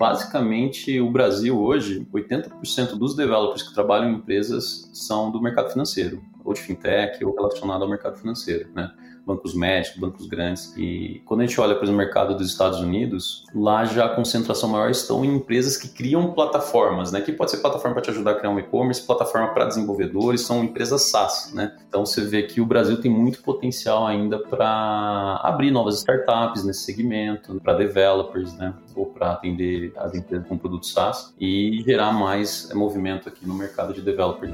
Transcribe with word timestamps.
basicamente 0.00 0.98
o 0.98 1.10
Brasil 1.10 1.60
hoje, 1.60 2.08
80% 2.10 2.96
dos 2.96 3.14
developers 3.14 3.62
que 3.62 3.74
trabalham 3.74 4.10
em 4.10 4.14
empresas 4.14 4.90
são 4.94 5.30
do 5.30 5.42
mercado 5.42 5.70
financeiro, 5.70 6.22
ou 6.42 6.54
de 6.54 6.62
fintech, 6.62 7.22
ou 7.22 7.34
relacionado 7.34 7.82
ao 7.82 7.88
mercado 7.88 8.16
financeiro, 8.16 8.70
né? 8.74 8.90
Bancos 9.26 9.54
médicos, 9.54 9.98
bancos 9.98 10.26
grandes. 10.26 10.74
E 10.76 11.22
quando 11.24 11.40
a 11.40 11.46
gente 11.46 11.60
olha 11.60 11.74
para 11.74 11.88
o 11.88 11.92
mercado 11.92 12.36
dos 12.36 12.48
Estados 12.48 12.80
Unidos, 12.80 13.44
lá 13.54 13.84
já 13.84 14.06
a 14.06 14.08
concentração 14.08 14.68
maior 14.68 14.90
estão 14.90 15.24
em 15.24 15.36
empresas 15.36 15.76
que 15.76 15.88
criam 15.88 16.32
plataformas, 16.32 17.12
né? 17.12 17.20
Que 17.20 17.32
pode 17.32 17.50
ser 17.50 17.58
plataforma 17.58 17.94
para 17.94 18.02
te 18.02 18.10
ajudar 18.10 18.32
a 18.32 18.34
criar 18.34 18.50
um 18.50 18.58
e-commerce, 18.58 19.06
plataforma 19.06 19.48
para 19.48 19.66
desenvolvedores, 19.66 20.42
são 20.42 20.64
empresas 20.64 21.10
SaaS, 21.10 21.52
né? 21.54 21.76
Então 21.88 22.04
você 22.04 22.22
vê 22.22 22.42
que 22.42 22.60
o 22.60 22.66
Brasil 22.66 23.00
tem 23.00 23.10
muito 23.10 23.42
potencial 23.42 24.06
ainda 24.06 24.38
para 24.38 25.40
abrir 25.42 25.70
novas 25.70 25.98
startups 25.98 26.64
nesse 26.64 26.84
segmento, 26.84 27.60
para 27.60 27.74
developers, 27.74 28.54
né? 28.56 28.74
Ou 28.94 29.06
para 29.06 29.32
atender 29.32 29.92
as 29.96 30.14
empresas 30.14 30.46
com 30.46 30.58
produtos 30.58 30.92
SaaS 30.92 31.34
e 31.38 31.82
gerar 31.84 32.12
mais 32.12 32.70
movimento 32.74 33.28
aqui 33.28 33.46
no 33.46 33.54
mercado 33.54 33.92
de 33.92 34.00
developers. 34.00 34.52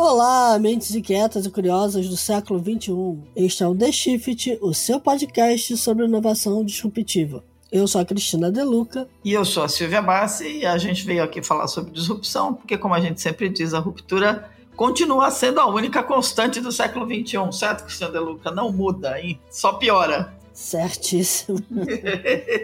Olá, 0.00 0.56
mentes 0.60 0.94
inquietas 0.94 1.44
e 1.44 1.50
curiosas 1.50 2.08
do 2.08 2.16
século 2.16 2.60
XXI. 2.60 3.18
Este 3.34 3.64
é 3.64 3.66
o 3.66 3.74
The 3.74 3.90
Shift, 3.90 4.56
o 4.62 4.72
seu 4.72 5.00
podcast 5.00 5.76
sobre 5.76 6.04
inovação 6.04 6.64
disruptiva. 6.64 7.42
Eu 7.72 7.84
sou 7.88 8.00
a 8.00 8.04
Cristina 8.04 8.48
Deluca. 8.48 9.08
E 9.24 9.32
eu 9.32 9.44
sou 9.44 9.64
a 9.64 9.68
Silvia 9.68 10.00
Bassi 10.00 10.58
e 10.58 10.64
a 10.64 10.78
gente 10.78 11.04
veio 11.04 11.24
aqui 11.24 11.42
falar 11.42 11.66
sobre 11.66 11.90
disrupção, 11.90 12.54
porque 12.54 12.78
como 12.78 12.94
a 12.94 13.00
gente 13.00 13.20
sempre 13.20 13.48
diz, 13.48 13.74
a 13.74 13.80
ruptura 13.80 14.48
continua 14.76 15.32
sendo 15.32 15.58
a 15.58 15.66
única 15.66 16.00
constante 16.00 16.60
do 16.60 16.70
século 16.70 17.04
XXI, 17.04 17.58
certo, 17.58 17.82
Cristina 17.82 18.08
Deluca? 18.08 18.52
Não 18.52 18.70
muda, 18.70 19.20
hein? 19.20 19.40
Só 19.50 19.72
piora. 19.72 20.32
Certíssimo. 20.52 21.58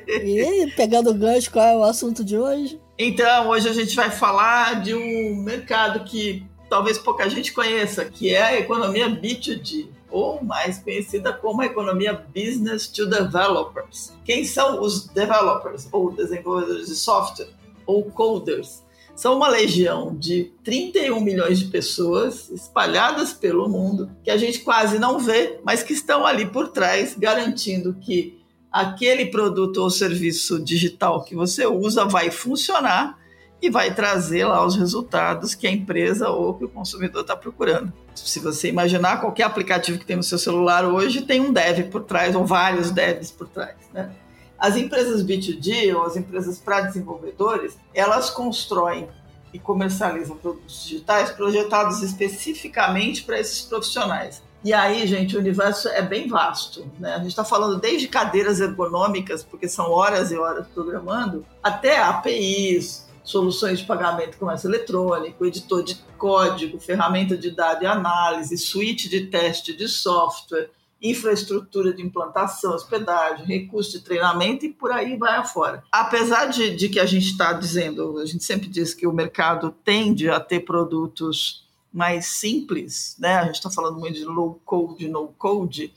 e 0.08 0.72
pegando 0.76 1.10
o 1.10 1.14
gancho, 1.14 1.50
qual 1.50 1.66
é 1.66 1.76
o 1.76 1.82
assunto 1.82 2.24
de 2.24 2.38
hoje? 2.38 2.80
Então, 2.96 3.48
hoje 3.48 3.68
a 3.68 3.72
gente 3.72 3.96
vai 3.96 4.08
falar 4.08 4.80
de 4.80 4.94
um 4.94 5.34
mercado 5.42 6.04
que 6.04 6.46
talvez 6.74 6.98
pouca 6.98 7.30
gente 7.30 7.52
conheça, 7.52 8.04
que 8.04 8.34
é 8.34 8.42
a 8.42 8.58
economia 8.58 9.08
B2G, 9.08 9.86
ou 10.10 10.42
mais 10.42 10.76
conhecida 10.76 11.32
como 11.32 11.62
a 11.62 11.66
economia 11.66 12.12
Business 12.34 12.88
to 12.88 13.06
Developers. 13.06 14.12
Quem 14.24 14.44
são 14.44 14.82
os 14.82 15.06
developers, 15.06 15.86
ou 15.92 16.10
desenvolvedores 16.10 16.88
de 16.88 16.96
software, 16.96 17.46
ou 17.86 18.02
coders? 18.10 18.82
São 19.14 19.36
uma 19.36 19.46
legião 19.46 20.16
de 20.16 20.50
31 20.64 21.20
milhões 21.20 21.60
de 21.60 21.66
pessoas 21.66 22.50
espalhadas 22.50 23.32
pelo 23.32 23.68
mundo, 23.68 24.10
que 24.24 24.30
a 24.32 24.36
gente 24.36 24.58
quase 24.58 24.98
não 24.98 25.20
vê, 25.20 25.60
mas 25.62 25.84
que 25.84 25.92
estão 25.92 26.26
ali 26.26 26.44
por 26.44 26.66
trás, 26.66 27.14
garantindo 27.16 27.94
que 28.00 28.42
aquele 28.72 29.26
produto 29.26 29.76
ou 29.76 29.90
serviço 29.90 30.58
digital 30.58 31.22
que 31.22 31.36
você 31.36 31.64
usa 31.68 32.04
vai 32.04 32.32
funcionar 32.32 33.22
e 33.64 33.70
vai 33.70 33.94
trazer 33.94 34.44
lá 34.44 34.62
os 34.62 34.76
resultados 34.76 35.54
que 35.54 35.66
a 35.66 35.70
empresa 35.70 36.28
ou 36.28 36.52
que 36.52 36.66
o 36.66 36.68
consumidor 36.68 37.22
está 37.22 37.34
procurando. 37.34 37.90
Se 38.14 38.38
você 38.38 38.68
imaginar 38.68 39.22
qualquer 39.22 39.44
aplicativo 39.44 39.98
que 39.98 40.04
tem 40.04 40.16
no 40.16 40.22
seu 40.22 40.36
celular 40.36 40.84
hoje, 40.84 41.22
tem 41.22 41.40
um 41.40 41.50
dev 41.50 41.88
por 41.90 42.02
trás, 42.02 42.36
ou 42.36 42.44
vários 42.44 42.90
devs 42.90 43.30
por 43.30 43.48
trás. 43.48 43.74
Né? 43.90 44.10
As 44.58 44.76
empresas 44.76 45.24
B2G, 45.24 45.96
ou 45.96 46.04
as 46.04 46.14
empresas 46.14 46.58
para 46.58 46.82
desenvolvedores, 46.82 47.78
elas 47.94 48.28
constroem 48.28 49.08
e 49.50 49.58
comercializam 49.58 50.36
produtos 50.36 50.84
digitais 50.84 51.30
projetados 51.30 52.02
especificamente 52.02 53.24
para 53.24 53.40
esses 53.40 53.62
profissionais. 53.62 54.42
E 54.62 54.74
aí, 54.74 55.06
gente, 55.06 55.36
o 55.36 55.40
universo 55.40 55.88
é 55.88 56.02
bem 56.02 56.28
vasto. 56.28 56.86
Né? 56.98 57.14
A 57.14 57.18
gente 57.18 57.28
está 57.28 57.44
falando 57.44 57.80
desde 57.80 58.08
cadeiras 58.08 58.60
ergonômicas, 58.60 59.42
porque 59.42 59.68
são 59.68 59.90
horas 59.90 60.30
e 60.30 60.36
horas 60.36 60.66
programando, 60.66 61.46
até 61.62 61.98
APIs, 61.98 63.03
soluções 63.24 63.78
de 63.78 63.86
pagamento 63.86 64.32
com 64.32 64.44
comércio 64.44 64.68
eletrônico, 64.68 65.46
editor 65.46 65.82
de 65.82 65.96
código, 66.18 66.78
ferramenta 66.78 67.36
de 67.36 67.50
dado 67.50 67.82
e 67.82 67.86
análise, 67.86 68.56
suíte 68.58 69.08
de 69.08 69.26
teste 69.26 69.74
de 69.74 69.88
software, 69.88 70.70
infraestrutura 71.02 71.92
de 71.92 72.02
implantação, 72.02 72.74
hospedagem, 72.74 73.44
recurso 73.46 73.92
de 73.92 74.04
treinamento 74.04 74.64
e 74.66 74.72
por 74.72 74.92
aí 74.92 75.16
vai 75.16 75.36
afora. 75.36 75.82
Apesar 75.90 76.46
de, 76.46 76.76
de 76.76 76.88
que 76.88 77.00
a 77.00 77.06
gente 77.06 77.26
está 77.26 77.52
dizendo, 77.52 78.18
a 78.18 78.26
gente 78.26 78.44
sempre 78.44 78.68
diz 78.68 78.94
que 78.94 79.06
o 79.06 79.12
mercado 79.12 79.74
tende 79.84 80.28
a 80.28 80.38
ter 80.38 80.60
produtos 80.60 81.64
mais 81.92 82.26
simples, 82.26 83.16
né? 83.18 83.36
A 83.36 83.44
gente 83.44 83.56
está 83.56 83.70
falando 83.70 83.98
muito 83.98 84.18
de 84.18 84.24
low 84.24 84.60
code, 84.64 85.08
no 85.08 85.28
code. 85.38 85.92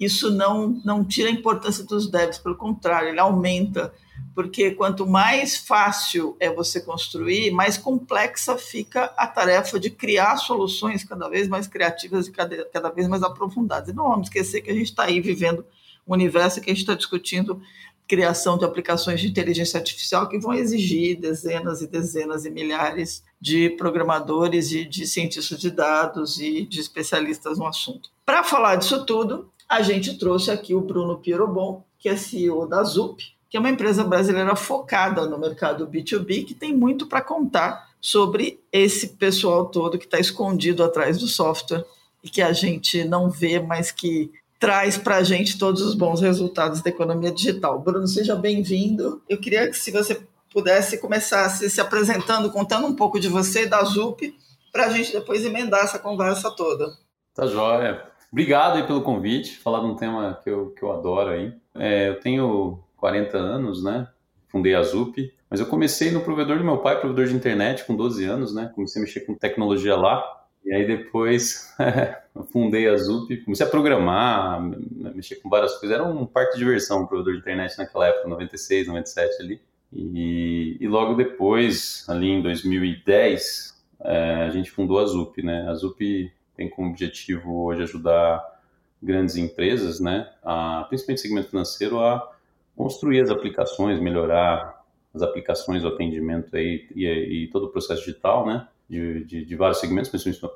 Isso 0.00 0.30
não, 0.30 0.80
não 0.82 1.04
tira 1.04 1.28
a 1.28 1.32
importância 1.32 1.84
dos 1.84 2.10
devs, 2.10 2.38
pelo 2.38 2.56
contrário, 2.56 3.10
ele 3.10 3.20
aumenta 3.20 3.92
porque 4.34 4.70
quanto 4.70 5.06
mais 5.06 5.56
fácil 5.56 6.36
é 6.40 6.50
você 6.50 6.80
construir, 6.80 7.50
mais 7.50 7.76
complexa 7.76 8.56
fica 8.56 9.12
a 9.16 9.26
tarefa 9.26 9.78
de 9.78 9.90
criar 9.90 10.36
soluções 10.36 11.04
cada 11.04 11.28
vez 11.28 11.48
mais 11.48 11.66
criativas 11.66 12.26
e 12.26 12.32
cada, 12.32 12.64
cada 12.66 12.88
vez 12.90 13.06
mais 13.08 13.22
aprofundadas. 13.22 13.90
E 13.90 13.92
não 13.92 14.08
vamos 14.08 14.28
esquecer 14.28 14.62
que 14.62 14.70
a 14.70 14.74
gente 14.74 14.86
está 14.86 15.04
aí 15.04 15.20
vivendo 15.20 15.64
um 16.06 16.14
universo 16.14 16.60
que 16.60 16.70
a 16.70 16.72
gente 16.72 16.82
está 16.82 16.94
discutindo 16.94 17.60
criação 18.08 18.58
de 18.58 18.64
aplicações 18.64 19.20
de 19.20 19.28
inteligência 19.28 19.78
artificial 19.78 20.28
que 20.28 20.38
vão 20.38 20.52
exigir 20.52 21.20
dezenas 21.20 21.80
e 21.80 21.86
dezenas 21.86 22.44
e 22.44 22.50
milhares 22.50 23.22
de 23.40 23.70
programadores 23.70 24.72
e 24.72 24.84
de 24.84 25.06
cientistas 25.06 25.60
de 25.60 25.70
dados 25.70 26.40
e 26.40 26.66
de 26.66 26.80
especialistas 26.80 27.56
no 27.56 27.66
assunto. 27.66 28.10
Para 28.26 28.42
falar 28.42 28.74
disso 28.76 29.06
tudo, 29.06 29.48
a 29.70 29.82
gente 29.82 30.18
trouxe 30.18 30.50
aqui 30.50 30.74
o 30.74 30.80
Bruno 30.80 31.18
Pierobon, 31.18 31.84
que 31.96 32.08
é 32.08 32.16
CEO 32.16 32.66
da 32.66 32.82
ZUP, 32.82 33.22
que 33.48 33.56
é 33.56 33.60
uma 33.60 33.70
empresa 33.70 34.02
brasileira 34.02 34.56
focada 34.56 35.26
no 35.26 35.38
mercado 35.38 35.86
B2B, 35.86 36.44
que 36.44 36.54
tem 36.54 36.74
muito 36.74 37.06
para 37.06 37.20
contar 37.20 37.88
sobre 38.00 38.60
esse 38.72 39.10
pessoal 39.10 39.66
todo 39.66 39.96
que 39.96 40.06
está 40.06 40.18
escondido 40.18 40.82
atrás 40.82 41.18
do 41.18 41.28
software 41.28 41.84
e 42.22 42.28
que 42.28 42.42
a 42.42 42.52
gente 42.52 43.04
não 43.04 43.30
vê, 43.30 43.60
mas 43.60 43.92
que 43.92 44.32
traz 44.58 44.98
para 44.98 45.18
a 45.18 45.22
gente 45.22 45.56
todos 45.56 45.82
os 45.82 45.94
bons 45.94 46.20
resultados 46.20 46.82
da 46.82 46.90
economia 46.90 47.30
digital. 47.30 47.78
Bruno, 47.78 48.08
seja 48.08 48.34
bem-vindo. 48.34 49.22
Eu 49.28 49.38
queria 49.38 49.68
que 49.68 49.78
se 49.78 49.92
você 49.92 50.20
pudesse 50.52 50.98
começar 50.98 51.48
se, 51.48 51.70
se 51.70 51.80
apresentando, 51.80 52.50
contando 52.50 52.88
um 52.88 52.96
pouco 52.96 53.20
de 53.20 53.28
você, 53.28 53.66
da 53.66 53.84
ZUP, 53.84 54.34
para 54.72 54.86
a 54.86 54.90
gente 54.90 55.12
depois 55.12 55.44
emendar 55.44 55.84
essa 55.84 55.98
conversa 55.98 56.50
toda. 56.50 56.92
Tá 57.34 57.46
joia. 57.46 58.09
Obrigado 58.32 58.76
aí 58.76 58.86
pelo 58.86 59.02
convite, 59.02 59.58
falar 59.58 59.80
de 59.80 59.86
um 59.86 59.96
tema 59.96 60.38
que 60.42 60.48
eu, 60.48 60.70
que 60.70 60.82
eu 60.82 60.92
adoro 60.92 61.30
aí. 61.30 61.52
É, 61.74 62.08
eu 62.08 62.20
tenho 62.20 62.78
40 62.96 63.36
anos, 63.36 63.82
né? 63.82 64.06
Fundei 64.48 64.74
a 64.74 64.82
ZUP, 64.82 65.32
mas 65.48 65.58
eu 65.58 65.66
comecei 65.66 66.10
no 66.10 66.20
provedor 66.20 66.58
do 66.58 66.64
meu 66.64 66.78
pai, 66.78 67.00
provedor 67.00 67.26
de 67.26 67.34
internet, 67.34 67.84
com 67.84 67.96
12 67.96 68.24
anos, 68.24 68.54
né? 68.54 68.70
Comecei 68.74 69.02
a 69.02 69.04
mexer 69.04 69.20
com 69.20 69.34
tecnologia 69.34 69.96
lá. 69.96 70.22
E 70.64 70.72
aí 70.72 70.86
depois 70.86 71.74
fundei 72.52 72.88
a 72.88 72.96
ZUP, 72.96 73.38
comecei 73.38 73.66
a 73.66 73.70
programar, 73.70 74.62
mexer 74.62 75.36
com 75.36 75.48
várias 75.48 75.72
coisas. 75.78 75.98
Era 75.98 76.06
um 76.06 76.24
parque 76.26 76.52
de 76.52 76.58
diversão, 76.58 77.02
o 77.02 77.08
provedor 77.08 77.32
de 77.32 77.40
internet 77.40 77.76
naquela 77.78 78.08
época, 78.08 78.28
96, 78.28 78.86
97 78.86 79.42
ali. 79.42 79.60
E, 79.92 80.76
e 80.80 80.86
logo 80.86 81.14
depois, 81.14 82.04
ali 82.08 82.28
em 82.28 82.40
2010, 82.40 83.74
é, 84.04 84.34
a 84.46 84.50
gente 84.50 84.70
fundou 84.70 85.00
a 85.00 85.06
ZUP, 85.06 85.42
né? 85.42 85.66
A 85.68 85.74
ZUP 85.74 86.30
tem 86.60 86.68
como 86.68 86.90
objetivo 86.90 87.64
hoje 87.64 87.84
ajudar 87.84 88.60
grandes 89.02 89.36
empresas, 89.36 89.98
né? 89.98 90.30
A, 90.42 90.84
principalmente 90.90 91.22
segmento 91.22 91.48
financeiro, 91.48 91.98
a 92.00 92.30
construir 92.76 93.22
as 93.22 93.30
aplicações, 93.30 93.98
melhorar 93.98 94.84
as 95.14 95.22
aplicações, 95.22 95.82
o 95.84 95.88
atendimento 95.88 96.54
aí 96.54 96.86
e, 96.94 97.06
e 97.06 97.48
todo 97.48 97.64
o 97.64 97.70
processo 97.70 98.04
digital, 98.04 98.46
né? 98.46 98.68
De, 98.90 99.24
de, 99.24 99.44
de, 99.46 99.56
vários 99.56 99.80
segmentos, 99.80 100.10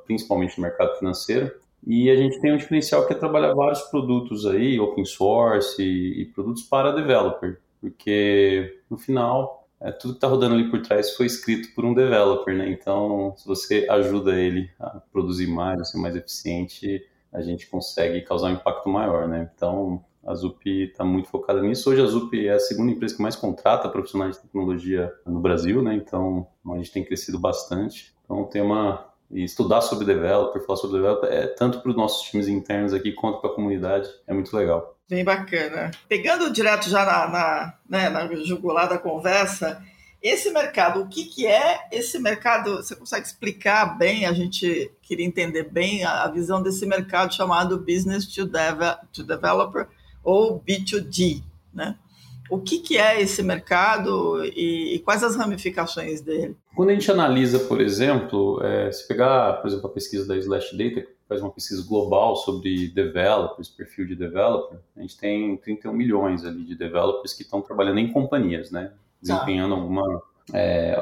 principalmente 0.04 0.59
no 0.59 0.62
mercado 0.62 0.94
financeiro. 0.99 1.50
E 1.87 2.11
a 2.11 2.17
gente 2.17 2.38
tem 2.38 2.52
um 2.52 2.58
diferencial 2.58 3.06
que 3.06 3.14
é 3.14 3.17
trabalhar 3.17 3.55
vários 3.55 3.81
produtos 3.82 4.44
aí, 4.44 4.79
open 4.79 5.06
source 5.06 5.82
e, 5.82 6.20
e 6.20 6.25
produtos 6.26 6.64
para 6.64 6.93
developer, 6.93 7.58
porque 7.81 8.79
no 8.90 8.99
final 8.99 9.63
é, 9.84 9.92
tudo 9.92 10.14
que 10.14 10.16
está 10.16 10.26
rodando 10.26 10.54
ali 10.54 10.70
por 10.70 10.81
trás 10.81 11.14
foi 11.14 11.26
escrito 11.26 11.75
por 11.75 11.84
um 11.84 11.92
developer, 11.92 12.56
né? 12.56 12.70
Então, 12.70 13.34
se 13.36 13.46
você 13.46 13.86
ajuda 13.90 14.34
ele 14.34 14.70
a 14.81 14.98
produzir 15.12 15.46
mais, 15.46 15.78
a 15.78 15.84
ser 15.84 15.98
mais 15.98 16.16
eficiente, 16.16 17.06
a 17.31 17.42
gente 17.42 17.66
consegue 17.66 18.22
causar 18.22 18.48
um 18.48 18.54
impacto 18.54 18.88
maior, 18.88 19.28
né? 19.28 19.50
Então, 19.54 20.02
a 20.26 20.34
ZUP 20.34 20.84
está 20.84 21.04
muito 21.04 21.28
focada 21.28 21.60
nisso. 21.60 21.90
Hoje 21.90 22.00
a 22.00 22.06
ZUP 22.06 22.46
é 22.46 22.54
a 22.54 22.58
segunda 22.58 22.92
empresa 22.92 23.14
que 23.14 23.22
mais 23.22 23.36
contrata 23.36 23.88
profissionais 23.88 24.36
de 24.36 24.42
tecnologia 24.42 25.12
no 25.26 25.38
Brasil, 25.38 25.82
né? 25.82 25.94
Então 25.94 26.46
a 26.72 26.76
gente 26.76 26.90
tem 26.90 27.04
crescido 27.04 27.38
bastante. 27.38 28.14
Então 28.25 28.40
o 28.40 28.46
tema 28.46 29.06
e 29.34 29.42
estudar 29.42 29.81
sobre 29.81 30.06
developer, 30.06 30.64
falar 30.64 30.78
sobre 30.78 30.98
developer, 30.98 31.28
é 31.28 31.48
tanto 31.48 31.81
para 31.81 31.90
os 31.90 31.96
nossos 31.96 32.31
times 32.31 32.46
internos 32.46 32.94
aqui 32.94 33.12
quanto 33.12 33.40
para 33.40 33.50
a 33.50 33.54
comunidade, 33.54 34.08
é 34.28 34.32
muito 34.32 34.56
legal. 34.56 34.96
Bem 35.10 35.25
bacana. 35.25 35.90
Pegando 36.08 36.52
direto 36.52 36.88
já 36.88 37.04
na, 37.04 37.28
na, 37.28 37.75
né, 37.90 38.08
na 38.08 38.32
jugular 38.36 38.88
da 38.88 38.96
conversa, 38.96 39.84
esse 40.22 40.50
mercado, 40.50 41.02
o 41.02 41.08
que, 41.08 41.25
que 41.25 41.46
é 41.46 41.86
esse 41.92 42.19
mercado? 42.19 42.76
Você 42.76 42.96
consegue 42.96 43.26
explicar 43.26 43.98
bem? 43.98 44.25
A 44.25 44.32
gente 44.32 44.90
queria 45.02 45.26
entender 45.26 45.64
bem 45.64 46.04
a, 46.04 46.22
a 46.22 46.31
visão 46.31 46.62
desse 46.62 46.86
mercado 46.86 47.34
chamado 47.34 47.76
Business 47.76 48.26
to, 48.26 48.46
Deve 48.46 48.86
to 49.12 49.25
Developer 49.25 49.88
ou 50.22 50.58
B2D, 50.60 51.42
né? 51.75 51.98
O 52.55 52.61
que, 52.61 52.79
que 52.79 52.97
é 52.97 53.21
esse 53.21 53.43
mercado 53.43 54.45
e, 54.45 54.95
e, 54.95 54.99
quais 55.01 55.25
as 55.25 55.35
ramificações 55.35 56.21
dele? 56.21 56.56
Quando 56.77 56.91
a 56.91 56.93
gente 56.93 57.11
analisa, 57.11 57.59
por 57.59 57.81
exemplo, 57.81 58.62
é, 58.62 58.93
se 58.93 59.09
pegar, 59.09 59.55
por 59.55 59.67
exemplo, 59.67 59.89
a 59.89 59.93
pesquisa 59.93 60.25
da 60.25 60.37
Slash 60.37 60.77
Data, 60.77 61.01
que 61.01 61.09
faz 61.29 61.41
uma 61.41 61.51
pesquisa 61.51 61.85
global 61.85 62.37
sobre 62.37 62.87
developers, 62.87 63.69
perfil 63.69 64.06
de 64.06 64.15
developer, 64.15 64.79
a 64.97 65.01
gente 65.01 65.19
tem 65.19 65.56
31 65.56 65.93
milhões 65.93 66.45
ali 66.45 66.65
de 66.65 66.77
developers 66.77 67.33
que 67.33 67.43
estão 67.43 67.61
trabalhando 67.61 67.99
em 67.99 68.12
companhias, 68.12 68.71
né? 68.71 68.93
Desempenhando 69.21 69.75
tá. 69.75 69.81
alguma. 69.81 70.23
É, 70.53 70.97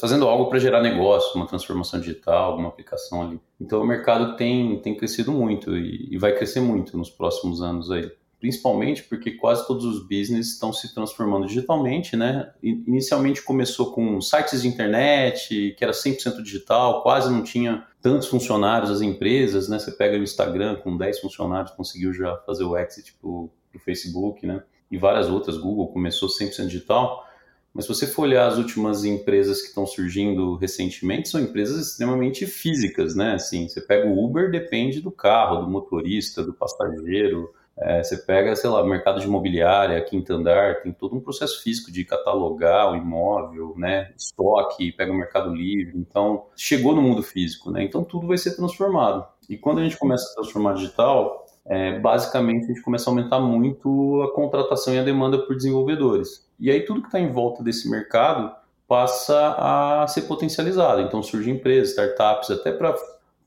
fazendo 0.00 0.26
algo 0.26 0.46
para 0.46 0.58
gerar 0.58 0.82
negócio, 0.82 1.36
uma 1.36 1.46
transformação 1.46 2.00
digital, 2.00 2.52
alguma 2.52 2.70
aplicação 2.70 3.22
ali. 3.22 3.40
Então 3.60 3.82
o 3.82 3.86
mercado 3.86 4.34
tem, 4.36 4.80
tem 4.80 4.96
crescido 4.96 5.30
muito 5.30 5.76
e, 5.76 6.08
e 6.10 6.18
vai 6.18 6.32
crescer 6.32 6.60
muito 6.60 6.98
nos 6.98 7.10
próximos 7.10 7.62
anos 7.62 7.88
aí 7.88 8.10
principalmente 8.40 9.02
porque 9.02 9.32
quase 9.32 9.66
todos 9.66 9.84
os 9.84 10.02
business 10.02 10.52
estão 10.52 10.72
se 10.72 10.94
transformando 10.94 11.46
digitalmente, 11.46 12.16
né? 12.16 12.52
Inicialmente 12.62 13.42
começou 13.42 13.92
com 13.92 14.20
sites 14.20 14.62
de 14.62 14.68
internet, 14.68 15.74
que 15.76 15.84
era 15.84 15.92
100% 15.92 16.42
digital, 16.42 17.02
quase 17.02 17.30
não 17.30 17.42
tinha 17.42 17.84
tantos 18.00 18.28
funcionários 18.28 18.90
as 18.90 19.00
empresas, 19.00 19.68
né? 19.68 19.78
Você 19.78 19.90
pega 19.90 20.16
o 20.16 20.22
Instagram 20.22 20.76
com 20.76 20.96
10 20.96 21.20
funcionários, 21.20 21.72
conseguiu 21.72 22.12
já 22.12 22.36
fazer 22.46 22.64
o 22.64 22.76
exit 22.76 23.14
pro, 23.20 23.50
pro 23.70 23.80
Facebook, 23.80 24.46
né? 24.46 24.62
E 24.90 24.96
várias 24.96 25.28
outras, 25.28 25.58
Google 25.58 25.88
começou 25.88 26.28
100% 26.28 26.66
digital. 26.66 27.26
Mas 27.74 27.84
se 27.84 27.94
você 27.94 28.06
for 28.06 28.22
olhar 28.22 28.46
as 28.46 28.56
últimas 28.56 29.04
empresas 29.04 29.60
que 29.60 29.68
estão 29.68 29.86
surgindo 29.86 30.56
recentemente, 30.56 31.28
são 31.28 31.40
empresas 31.40 31.88
extremamente 31.88 32.46
físicas, 32.46 33.14
né? 33.14 33.34
Assim, 33.34 33.68
você 33.68 33.80
pega 33.80 34.08
o 34.08 34.24
Uber, 34.24 34.50
depende 34.50 35.00
do 35.00 35.10
carro, 35.10 35.62
do 35.62 35.70
motorista, 35.70 36.42
do 36.42 36.54
passageiro, 36.54 37.52
é, 37.80 38.02
você 38.02 38.16
pega, 38.16 38.54
sei 38.56 38.68
lá, 38.70 38.84
mercado 38.84 39.20
de 39.20 39.26
imobiliária, 39.26 40.00
quinto 40.02 40.32
andar, 40.32 40.82
tem 40.82 40.92
todo 40.92 41.16
um 41.16 41.20
processo 41.20 41.62
físico 41.62 41.92
de 41.92 42.04
catalogar 42.04 42.92
o 42.92 42.96
imóvel, 42.96 43.74
né, 43.76 44.12
estoque, 44.16 44.92
pega 44.92 45.12
o 45.12 45.16
mercado 45.16 45.54
livre. 45.54 45.96
Então, 45.96 46.46
chegou 46.56 46.94
no 46.94 47.02
mundo 47.02 47.22
físico, 47.22 47.70
né? 47.70 47.84
Então, 47.84 48.02
tudo 48.04 48.26
vai 48.26 48.36
ser 48.36 48.56
transformado. 48.56 49.26
E 49.48 49.56
quando 49.56 49.78
a 49.78 49.82
gente 49.82 49.96
começa 49.96 50.30
a 50.30 50.34
transformar 50.34 50.74
digital, 50.74 51.46
é, 51.68 51.98
basicamente 51.98 52.64
a 52.64 52.68
gente 52.68 52.82
começa 52.82 53.08
a 53.08 53.12
aumentar 53.12 53.38
muito 53.40 54.22
a 54.22 54.34
contratação 54.34 54.94
e 54.94 54.98
a 54.98 55.04
demanda 55.04 55.38
por 55.38 55.54
desenvolvedores. 55.54 56.48
E 56.58 56.70
aí 56.70 56.80
tudo 56.80 57.02
que 57.02 57.08
está 57.08 57.20
em 57.20 57.30
volta 57.30 57.62
desse 57.62 57.90
mercado 57.90 58.50
passa 58.88 59.54
a 59.58 60.06
ser 60.08 60.22
potencializado. 60.22 61.02
Então 61.02 61.22
surgem 61.22 61.54
empresas, 61.54 61.90
startups, 61.90 62.50
até 62.50 62.72
para 62.72 62.94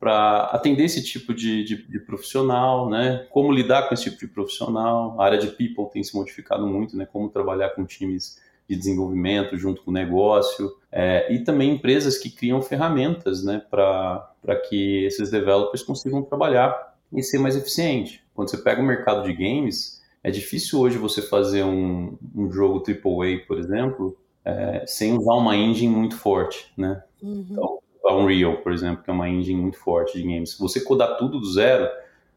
para 0.01 0.45
atender 0.45 0.85
esse 0.85 1.03
tipo 1.03 1.31
de, 1.31 1.63
de, 1.63 1.87
de, 1.87 1.99
profissional, 1.99 2.89
né? 2.89 3.27
Como 3.29 3.51
lidar 3.51 3.87
com 3.87 3.93
esse 3.93 4.05
tipo 4.05 4.17
de 4.17 4.27
profissional. 4.27 5.15
A 5.21 5.23
área 5.23 5.37
de 5.37 5.45
people 5.45 5.85
tem 5.93 6.03
se 6.03 6.15
modificado 6.15 6.65
muito, 6.65 6.97
né? 6.97 7.05
Como 7.05 7.29
trabalhar 7.29 7.69
com 7.69 7.85
times 7.85 8.41
de 8.67 8.75
desenvolvimento 8.75 9.55
junto 9.59 9.83
com 9.83 9.91
o 9.91 9.93
negócio. 9.93 10.73
É, 10.91 11.31
e 11.31 11.43
também 11.43 11.75
empresas 11.75 12.17
que 12.17 12.31
criam 12.31 12.63
ferramentas, 12.63 13.43
né? 13.43 13.61
Para 13.69 14.55
que 14.67 15.05
esses 15.05 15.29
developers 15.29 15.83
consigam 15.83 16.23
trabalhar 16.23 16.95
e 17.13 17.21
ser 17.21 17.37
mais 17.37 17.55
eficiente. 17.55 18.23
Quando 18.33 18.49
você 18.49 18.57
pega 18.57 18.81
o 18.81 18.85
mercado 18.85 19.23
de 19.23 19.33
games, 19.33 20.01
é 20.23 20.31
difícil 20.31 20.79
hoje 20.79 20.97
você 20.97 21.21
fazer 21.21 21.63
um, 21.63 22.17
um 22.35 22.51
jogo 22.51 22.81
AAA, 22.87 23.45
por 23.47 23.59
exemplo, 23.59 24.17
é, 24.43 24.83
sem 24.87 25.15
usar 25.15 25.35
uma 25.35 25.55
engine 25.55 25.95
muito 25.95 26.17
forte, 26.17 26.73
né? 26.75 27.03
Uhum. 27.21 27.45
Então, 27.51 27.79
a 28.05 28.15
Unreal, 28.15 28.57
por 28.57 28.71
exemplo, 28.71 29.03
que 29.03 29.09
é 29.09 29.13
uma 29.13 29.29
engine 29.29 29.61
muito 29.61 29.77
forte 29.77 30.17
de 30.17 30.23
games. 30.23 30.51
Se 30.51 30.59
você 30.59 30.81
codar 30.81 31.17
tudo 31.17 31.39
do 31.39 31.51
zero, 31.51 31.87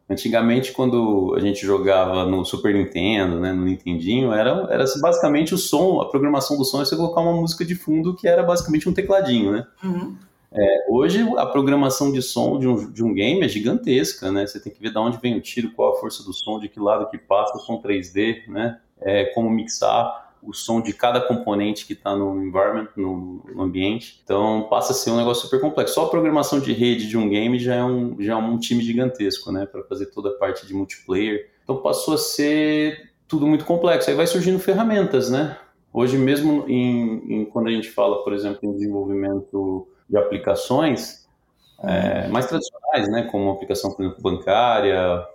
antigamente 0.08 0.72
quando 0.72 1.34
a 1.36 1.40
gente 1.40 1.64
jogava 1.64 2.24
no 2.26 2.44
Super 2.44 2.74
Nintendo, 2.74 3.40
né, 3.40 3.52
no 3.52 3.64
Nintendinho, 3.64 4.32
era, 4.32 4.66
era 4.70 4.84
basicamente 5.00 5.54
o 5.54 5.58
som, 5.58 6.00
a 6.00 6.08
programação 6.08 6.56
do 6.56 6.64
som 6.64 6.82
é 6.82 6.84
você 6.84 6.96
colocar 6.96 7.20
uma 7.20 7.32
música 7.32 7.64
de 7.64 7.74
fundo 7.74 8.14
que 8.14 8.28
era 8.28 8.42
basicamente 8.42 8.88
um 8.88 8.92
tecladinho, 8.92 9.52
né? 9.52 9.66
Uhum. 9.82 10.16
É, 10.56 10.86
hoje 10.88 11.20
a 11.36 11.46
programação 11.46 12.12
de 12.12 12.22
som 12.22 12.60
de 12.60 12.68
um, 12.68 12.92
de 12.92 13.02
um 13.02 13.12
game 13.12 13.42
é 13.42 13.48
gigantesca, 13.48 14.30
né? 14.30 14.46
Você 14.46 14.60
tem 14.60 14.72
que 14.72 14.80
ver 14.80 14.90
de 14.90 14.98
onde 14.98 15.18
vem 15.18 15.36
o 15.36 15.40
tiro, 15.40 15.72
qual 15.72 15.94
a 15.94 16.00
força 16.00 16.22
do 16.22 16.32
som, 16.32 16.60
de 16.60 16.68
que 16.68 16.78
lado 16.78 17.10
que 17.10 17.18
passa, 17.18 17.56
o 17.56 17.60
som 17.60 17.82
3D, 17.82 18.46
né? 18.46 18.78
É, 19.00 19.24
como 19.26 19.50
mixar 19.50 20.23
o 20.46 20.52
som 20.52 20.80
de 20.80 20.92
cada 20.92 21.20
componente 21.20 21.86
que 21.86 21.94
está 21.94 22.14
no 22.14 22.42
environment, 22.42 22.88
no, 22.96 23.42
no, 23.54 23.62
ambiente. 23.62 24.20
Então 24.24 24.66
passa 24.68 24.92
a 24.92 24.94
ser 24.94 25.10
um 25.10 25.16
negócio 25.16 25.44
super 25.44 25.60
complexo. 25.60 25.94
Só 25.94 26.04
a 26.04 26.10
programação 26.10 26.60
de 26.60 26.72
rede 26.72 27.08
de 27.08 27.16
um 27.16 27.28
game 27.28 27.58
já 27.58 27.74
é 27.74 27.84
um, 27.84 28.16
já 28.20 28.34
é 28.34 28.36
um 28.36 28.58
time 28.58 28.82
gigantesco, 28.82 29.50
né? 29.50 29.66
Para 29.66 29.82
fazer 29.84 30.06
toda 30.06 30.30
a 30.30 30.32
parte 30.32 30.66
de 30.66 30.74
multiplayer. 30.74 31.50
Então 31.62 31.78
passou 31.78 32.14
a 32.14 32.18
ser 32.18 33.12
tudo 33.26 33.46
muito 33.46 33.64
complexo. 33.64 34.10
Aí 34.10 34.16
vai 34.16 34.26
surgindo 34.26 34.58
ferramentas, 34.58 35.30
né? 35.30 35.56
Hoje 35.92 36.18
mesmo, 36.18 36.64
em, 36.68 37.40
em 37.40 37.44
quando 37.44 37.68
a 37.68 37.70
gente 37.70 37.90
fala, 37.90 38.22
por 38.24 38.32
exemplo, 38.32 38.58
em 38.62 38.72
desenvolvimento 38.72 39.88
de 40.08 40.16
aplicações 40.16 41.26
é, 41.82 42.28
mais 42.28 42.46
tradicionais, 42.46 43.08
né? 43.08 43.28
Como 43.30 43.50
aplicação, 43.50 43.92
por 43.92 44.04
exemplo, 44.04 44.22
bancária 44.22 45.26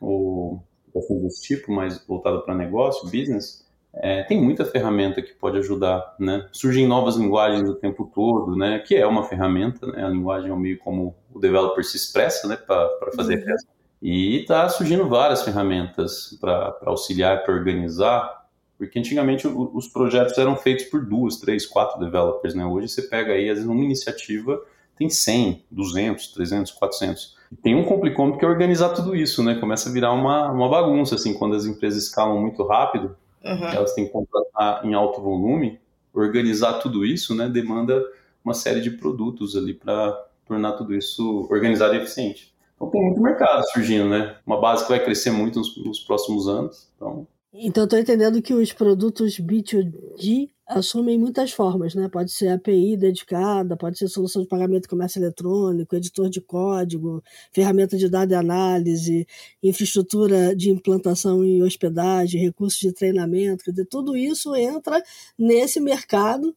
ou 0.00 0.62
aplicações 0.88 1.22
desse 1.22 1.42
tipo, 1.42 1.72
mais 1.72 2.04
voltada 2.06 2.40
para 2.40 2.54
negócio, 2.54 3.04
business, 3.04 3.61
é, 3.94 4.22
tem 4.22 4.40
muita 4.40 4.64
ferramenta 4.64 5.20
que 5.20 5.34
pode 5.34 5.58
ajudar, 5.58 6.14
né? 6.18 6.48
Surgem 6.50 6.86
novas 6.86 7.16
linguagens 7.16 7.68
o 7.68 7.74
tempo 7.74 8.10
todo, 8.14 8.56
né? 8.56 8.78
Que 8.78 8.94
é 8.94 9.06
uma 9.06 9.24
ferramenta, 9.24 9.86
né? 9.86 10.04
A 10.04 10.08
linguagem 10.08 10.50
é 10.50 10.54
um 10.54 10.58
meio 10.58 10.78
como 10.78 11.14
o 11.32 11.38
developer 11.38 11.84
se 11.84 11.96
expressa, 11.96 12.48
né? 12.48 12.56
Para 12.56 12.88
fazer 13.14 13.44
uhum. 13.46 13.56
E 14.00 14.40
está 14.40 14.68
surgindo 14.68 15.08
várias 15.08 15.42
ferramentas 15.42 16.36
para 16.40 16.76
auxiliar, 16.86 17.44
para 17.44 17.54
organizar, 17.54 18.46
porque 18.76 18.98
antigamente 18.98 19.46
os 19.46 19.86
projetos 19.86 20.36
eram 20.38 20.56
feitos 20.56 20.86
por 20.86 21.04
duas, 21.04 21.36
três, 21.36 21.64
quatro 21.64 22.00
developers, 22.00 22.54
né? 22.54 22.64
Hoje 22.64 22.88
você 22.88 23.02
pega 23.02 23.32
aí, 23.32 23.48
às 23.48 23.58
vezes, 23.58 23.70
uma 23.70 23.84
iniciativa 23.84 24.60
tem 24.96 25.08
100, 25.08 25.64
200, 25.70 26.28
300, 26.28 26.72
400. 26.72 27.36
E 27.50 27.56
tem 27.56 27.74
um 27.74 27.84
complicômetro 27.84 28.38
que 28.38 28.44
é 28.44 28.48
organizar 28.48 28.90
tudo 28.90 29.16
isso, 29.16 29.42
né? 29.42 29.54
Começa 29.56 29.88
a 29.88 29.92
virar 29.92 30.12
uma, 30.12 30.50
uma 30.50 30.68
bagunça, 30.68 31.14
assim, 31.14 31.34
quando 31.34 31.56
as 31.56 31.64
empresas 31.64 32.04
escalam 32.04 32.40
muito 32.40 32.62
rápido, 32.66 33.16
Uhum. 33.44 33.68
Elas 33.68 33.94
têm 33.94 34.06
que 34.06 34.12
contratar 34.12 34.84
em 34.84 34.94
alto 34.94 35.20
volume, 35.20 35.80
organizar 36.12 36.74
tudo 36.74 37.04
isso, 37.04 37.34
né? 37.34 37.48
Demanda 37.48 38.02
uma 38.44 38.54
série 38.54 38.80
de 38.80 38.90
produtos 38.90 39.56
ali 39.56 39.74
para 39.74 40.12
tornar 40.46 40.72
tudo 40.72 40.94
isso 40.94 41.46
organizado 41.50 41.94
e 41.94 41.98
eficiente. 41.98 42.52
Então 42.76 42.90
tem 42.90 43.00
muito 43.00 43.20
mercado 43.20 43.62
surgindo, 43.70 44.08
né? 44.08 44.36
Uma 44.46 44.60
base 44.60 44.84
que 44.84 44.90
vai 44.90 45.02
crescer 45.02 45.30
muito 45.30 45.58
nos, 45.58 45.76
nos 45.84 46.00
próximos 46.00 46.48
anos. 46.48 46.88
Então, 46.96 47.26
então 47.54 47.84
estou 47.84 47.98
entendendo 47.98 48.40
que 48.40 48.54
os 48.54 48.72
produtos 48.72 49.38
B2G 49.38 50.50
assumem 50.66 51.18
muitas 51.18 51.52
formas, 51.52 51.94
né? 51.94 52.08
Pode 52.08 52.32
ser 52.32 52.48
API 52.48 52.96
dedicada, 52.96 53.76
pode 53.76 53.98
ser 53.98 54.08
solução 54.08 54.42
de 54.42 54.48
pagamento 54.48 54.82
de 54.82 54.88
comércio 54.88 55.18
eletrônico, 55.18 55.94
editor 55.94 56.30
de 56.30 56.40
código, 56.40 57.22
ferramenta 57.52 57.96
de 57.98 58.08
dado 58.08 58.32
e 58.32 58.34
análise, 58.34 59.26
infraestrutura 59.62 60.56
de 60.56 60.70
implantação 60.70 61.44
e 61.44 61.62
hospedagem, 61.62 62.40
recursos 62.40 62.80
de 62.80 62.92
treinamento, 62.92 63.64
quer 63.64 63.72
dizer, 63.72 63.86
tudo 63.86 64.16
isso 64.16 64.56
entra 64.56 65.02
nesse 65.38 65.78
mercado 65.78 66.56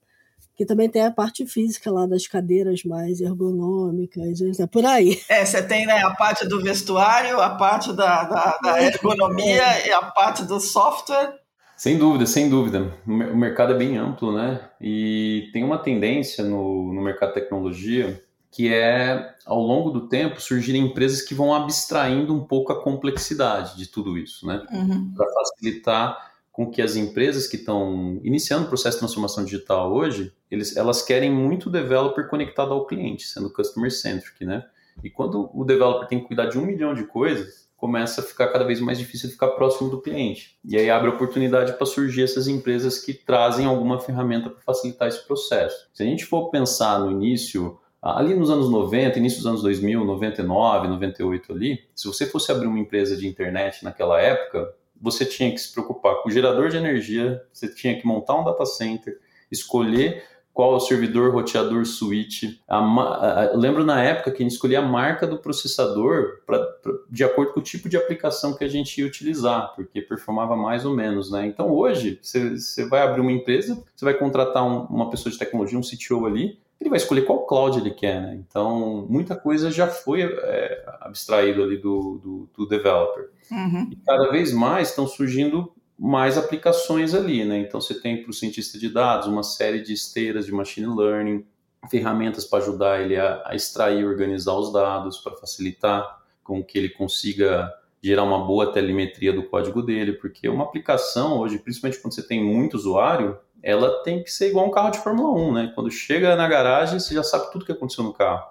que 0.55 0.65
também 0.65 0.89
tem 0.89 1.03
a 1.03 1.11
parte 1.11 1.45
física 1.45 1.91
lá 1.91 2.05
das 2.05 2.27
cadeiras 2.27 2.83
mais 2.83 3.19
ergonômicas, 3.19 4.39
é 4.59 4.67
por 4.67 4.85
aí. 4.85 5.19
É, 5.29 5.43
você 5.45 5.61
tem 5.61 5.85
né, 5.85 6.01
a 6.01 6.11
parte 6.11 6.47
do 6.47 6.61
vestuário, 6.61 7.41
a 7.41 7.49
parte 7.49 7.91
da, 7.93 8.23
da, 8.23 8.59
da 8.63 8.81
ergonomia 8.81 9.85
e 9.85 9.91
a 9.91 10.01
parte 10.03 10.45
do 10.45 10.59
software 10.59 11.33
sem 11.77 11.97
dúvida, 11.97 12.25
sem 12.25 12.49
dúvida. 12.49 12.93
O 13.05 13.35
mercado 13.35 13.73
é 13.73 13.77
bem 13.77 13.97
amplo, 13.97 14.31
né? 14.31 14.61
E 14.79 15.49
tem 15.51 15.61
uma 15.61 15.77
tendência 15.77 16.41
no, 16.41 16.93
no 16.93 17.01
mercado 17.01 17.33
de 17.33 17.41
tecnologia 17.41 18.23
que 18.55 18.73
é, 18.73 19.35
ao 19.45 19.59
longo 19.59 19.89
do 19.89 20.07
tempo, 20.07 20.41
surgirem 20.41 20.85
empresas 20.85 21.21
que 21.21 21.35
vão 21.35 21.53
abstraindo 21.53 22.33
um 22.33 22.45
pouco 22.45 22.71
a 22.71 22.81
complexidade 22.81 23.75
de 23.75 23.85
tudo 23.85 24.17
isso, 24.17 24.47
né? 24.47 24.65
Uhum. 24.71 25.11
Para 25.13 25.27
facilitar 25.33 26.34
com 26.55 26.71
que 26.71 26.81
as 26.81 26.95
empresas 26.95 27.47
que 27.47 27.57
estão 27.57 28.17
iniciando 28.23 28.63
o 28.63 28.69
processo 28.69 28.95
de 28.95 28.99
transformação 28.99 29.43
digital 29.43 29.91
hoje, 29.93 30.31
eles, 30.49 30.77
elas 30.77 31.01
querem 31.01 31.29
muito 31.29 31.69
developer 31.69 32.29
conectado 32.29 32.71
ao 32.71 32.87
cliente, 32.87 33.27
sendo 33.27 33.51
customer 33.51 33.91
centric, 33.91 34.45
né? 34.45 34.63
E 35.03 35.09
quando 35.09 35.49
o 35.53 35.65
developer 35.65 36.07
tem 36.07 36.21
que 36.21 36.27
cuidar 36.27 36.45
de 36.45 36.57
um 36.57 36.65
milhão 36.65 36.93
de 36.93 37.03
coisas, 37.03 37.67
começa 37.75 38.21
a 38.21 38.23
ficar 38.23 38.47
cada 38.47 38.63
vez 38.63 38.79
mais 38.79 38.97
difícil 38.97 39.27
de 39.27 39.33
ficar 39.33 39.49
próximo 39.49 39.89
do 39.89 40.01
cliente. 40.01 40.57
E 40.63 40.77
aí 40.77 40.89
abre 40.89 41.09
oportunidade 41.09 41.73
para 41.73 41.85
surgir 41.85 42.23
essas 42.23 42.47
empresas 42.47 42.99
que 42.99 43.13
trazem 43.13 43.65
alguma 43.65 43.99
ferramenta 43.99 44.49
para 44.49 44.61
facilitar 44.61 45.09
esse 45.09 45.27
processo. 45.27 45.89
Se 45.93 46.03
a 46.03 46.05
gente 46.05 46.23
for 46.23 46.49
pensar 46.51 47.01
no 47.01 47.11
início, 47.11 47.77
ali 48.01 48.33
nos 48.33 48.49
anos 48.49 48.69
90, 48.69 49.19
início 49.19 49.39
dos 49.39 49.47
anos 49.47 49.61
2000, 49.61 50.05
99, 50.05 50.87
98 50.87 51.51
ali, 51.51 51.83
se 51.93 52.07
você 52.07 52.25
fosse 52.25 52.49
abrir 52.49 52.67
uma 52.67 52.79
empresa 52.79 53.17
de 53.17 53.27
internet 53.27 53.83
naquela 53.83 54.21
época, 54.21 54.73
você 54.99 55.25
tinha 55.25 55.51
que 55.51 55.57
se 55.57 55.71
preocupar 55.71 56.15
com 56.21 56.29
o 56.29 56.31
gerador 56.31 56.69
de 56.69 56.77
energia, 56.77 57.41
você 57.51 57.67
tinha 57.67 57.99
que 57.99 58.05
montar 58.05 58.35
um 58.35 58.43
data 58.43 58.65
center, 58.65 59.19
escolher 59.51 60.23
qual 60.55 60.71
é 60.71 60.75
o 60.77 60.79
servidor, 60.79 61.33
roteador, 61.33 61.85
switch. 61.85 62.43
A, 62.65 62.77
a, 62.77 63.51
lembro 63.55 63.83
na 63.83 64.01
época 64.01 64.31
que 64.31 64.41
a 64.41 64.45
gente 64.45 64.53
escolhia 64.53 64.79
a 64.79 64.81
marca 64.81 65.27
do 65.27 65.37
processador 65.37 66.43
pra, 66.45 66.57
pra, 66.57 66.93
de 67.09 67.25
acordo 67.25 67.51
com 67.51 67.59
o 67.59 67.63
tipo 67.63 67.89
de 67.89 67.97
aplicação 67.97 68.55
que 68.55 68.63
a 68.63 68.67
gente 68.69 68.97
ia 69.01 69.05
utilizar, 69.05 69.73
porque 69.75 70.01
performava 70.01 70.55
mais 70.55 70.85
ou 70.85 70.95
menos, 70.95 71.29
né? 71.29 71.45
Então 71.45 71.69
hoje, 71.69 72.19
você 72.21 72.85
vai 72.87 73.01
abrir 73.01 73.19
uma 73.19 73.33
empresa, 73.33 73.83
você 73.93 74.05
vai 74.05 74.13
contratar 74.13 74.65
um, 74.65 74.85
uma 74.85 75.09
pessoa 75.09 75.29
de 75.29 75.37
tecnologia, 75.37 75.77
um 75.77 75.81
CTO 75.81 76.25
ali, 76.25 76.57
ele 76.79 76.89
vai 76.89 76.97
escolher 76.97 77.23
qual 77.23 77.45
cloud 77.45 77.79
ele 77.79 77.91
quer, 77.91 78.21
né? 78.21 78.35
Então, 78.35 79.05
muita 79.09 79.35
coisa 79.35 79.71
já 79.71 79.87
foi 79.87 80.21
é, 80.21 80.85
abstraído 81.01 81.63
ali 81.63 81.77
do, 81.77 82.19
do, 82.23 82.49
do 82.55 82.67
developer. 82.67 83.29
Uhum. 83.51 83.89
E 83.91 83.95
cada 83.97 84.29
vez 84.29 84.51
mais 84.51 84.89
estão 84.89 85.07
surgindo 85.07 85.71
mais 85.97 86.37
aplicações 86.37 87.13
ali, 87.13 87.45
né? 87.45 87.57
Então, 87.59 87.79
você 87.79 87.99
tem 87.99 88.21
para 88.21 88.29
o 88.29 88.33
cientista 88.33 88.77
de 88.77 88.89
dados 88.89 89.27
uma 89.27 89.43
série 89.43 89.81
de 89.81 89.93
esteiras 89.93 90.45
de 90.45 90.51
machine 90.51 90.87
learning, 90.87 91.45
ferramentas 91.89 92.45
para 92.45 92.63
ajudar 92.63 93.01
ele 93.01 93.17
a, 93.17 93.41
a 93.45 93.55
extrair 93.55 94.01
e 94.01 94.05
organizar 94.05 94.53
os 94.53 94.73
dados, 94.73 95.17
para 95.19 95.35
facilitar 95.35 96.23
com 96.43 96.63
que 96.63 96.77
ele 96.77 96.89
consiga 96.89 97.73
gerar 98.01 98.23
uma 98.23 98.45
boa 98.45 98.71
telemetria 98.71 99.33
do 99.33 99.43
código 99.43 99.81
dele, 99.81 100.13
porque 100.13 100.47
uma 100.47 100.63
aplicação 100.63 101.39
hoje, 101.39 101.57
principalmente 101.57 101.99
quando 101.99 102.13
você 102.13 102.21
tem 102.21 102.43
muito 102.43 102.75
usuário, 102.75 103.39
ela 103.65 104.03
tem 104.03 104.21
que 104.21 104.31
ser 104.31 104.49
igual 104.49 104.67
um 104.67 104.69
carro 104.69 104.91
de 104.91 104.99
Fórmula 104.99 105.33
1, 105.33 105.53
né? 105.53 105.71
Quando 105.73 105.89
chega 105.89 106.35
na 106.35 106.47
garagem, 106.47 106.99
você 106.99 107.15
já 107.15 107.23
sabe 107.23 107.51
tudo 107.51 107.65
que 107.65 107.71
aconteceu 107.71 108.03
no 108.03 108.13
carro. 108.13 108.47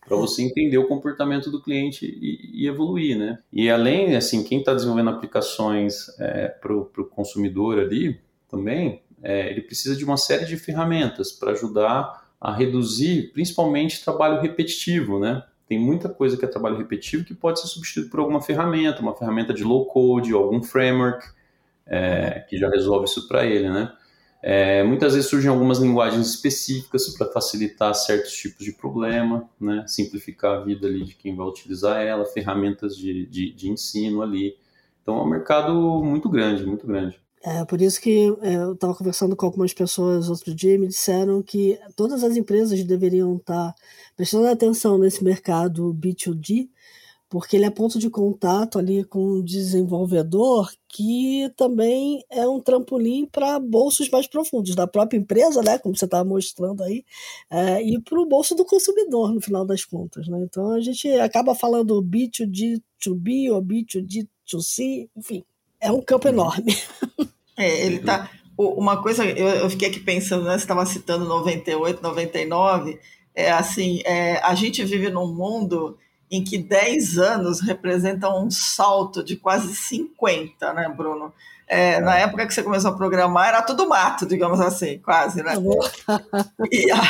Para 0.00 0.16
você 0.16 0.42
entender 0.42 0.78
o 0.78 0.88
comportamento 0.88 1.50
do 1.50 1.60
cliente 1.60 2.06
e, 2.06 2.62
e, 2.62 2.66
evoluir, 2.66 3.18
né? 3.18 3.38
E 3.52 3.68
além, 3.68 4.16
assim, 4.16 4.42
quem 4.42 4.60
está 4.60 4.72
desenvolvendo 4.72 5.10
aplicações 5.10 6.08
é, 6.18 6.48
para 6.48 6.72
o 6.72 7.04
consumidor 7.04 7.78
ali 7.78 8.18
também, 8.48 9.02
é, 9.22 9.50
ele 9.50 9.60
precisa 9.60 9.94
de 9.94 10.06
uma 10.06 10.16
série 10.16 10.46
de 10.46 10.56
ferramentas 10.56 11.32
para 11.32 11.50
ajudar 11.50 12.24
a 12.40 12.54
reduzir, 12.54 13.32
principalmente, 13.34 14.02
trabalho 14.02 14.40
repetitivo, 14.40 15.18
né? 15.18 15.42
Tem 15.68 15.78
muita 15.78 16.08
coisa 16.08 16.34
que 16.34 16.46
é 16.46 16.48
trabalho 16.48 16.78
repetitivo 16.78 17.26
que 17.26 17.34
pode 17.34 17.60
ser 17.60 17.66
substituído 17.66 18.08
por 18.08 18.20
alguma 18.20 18.40
ferramenta, 18.40 19.02
uma 19.02 19.14
ferramenta 19.14 19.52
de 19.52 19.64
low 19.64 19.84
code, 19.84 20.32
algum 20.32 20.62
framework 20.62 21.26
é, 21.86 22.46
que 22.48 22.56
já 22.56 22.70
resolve 22.70 23.04
isso 23.04 23.28
para 23.28 23.44
ele, 23.44 23.68
né? 23.68 23.92
É, 24.48 24.84
muitas 24.84 25.12
vezes 25.12 25.28
surgem 25.28 25.50
algumas 25.50 25.78
linguagens 25.78 26.28
específicas 26.28 27.08
para 27.08 27.26
facilitar 27.32 27.92
certos 27.96 28.32
tipos 28.32 28.64
de 28.64 28.70
problema, 28.70 29.50
né? 29.60 29.84
simplificar 29.88 30.60
a 30.60 30.60
vida 30.62 30.86
ali 30.86 31.04
de 31.04 31.16
quem 31.16 31.34
vai 31.34 31.44
utilizar 31.48 32.00
ela, 32.00 32.24
ferramentas 32.24 32.96
de, 32.96 33.26
de, 33.26 33.52
de 33.52 33.68
ensino 33.68 34.22
ali. 34.22 34.56
Então 35.02 35.18
é 35.18 35.22
um 35.22 35.28
mercado 35.28 35.74
muito 36.00 36.28
grande, 36.28 36.64
muito 36.64 36.86
grande. 36.86 37.20
É 37.42 37.64
por 37.64 37.80
isso 37.80 38.00
que 38.00 38.32
é, 38.40 38.54
eu 38.54 38.74
estava 38.74 38.94
conversando 38.94 39.34
com 39.34 39.46
algumas 39.46 39.74
pessoas 39.74 40.30
outro 40.30 40.54
dia 40.54 40.74
e 40.74 40.78
me 40.78 40.86
disseram 40.86 41.42
que 41.42 41.76
todas 41.96 42.22
as 42.22 42.36
empresas 42.36 42.84
deveriam 42.84 43.38
estar 43.38 43.72
tá 43.72 43.74
prestando 44.16 44.46
atenção 44.46 44.96
nesse 44.96 45.24
mercado 45.24 45.92
B2D, 45.92 46.68
porque 47.28 47.56
ele 47.56 47.64
é 47.64 47.70
ponto 47.70 47.98
de 47.98 48.08
contato 48.08 48.78
ali 48.78 49.04
com 49.04 49.18
o 49.18 49.42
desenvolvedor, 49.42 50.70
que 50.88 51.50
também 51.56 52.24
é 52.30 52.46
um 52.46 52.60
trampolim 52.60 53.26
para 53.26 53.58
bolsos 53.58 54.08
mais 54.08 54.26
profundos 54.26 54.74
da 54.74 54.86
própria 54.86 55.18
empresa, 55.18 55.60
né, 55.62 55.78
como 55.78 55.96
você 55.96 56.04
estava 56.04 56.24
mostrando 56.24 56.82
aí, 56.84 57.04
é, 57.50 57.82
e 57.82 58.00
para 58.00 58.20
o 58.20 58.26
bolso 58.26 58.54
do 58.54 58.64
consumidor, 58.64 59.32
no 59.32 59.40
final 59.40 59.66
das 59.66 59.84
contas. 59.84 60.28
Né? 60.28 60.38
Então 60.42 60.70
a 60.70 60.80
gente 60.80 61.08
acaba 61.14 61.54
falando 61.54 62.02
B2D2B 62.02 63.52
ou 63.52 63.62
B2D2C, 63.62 65.08
enfim, 65.16 65.44
é 65.80 65.90
um 65.90 66.00
campo 66.00 66.28
enorme. 66.28 66.74
É, 67.58 67.86
ele 67.86 68.00
tá. 68.00 68.30
Uma 68.58 69.02
coisa, 69.02 69.24
eu, 69.24 69.70
fiquei 69.70 69.88
aqui 69.88 70.00
pensando, 70.00 70.44
né, 70.44 70.52
você 70.52 70.64
estava 70.64 70.84
citando 70.84 71.24
98, 71.24 72.02
99, 72.02 73.00
é 73.34 73.50
assim, 73.50 74.00
é, 74.04 74.36
a 74.44 74.54
gente 74.54 74.84
vive 74.84 75.08
num 75.08 75.26
mundo 75.26 75.96
em 76.30 76.42
que 76.42 76.58
10 76.58 77.18
anos 77.18 77.60
representam 77.60 78.44
um 78.44 78.50
salto 78.50 79.22
de 79.22 79.36
quase 79.36 79.74
50, 79.74 80.72
né, 80.72 80.88
Bruno? 80.88 81.32
É, 81.68 82.00
na 82.00 82.18
é. 82.18 82.22
época 82.22 82.46
que 82.46 82.54
você 82.54 82.62
começou 82.62 82.92
a 82.92 82.96
programar, 82.96 83.48
era 83.48 83.62
tudo 83.62 83.88
mato, 83.88 84.24
digamos 84.24 84.60
assim, 84.60 84.98
quase, 84.98 85.42
né? 85.42 85.54
E, 86.70 86.90
a, 86.92 87.00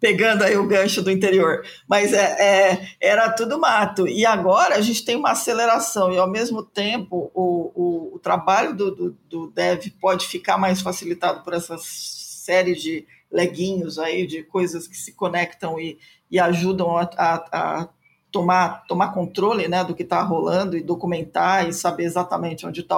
pegando 0.00 0.42
aí 0.42 0.56
o 0.56 0.66
gancho 0.66 1.02
do 1.02 1.10
interior. 1.10 1.64
Mas 1.86 2.12
é, 2.12 2.72
é, 2.72 2.88
era 3.00 3.30
tudo 3.30 3.58
mato. 3.58 4.08
E 4.08 4.24
agora 4.24 4.76
a 4.76 4.80
gente 4.80 5.04
tem 5.04 5.16
uma 5.16 5.32
aceleração, 5.32 6.10
e 6.12 6.18
ao 6.18 6.28
mesmo 6.28 6.62
tempo 6.62 7.30
o, 7.34 7.72
o, 7.74 8.14
o 8.16 8.18
trabalho 8.18 8.74
do, 8.74 8.90
do, 8.90 9.16
do, 9.28 9.46
dev 9.48 9.86
pode 10.00 10.26
ficar 10.26 10.56
mais 10.56 10.80
facilitado 10.80 11.42
por 11.42 11.52
essa 11.52 11.76
série 11.78 12.74
de 12.74 13.06
leguinhos 13.30 13.98
aí, 13.98 14.26
de 14.26 14.42
coisas 14.42 14.86
que 14.86 14.96
se 14.96 15.12
conectam 15.12 15.78
e, 15.78 15.98
e 16.30 16.38
ajudam 16.38 16.96
a, 16.96 17.02
a, 17.16 17.34
a 17.52 17.88
tomar, 18.34 18.84
tomar 18.88 19.14
controle 19.14 19.68
né, 19.68 19.84
do 19.84 19.94
que 19.94 20.02
está 20.02 20.20
rolando 20.20 20.76
e 20.76 20.82
documentar 20.82 21.68
e 21.68 21.72
saber 21.72 22.02
exatamente 22.02 22.66
onde 22.66 22.80
está 22.80 22.96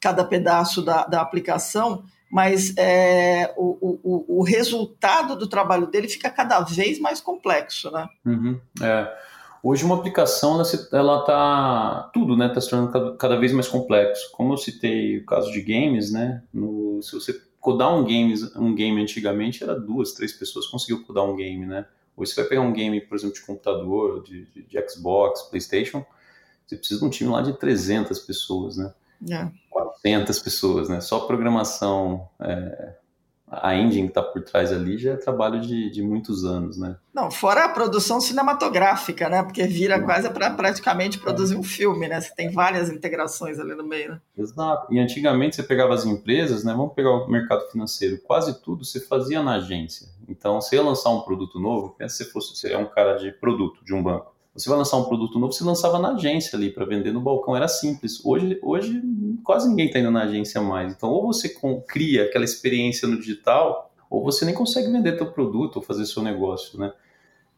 cada 0.00 0.24
pedaço 0.24 0.82
da, 0.82 1.04
da 1.04 1.20
aplicação, 1.20 2.02
mas 2.28 2.76
é, 2.76 3.54
o, 3.56 3.98
o, 4.02 4.40
o 4.40 4.42
resultado 4.42 5.36
do 5.36 5.46
trabalho 5.46 5.86
dele 5.86 6.08
fica 6.08 6.28
cada 6.28 6.58
vez 6.62 6.98
mais 6.98 7.20
complexo. 7.20 7.92
Né? 7.92 8.08
Uhum, 8.26 8.60
é. 8.82 9.08
Hoje 9.62 9.84
uma 9.84 9.94
aplicação 9.94 10.60
ela 10.92 11.20
está 11.20 12.10
tudo, 12.12 12.36
né? 12.36 12.46
Está 12.46 12.60
se 12.60 12.70
tornando 12.70 13.16
cada, 13.16 13.38
vez 13.38 13.52
mais 13.52 13.68
complexo. 13.68 14.32
Como 14.32 14.54
eu 14.54 14.56
citei 14.56 15.18
o 15.18 15.26
caso 15.26 15.52
de 15.52 15.60
games, 15.60 16.10
né? 16.10 16.42
No, 16.52 17.00
se 17.02 17.12
você 17.12 17.38
codar 17.60 17.94
um 17.94 18.02
game, 18.02 18.34
um 18.56 18.74
game 18.74 19.00
antigamente 19.00 19.62
era 19.62 19.78
duas, 19.78 20.12
três 20.12 20.32
pessoas 20.32 20.66
conseguiu 20.66 21.04
codar 21.04 21.24
um 21.24 21.36
game, 21.36 21.66
né? 21.66 21.84
Hoje 22.20 22.32
você 22.32 22.40
vai 22.42 22.50
pegar 22.50 22.60
um 22.60 22.72
game, 22.72 23.00
por 23.00 23.16
exemplo, 23.16 23.34
de 23.34 23.42
computador, 23.42 24.22
de, 24.22 24.44
de, 24.46 24.62
de 24.62 24.88
Xbox, 24.88 25.42
PlayStation, 25.42 26.04
você 26.66 26.76
precisa 26.76 27.00
de 27.00 27.06
um 27.06 27.10
time 27.10 27.30
lá 27.30 27.40
de 27.40 27.58
300 27.58 28.18
pessoas, 28.20 28.76
né? 28.76 28.92
É. 29.30 29.50
400 29.70 30.38
pessoas, 30.38 30.88
né? 30.88 31.00
Só 31.00 31.20
programação, 31.20 32.28
é, 32.40 32.94
a 33.50 33.74
engine 33.74 34.04
que 34.06 34.10
está 34.10 34.22
por 34.22 34.42
trás 34.42 34.72
ali 34.72 34.96
já 34.96 35.12
é 35.12 35.16
trabalho 35.16 35.60
de, 35.60 35.90
de 35.90 36.02
muitos 36.02 36.44
anos, 36.44 36.78
né? 36.78 36.96
Não, 37.12 37.30
fora 37.30 37.64
a 37.64 37.68
produção 37.68 38.20
cinematográfica, 38.20 39.28
né? 39.28 39.42
Porque 39.42 39.64
vira 39.66 40.00
quase 40.00 40.30
para 40.30 40.50
praticamente 40.50 41.18
produzir 41.18 41.56
um 41.56 41.62
filme, 41.62 42.06
né? 42.06 42.20
Você 42.20 42.32
tem 42.32 42.52
várias 42.52 42.88
integrações 42.88 43.58
ali 43.58 43.74
no 43.74 43.82
meio, 43.82 44.12
né? 44.12 44.20
Exato. 44.38 44.94
E 44.94 45.00
antigamente 45.00 45.56
você 45.56 45.64
pegava 45.64 45.92
as 45.92 46.06
empresas, 46.06 46.62
né? 46.62 46.72
Vamos 46.72 46.94
pegar 46.94 47.10
o 47.10 47.28
mercado 47.28 47.68
financeiro. 47.70 48.20
Quase 48.22 48.62
tudo 48.62 48.84
você 48.84 49.00
fazia 49.00 49.42
na 49.42 49.56
agência. 49.56 50.06
Então, 50.28 50.60
se 50.60 50.76
ia 50.76 50.82
lançar 50.82 51.10
um 51.10 51.22
produto 51.22 51.58
novo, 51.58 51.96
pensa 51.98 52.22
se 52.22 52.30
fosse 52.30 52.56
você 52.56 52.72
é 52.72 52.78
um 52.78 52.86
cara 52.86 53.16
de 53.16 53.32
produto 53.32 53.84
de 53.84 53.92
um 53.92 54.00
banco. 54.00 54.32
Você 54.54 54.68
vai 54.68 54.78
lançar 54.78 54.96
um 54.96 55.04
produto 55.04 55.38
novo, 55.38 55.52
você 55.52 55.62
lançava 55.62 55.98
na 55.98 56.14
agência 56.14 56.56
ali 56.56 56.70
para 56.70 56.84
vender 56.84 57.12
no 57.12 57.20
balcão, 57.20 57.56
era 57.56 57.68
simples. 57.68 58.24
Hoje, 58.24 58.58
hoje 58.62 59.00
quase 59.44 59.68
ninguém 59.68 59.86
está 59.86 59.98
indo 60.00 60.10
na 60.10 60.24
agência 60.24 60.60
mais. 60.60 60.92
Então, 60.92 61.10
ou 61.10 61.26
você 61.26 61.54
cria 61.86 62.24
aquela 62.24 62.44
experiência 62.44 63.06
no 63.06 63.18
digital, 63.18 63.92
ou 64.08 64.24
você 64.24 64.44
nem 64.44 64.54
consegue 64.54 64.90
vender 64.90 65.16
teu 65.16 65.30
produto 65.30 65.76
ou 65.76 65.82
fazer 65.82 66.04
seu 66.04 66.22
negócio, 66.22 66.78
né? 66.78 66.92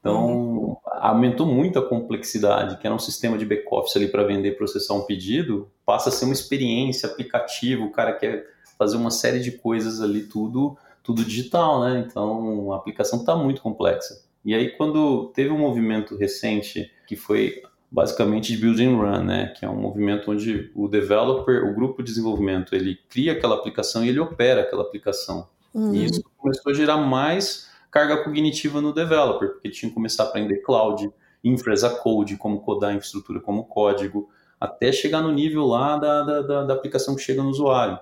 Então, 0.01 0.77
aumentou 0.85 1.47
muito 1.47 1.79
a 1.79 1.89
complexidade, 1.89 2.77
que 2.79 2.87
era 2.87 2.95
um 2.95 2.99
sistema 2.99 3.39
de 3.39 3.47
back-office 3.47 3.97
ali 3.97 4.09
para 4.09 4.25
vender, 4.25 4.57
processar 4.57 4.95
um 4.95 5.03
pedido, 5.03 5.71
passa 5.87 6.09
a 6.09 6.13
ser 6.13 6.25
uma 6.25 6.35
experiência, 6.35 7.09
aplicativo, 7.09 7.85
o 7.85 7.93
cara 7.93 8.13
quer 8.13 8.45
fazer 8.77 8.97
uma 8.97 9.13
série 9.13 9.39
de 9.39 9.53
coisas 9.53 10.01
ali, 10.01 10.25
tudo, 10.25 10.77
tudo 11.05 11.25
digital, 11.25 11.83
né? 11.83 12.05
Então, 12.07 12.73
a 12.73 12.77
aplicação 12.77 13.21
está 13.21 13.37
muito 13.37 13.63
complexa. 13.63 14.21
E 14.45 14.55
aí, 14.55 14.71
quando 14.71 15.29
teve 15.35 15.51
um 15.51 15.59
movimento 15.59 16.17
recente 16.17 16.91
que 17.07 17.17
foi 17.17 17.63
basicamente 17.91 18.55
de 18.55 18.59
build 18.59 18.83
and 18.83 18.97
run, 18.97 19.25
né? 19.25 19.53
Que 19.57 19.65
é 19.65 19.69
um 19.69 19.77
movimento 19.77 20.31
onde 20.31 20.73
o 20.75 20.89
developer, 20.89 21.65
o 21.65 21.75
grupo 21.75 22.03
de 22.03 22.11
desenvolvimento, 22.11 22.75
ele 22.75 22.99
cria 23.09 23.33
aquela 23.33 23.55
aplicação 23.55 24.05
e 24.05 24.09
ele 24.09 24.19
opera 24.19 24.63
aquela 24.63 24.83
aplicação. 24.83 25.47
Uhum. 25.75 25.95
E 25.95 26.07
isso 26.07 26.23
começou 26.39 26.73
a 26.73 26.75
gerar 26.75 26.97
mais 26.97 27.71
carga 27.91 28.25
cognitiva 28.25 28.81
no 28.81 28.95
developer, 28.95 29.51
porque 29.51 29.69
tinha 29.69 29.91
que 29.91 29.95
começar 29.95 30.25
a 30.25 30.27
aprender 30.27 30.63
cloud, 30.63 31.13
infra 31.45 31.75
as 31.75 31.85
a 31.85 31.91
code, 31.91 32.37
como 32.39 32.61
codar 32.61 32.91
a 32.91 32.95
infraestrutura 32.95 33.41
como 33.41 33.65
código, 33.65 34.31
até 34.59 34.91
chegar 34.91 35.21
no 35.21 35.31
nível 35.31 35.67
lá 35.67 35.99
da, 35.99 36.23
da, 36.23 36.41
da, 36.41 36.65
da 36.65 36.75
aplicação 36.75 37.15
que 37.15 37.21
chega 37.21 37.43
no 37.43 37.51
usuário. 37.51 37.99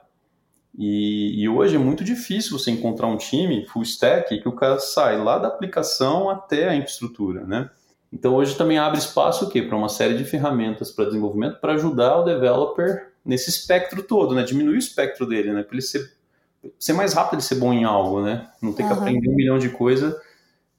E, 0.77 1.43
e, 1.43 1.49
hoje 1.49 1.75
é 1.75 1.79
muito 1.79 2.05
difícil 2.05 2.57
você 2.57 2.71
encontrar 2.71 3.09
um 3.09 3.17
time 3.17 3.67
full 3.67 3.83
stack 3.83 4.41
que 4.41 4.49
o 4.49 4.53
cara 4.53 4.79
sai 4.79 5.19
lá 5.19 5.37
da 5.37 5.49
aplicação 5.49 6.31
até 6.31 6.69
a 6.69 6.77
infraestrutura, 6.77 7.45
né? 7.45 7.69
Então 8.13 8.35
hoje 8.35 8.57
também 8.57 8.79
abre 8.79 8.99
espaço 8.99 9.47
o 9.47 9.51
quê? 9.51 9.63
Para 9.63 9.77
uma 9.77 9.89
série 9.89 10.17
de 10.17 10.25
ferramentas 10.25 10.91
para 10.91 11.07
desenvolvimento 11.07 11.61
para 11.61 11.75
ajudar 11.75 12.19
o 12.19 12.25
developer 12.25 13.11
nesse 13.25 13.51
espectro 13.51 14.03
todo, 14.03 14.35
né? 14.35 14.43
Diminuir 14.43 14.77
o 14.77 14.79
espectro 14.79 15.27
dele, 15.27 15.53
né? 15.53 15.63
Para 15.63 15.75
ele 15.75 15.83
ser, 15.83 16.13
ser 16.79 16.93
mais 16.93 17.15
rápido 17.15 17.35
ele 17.35 17.43
ser 17.43 17.57
bom 17.57 17.73
em 17.73 17.85
algo, 17.85 18.23
né? 18.23 18.49
Não 18.63 18.73
ter 18.73 18.85
uhum. 18.85 18.89
que 18.89 18.95
aprender 18.95 19.29
um 19.29 19.35
milhão 19.35 19.59
de 19.59 19.71
coisas 19.71 20.15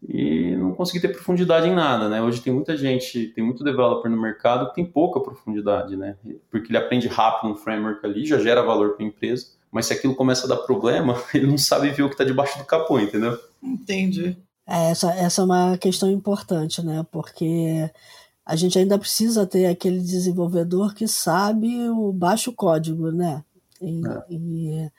e 0.07 0.55
não 0.55 0.73
conseguir 0.73 0.99
ter 0.99 1.09
profundidade 1.09 1.67
em 1.67 1.75
nada, 1.75 2.09
né? 2.09 2.21
Hoje 2.21 2.41
tem 2.41 2.51
muita 2.51 2.75
gente, 2.75 3.27
tem 3.27 3.43
muito 3.43 3.63
developer 3.63 4.09
no 4.09 4.19
mercado 4.19 4.69
que 4.69 4.75
tem 4.75 4.85
pouca 4.85 5.19
profundidade, 5.19 5.95
né? 5.95 6.15
Porque 6.49 6.69
ele 6.69 6.77
aprende 6.77 7.07
rápido 7.07 7.51
um 7.51 7.55
framework 7.55 8.05
ali, 8.05 8.25
já 8.25 8.39
gera 8.39 8.63
valor 8.63 8.95
para 8.95 9.05
a 9.05 9.07
empresa, 9.07 9.47
mas 9.71 9.85
se 9.85 9.93
aquilo 9.93 10.15
começa 10.15 10.45
a 10.45 10.49
dar 10.49 10.57
problema, 10.57 11.21
ele 11.33 11.47
não 11.47 11.57
sabe 11.57 11.89
ver 11.89 12.03
o 12.03 12.07
que 12.07 12.15
está 12.15 12.23
debaixo 12.23 12.57
do 12.57 12.65
capô, 12.65 12.99
entendeu? 12.99 13.39
Entendi. 13.63 14.37
É, 14.67 14.91
essa, 14.91 15.11
essa 15.13 15.41
é 15.41 15.45
uma 15.45 15.77
questão 15.77 16.11
importante, 16.11 16.83
né? 16.83 17.05
Porque 17.11 17.89
a 18.45 18.55
gente 18.55 18.77
ainda 18.77 18.97
precisa 18.99 19.45
ter 19.45 19.67
aquele 19.67 19.99
desenvolvedor 19.99 20.93
que 20.93 21.07
sabe 21.07 21.89
o 21.89 22.11
baixo 22.11 22.51
código, 22.53 23.11
né? 23.11 23.43
E, 23.81 24.01
é. 24.05 24.23
e, 24.29 24.91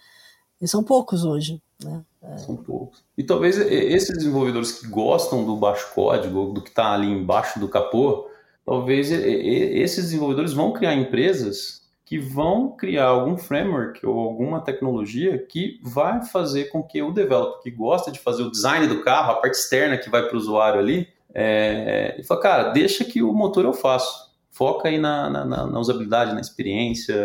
e 0.60 0.68
são 0.68 0.82
poucos 0.82 1.24
hoje, 1.24 1.60
né? 1.82 2.02
É. 2.22 2.38
São 2.38 2.56
poucos. 2.56 3.04
E 3.18 3.24
talvez 3.24 3.58
esses 3.58 4.16
desenvolvedores 4.16 4.72
que 4.72 4.86
gostam 4.86 5.44
do 5.44 5.56
baixo 5.56 5.92
código, 5.92 6.52
do 6.52 6.62
que 6.62 6.70
está 6.70 6.92
ali 6.92 7.08
embaixo 7.08 7.58
do 7.58 7.68
capô, 7.68 8.28
talvez 8.64 9.10
esses 9.10 10.04
desenvolvedores 10.04 10.52
vão 10.52 10.72
criar 10.72 10.94
empresas 10.94 11.81
que 12.12 12.18
vão 12.18 12.76
criar 12.76 13.06
algum 13.06 13.38
framework 13.38 14.04
ou 14.04 14.20
alguma 14.20 14.60
tecnologia 14.60 15.38
que 15.38 15.80
vai 15.82 16.22
fazer 16.22 16.66
com 16.66 16.82
que 16.82 17.00
o 17.00 17.10
developer 17.10 17.62
que 17.62 17.70
gosta 17.70 18.12
de 18.12 18.18
fazer 18.18 18.42
o 18.42 18.50
design 18.50 18.86
do 18.86 19.02
carro, 19.02 19.30
a 19.30 19.34
parte 19.36 19.54
externa 19.54 19.96
que 19.96 20.10
vai 20.10 20.22
para 20.28 20.34
o 20.34 20.38
usuário 20.38 20.78
ali, 20.78 21.08
é, 21.32 22.14
e 22.18 22.22
fala, 22.22 22.40
cara, 22.42 22.68
deixa 22.68 23.02
que 23.02 23.22
o 23.22 23.32
motor 23.32 23.64
eu 23.64 23.72
faço. 23.72 24.30
Foca 24.50 24.90
aí 24.90 24.98
na, 24.98 25.30
na, 25.30 25.44
na 25.46 25.80
usabilidade, 25.80 26.34
na 26.34 26.42
experiência, 26.42 27.16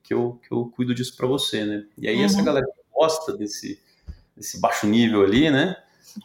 que 0.00 0.14
eu, 0.14 0.38
que 0.40 0.54
eu 0.54 0.70
cuido 0.76 0.94
disso 0.94 1.16
para 1.16 1.26
você, 1.26 1.64
né? 1.64 1.84
E 1.98 2.06
aí 2.06 2.18
uhum. 2.18 2.24
essa 2.24 2.40
galera 2.40 2.66
que 2.66 2.82
gosta 2.94 3.36
desse, 3.36 3.80
desse 4.36 4.60
baixo 4.60 4.86
nível 4.86 5.24
ali, 5.24 5.50
né? 5.50 5.74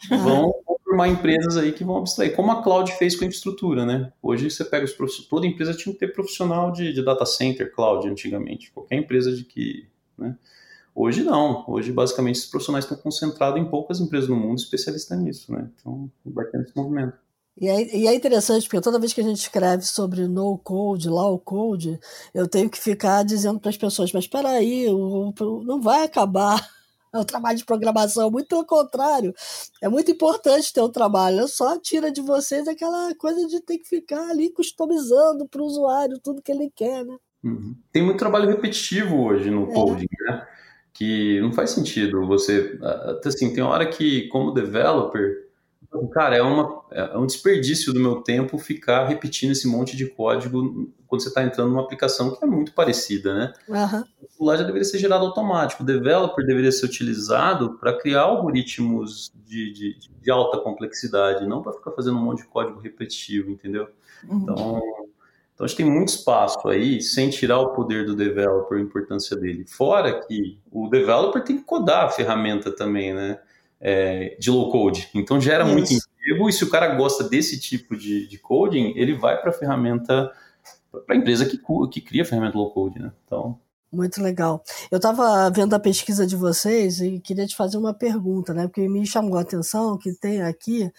Vão 0.08 0.54
formar 0.92 1.08
empresas 1.08 1.56
aí 1.56 1.72
que 1.72 1.86
vão 1.86 1.98
abstrair, 1.98 2.36
como 2.36 2.52
a 2.52 2.62
cloud 2.62 2.92
fez 2.98 3.16
com 3.16 3.24
a 3.24 3.28
infraestrutura, 3.28 3.86
né? 3.86 4.12
Hoje 4.22 4.52
você 4.52 4.66
pega 4.66 4.84
os 4.84 4.92
profissionais, 4.92 5.30
toda 5.30 5.48
empresa 5.48 5.74
tinha 5.74 5.94
que 5.94 6.00
ter 6.00 6.14
profissional 6.14 6.72
de, 6.72 6.92
de 6.92 7.02
data 7.02 7.26
center, 7.26 7.74
cloud, 7.74 8.08
antigamente. 8.10 8.72
Qualquer 8.74 8.98
empresa 8.98 9.32
de 9.32 9.46
que, 9.46 9.88
né? 10.18 10.36
Hoje 10.94 11.24
não. 11.24 11.64
Hoje, 11.70 11.94
basicamente, 11.94 12.36
esses 12.36 12.50
profissionais 12.50 12.84
estão 12.84 12.98
concentrados 12.98 13.60
em 13.60 13.66
poucas 13.66 14.02
empresas 14.02 14.30
no 14.30 14.36
mundo 14.36 14.60
especialistas 14.60 15.18
nisso, 15.18 15.54
né? 15.54 15.70
Então, 15.80 16.12
vai 16.26 16.46
ter 16.46 16.62
esse 16.62 16.76
movimento. 16.76 17.14
E 17.58 17.70
é, 17.70 17.96
e 17.96 18.08
é, 18.08 18.14
interessante, 18.14 18.68
porque 18.68 18.82
toda 18.82 19.00
vez 19.00 19.14
que 19.14 19.22
a 19.22 19.24
gente 19.24 19.38
escreve 19.38 19.84
sobre 19.84 20.28
no 20.28 20.58
code, 20.58 21.08
low 21.08 21.40
code, 21.40 21.98
eu 22.34 22.48
tenho 22.48 22.70
que 22.70 22.78
ficar 22.78 23.24
dizendo 23.24 23.60
para 23.60 23.70
as 23.70 23.78
pessoas, 23.78 24.12
mas 24.12 24.26
espera 24.26 24.50
aí, 24.50 24.88
não 25.66 25.82
vai 25.82 26.04
acabar 26.04 26.62
o 27.20 27.26
trabalho 27.26 27.58
de 27.58 27.66
programação, 27.66 28.32
muito 28.32 28.48
pelo 28.48 28.66
contrário. 28.66 29.34
É 29.82 29.90
muito 29.90 30.12
importante 30.12 30.74
ter 30.74 30.82
um 30.82 30.90
trabalho, 30.90 31.48
só 31.48 31.78
tira 31.80 32.12
de 32.12 32.22
vocês 32.22 32.68
aquela 32.68 33.14
coisa 33.16 33.48
de 33.48 33.60
ter 33.62 33.78
que 33.78 33.88
ficar 33.88 34.30
ali 34.30 34.50
customizando 34.50 35.48
para 35.48 35.62
o 35.62 35.66
usuário 35.66 36.20
tudo 36.20 36.42
que 36.42 36.52
ele 36.52 36.72
quer, 36.74 37.06
né? 37.06 37.18
Uhum. 37.44 37.76
Tem 37.92 38.04
muito 38.04 38.20
trabalho 38.20 38.48
repetitivo 38.48 39.24
hoje 39.24 39.50
no 39.50 39.70
é. 39.70 39.74
coding, 39.74 40.08
né? 40.22 40.48
Que 40.94 41.40
não 41.42 41.52
faz 41.52 41.72
sentido 41.72 42.26
você. 42.28 42.80
Assim, 43.26 43.54
tem 43.54 43.64
hora 43.64 43.88
que, 43.88 44.28
como 44.28 44.54
developer, 44.54 45.51
Cara, 46.14 46.38
é, 46.38 46.42
uma, 46.42 46.84
é 46.92 47.18
um 47.18 47.26
desperdício 47.26 47.94
do 47.94 48.00
meu 48.00 48.22
tempo 48.22 48.58
ficar 48.58 49.08
repetindo 49.08 49.52
esse 49.52 49.68
monte 49.68 49.98
de 49.98 50.08
código 50.08 50.90
quando 51.06 51.22
você 51.22 51.28
está 51.28 51.44
entrando 51.44 51.70
numa 51.70 51.82
aplicação 51.82 52.34
que 52.34 52.44
é 52.44 52.48
muito 52.48 52.74
parecida, 52.74 53.34
né? 53.34 53.54
Uhum. 53.68 54.04
O 54.40 54.46
lá 54.46 54.56
já 54.56 54.64
deveria 54.64 54.86
ser 54.86 55.00
gerado 55.00 55.26
automático. 55.26 55.84
O 55.84 55.86
developer 55.86 56.46
deveria 56.46 56.72
ser 56.72 56.86
utilizado 56.86 57.78
para 57.78 57.98
criar 57.98 58.22
algoritmos 58.22 59.32
de, 59.46 59.74
de, 59.74 60.00
de, 60.22 60.32
alta 60.32 60.60
complexidade, 60.60 61.46
não 61.46 61.62
para 61.62 61.74
ficar 61.74 61.92
fazendo 61.92 62.18
um 62.18 62.24
monte 62.24 62.44
de 62.44 62.48
código 62.48 62.80
repetitivo, 62.80 63.52
entendeu? 63.52 63.90
Uhum. 64.30 64.38
Então, 64.38 64.82
então, 65.62 65.66
a 65.66 65.68
gente 65.68 65.78
tem 65.78 65.86
muito 65.86 66.10
espaço 66.10 66.68
aí, 66.68 67.02
sem 67.02 67.30
tirar 67.30 67.60
o 67.60 67.74
poder 67.74 68.04
do 68.04 68.16
developer, 68.16 68.80
a 68.80 68.82
importância 68.82 69.38
dele. 69.38 69.64
Fora 69.68 70.20
que 70.26 70.58
o 70.72 70.88
developer 70.90 71.44
tem 71.44 71.58
que 71.58 71.64
codar 71.64 72.06
a 72.06 72.10
ferramenta 72.10 72.72
também, 72.72 73.14
né? 73.14 73.40
É, 73.82 74.38
de 74.40 74.52
low 74.52 74.72
code. 74.72 75.10
Então 75.14 75.42
gera 75.42 75.64
Isso. 75.64 75.74
muito 75.74 75.94
emprego 75.94 76.48
e 76.48 76.54
se 76.54 76.64
o 76.64 76.70
cara 76.70 76.96
gosta 76.96 77.28
desse 77.28 77.60
tipo 77.60 77.98
de, 77.98 78.28
de 78.28 78.38
coding, 78.38 78.94
ele 78.96 79.18
vai 79.18 79.42
para 79.42 79.50
a 79.50 79.54
ferramenta, 79.54 80.32
para 81.06 81.16
a 81.16 81.18
empresa 81.18 81.46
que, 81.46 81.60
que 81.92 82.02
cria 82.02 82.22
a 82.22 82.26
ferramenta 82.26 82.58
low 82.58 82.72
code, 82.72 83.00
né? 83.00 83.12
Então. 83.26 83.60
Muito 83.92 84.22
legal. 84.24 84.64
Eu 84.90 84.98
estava 84.98 85.50
vendo 85.50 85.74
a 85.74 85.80
pesquisa 85.80 86.26
de 86.26 86.36
vocês 86.36 87.02
e 87.02 87.20
queria 87.20 87.46
te 87.46 87.56
fazer 87.56 87.78
uma 87.78 87.94
pergunta, 87.94 88.54
né? 88.54 88.68
Porque 88.68 88.88
me 88.88 89.06
chamou 89.06 89.38
a 89.38 89.42
atenção 89.42 89.98
que 89.98 90.14
tem 90.14 90.42
aqui 90.42 90.90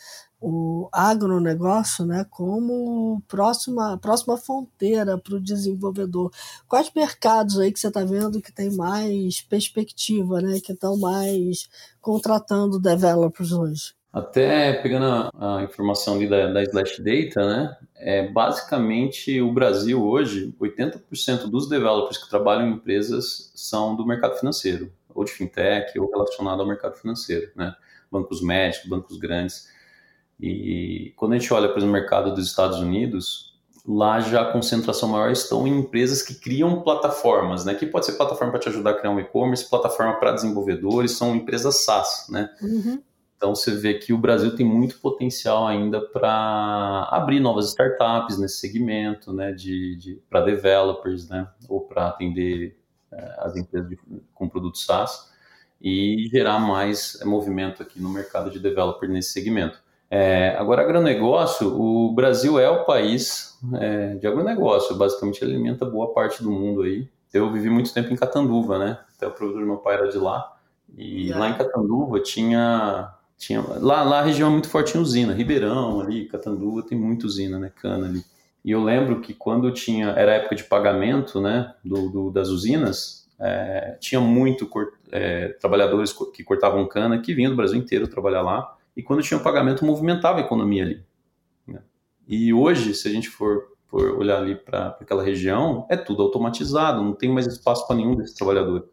o 0.43 0.89
agronegócio 0.91 2.05
né, 2.05 2.27
como 2.29 3.23
próxima, 3.29 3.97
próxima 3.99 4.37
fronteira 4.37 5.17
para 5.17 5.37
o 5.37 5.41
desenvolvedor. 5.41 6.33
Quais 6.67 6.91
mercados 6.95 7.61
aí 7.61 7.73
que 7.73 7.79
você 7.79 7.87
está 7.87 8.05
vendo 8.05 8.43
que 8.43 8.51
tem 8.51 8.75
mais 8.75 9.41
perspectiva, 9.41 10.41
né, 10.41 10.59
que 10.59 10.73
estão 10.73 10.99
mais 10.99 11.69
contratando 12.01 12.81
developers 12.81 13.53
hoje? 13.53 13.95
Até 14.13 14.73
pegando 14.75 15.31
a, 15.33 15.63
informação 15.63 16.17
ali 16.17 16.29
da, 16.29 16.53
da 16.53 16.63
Slash 16.65 17.01
Data, 17.01 17.47
né, 17.47 17.77
é, 17.95 18.29
basicamente 18.29 19.41
o 19.41 19.53
Brasil 19.53 20.05
hoje, 20.05 20.53
80% 20.61 21.49
dos 21.49 21.69
developers 21.69 22.19
que 22.19 22.29
trabalham 22.29 22.69
em 22.69 22.73
empresas 22.75 23.53
são 23.55 23.95
do 23.95 24.05
mercado 24.05 24.37
financeiro, 24.37 24.93
ou 25.15 25.25
de 25.25 25.31
fintech, 25.31 25.97
ou 26.01 26.11
relacionado 26.11 26.61
ao 26.61 26.67
mercado 26.67 26.97
financeiro, 26.97 27.53
né, 27.55 27.75
bancos 28.11 28.43
médicos, 28.43 28.89
bancos 28.89 29.17
grandes. 29.19 29.71
E 30.43 31.15
quando 31.17 31.35
a 31.35 31.39
gente 31.39 31.55
olha 31.55 31.69
para 31.69 31.81
o 31.81 31.87
mercado 31.87 32.35
dos 32.35 32.49
Estados 32.49 32.81
Unidos, 32.81 33.55
lá 33.87 34.19
já 34.19 34.43
a 34.43 34.53
concentração 34.53 35.09
maior 35.09 35.31
estão 35.31 35.69
em 35.69 35.79
empresas 35.79 36.21
que 36.21 36.35
criam 36.35 36.83
plataformas, 36.83 37.65
né? 37.65 37.75
Que 37.75 37.87
pode 37.87 38.07
ser 38.07 38.15
plataforma 38.15 38.51
para 38.51 38.61
te 38.61 38.69
ajudar 38.69 38.91
a 38.91 38.95
criar 38.95 39.13
um 39.13 39.21
e-commerce, 39.21 39.71
plataforma 39.71 40.15
para 40.15 40.33
desenvolvedores, 40.33 41.13
são 41.13 41.37
empresas 41.37 41.85
SaaS, 41.85 42.27
né? 42.29 42.51
Uhum. 42.61 43.01
Então 43.37 43.55
você 43.55 43.71
vê 43.73 43.95
que 43.95 44.13
o 44.13 44.19
Brasil 44.19 44.57
tem 44.57 44.67
muito 44.67 44.99
potencial 44.99 45.67
ainda 45.67 46.01
para 46.01 47.09
abrir 47.13 47.39
novas 47.39 47.69
startups 47.69 48.37
nesse 48.37 48.59
segmento, 48.59 49.33
né? 49.33 49.53
De, 49.53 49.97
de 49.97 50.23
para 50.29 50.41
developers, 50.41 51.29
né? 51.29 51.47
Ou 51.69 51.83
para 51.83 52.09
atender 52.09 52.77
é, 53.13 53.37
as 53.39 53.57
empresas 53.57 53.89
de, 53.89 53.99
com 54.35 54.49
produtos 54.49 54.85
SaaS 54.85 55.31
e 55.81 56.29
gerar 56.33 56.59
mais 56.61 57.21
é, 57.21 57.25
movimento 57.25 57.83
aqui 57.83 58.01
no 58.01 58.09
mercado 58.09 58.51
de 58.51 58.59
developer 58.59 59.09
nesse 59.09 59.31
segmento. 59.33 59.82
É, 60.15 60.55
agora, 60.59 60.83
agronegócio, 60.83 61.75
o 61.75 62.13
Brasil 62.13 62.59
é 62.59 62.69
o 62.69 62.85
país 62.85 63.59
é, 63.81 64.15
de 64.17 64.27
agronegócio, 64.27 64.95
basicamente 64.95 65.43
alimenta 65.43 65.87
boa 65.87 66.13
parte 66.13 66.43
do 66.43 66.51
mundo 66.51 66.83
aí. 66.83 67.09
Eu 67.33 67.51
vivi 67.51 67.71
muito 67.71 67.95
tempo 67.95 68.13
em 68.13 68.17
Catanduva, 68.17 68.79
né? 68.79 68.99
Até 69.17 69.27
o 69.27 69.31
produtor 69.31 69.63
do 69.63 69.67
meu 69.67 69.79
pai 69.79 69.95
era 69.95 70.09
de 70.11 70.19
lá. 70.19 70.55
E 70.99 71.33
lá 71.33 71.49
em 71.49 71.55
Catanduva 71.55 72.21
tinha. 72.21 73.11
tinha 73.39 73.65
lá, 73.81 74.03
lá 74.03 74.19
a 74.19 74.23
região 74.23 74.51
é 74.51 74.53
muito 74.53 74.69
forte 74.69 74.99
em 74.99 75.01
usina, 75.01 75.33
Ribeirão 75.33 76.03
ali, 76.03 76.29
Catanduva 76.29 76.83
tem 76.83 76.99
muita 76.99 77.25
usina, 77.25 77.59
né? 77.59 77.73
Cana 77.75 78.07
ali. 78.07 78.23
E 78.63 78.71
eu 78.71 78.85
lembro 78.85 79.23
que 79.23 79.33
quando 79.33 79.73
tinha. 79.73 80.09
Era 80.09 80.35
época 80.35 80.55
de 80.55 80.65
pagamento, 80.65 81.41
né? 81.41 81.73
Do, 81.83 82.11
do 82.11 82.31
das 82.31 82.49
usinas, 82.49 83.27
é, 83.41 83.97
tinha 83.99 84.21
muito 84.21 84.69
é, 85.11 85.57
trabalhadores 85.59 86.15
que 86.35 86.45
cortavam 86.45 86.87
cana 86.87 87.19
que 87.19 87.33
vinham 87.33 87.51
do 87.51 87.57
Brasil 87.57 87.79
inteiro 87.79 88.07
trabalhar 88.07 88.43
lá 88.43 88.77
e 88.97 89.03
quando 89.03 89.23
tinha 89.23 89.39
o 89.39 89.43
pagamento 89.43 89.85
movimentava 89.85 90.39
a 90.39 90.43
economia 90.43 90.83
ali. 90.83 91.03
Né? 91.67 91.81
E 92.27 92.53
hoje, 92.53 92.95
se 92.95 93.09
a 93.09 93.11
gente 93.11 93.29
for, 93.29 93.73
for 93.87 94.19
olhar 94.19 94.39
ali 94.39 94.55
para 94.55 94.97
aquela 95.01 95.23
região, 95.23 95.87
é 95.89 95.97
tudo 95.97 96.23
automatizado, 96.23 97.03
não 97.03 97.15
tem 97.15 97.31
mais 97.31 97.47
espaço 97.47 97.87
para 97.87 97.97
nenhum 97.97 98.15
desses 98.15 98.35
trabalhadores. 98.35 98.89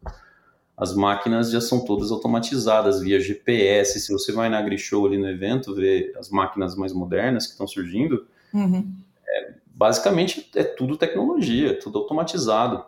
As 0.79 0.95
máquinas 0.95 1.51
já 1.51 1.59
são 1.59 1.83
todas 1.83 2.09
automatizadas 2.09 3.01
via 3.01 3.19
GPS. 3.19 3.99
Se 3.99 4.13
você 4.13 4.31
vai 4.31 4.47
na 4.47 4.59
AgriShow 4.59 5.05
ali 5.05 5.17
no 5.17 5.29
evento, 5.29 5.75
ver 5.75 6.13
as 6.17 6.29
máquinas 6.29 6.73
mais 6.73 6.93
modernas 6.93 7.45
que 7.45 7.51
estão 7.51 7.67
surgindo, 7.67 8.25
uhum. 8.53 8.89
é, 9.27 9.55
basicamente 9.65 10.49
é 10.55 10.63
tudo 10.63 10.95
tecnologia, 10.95 11.77
tudo 11.77 11.99
automatizado. 11.99 12.85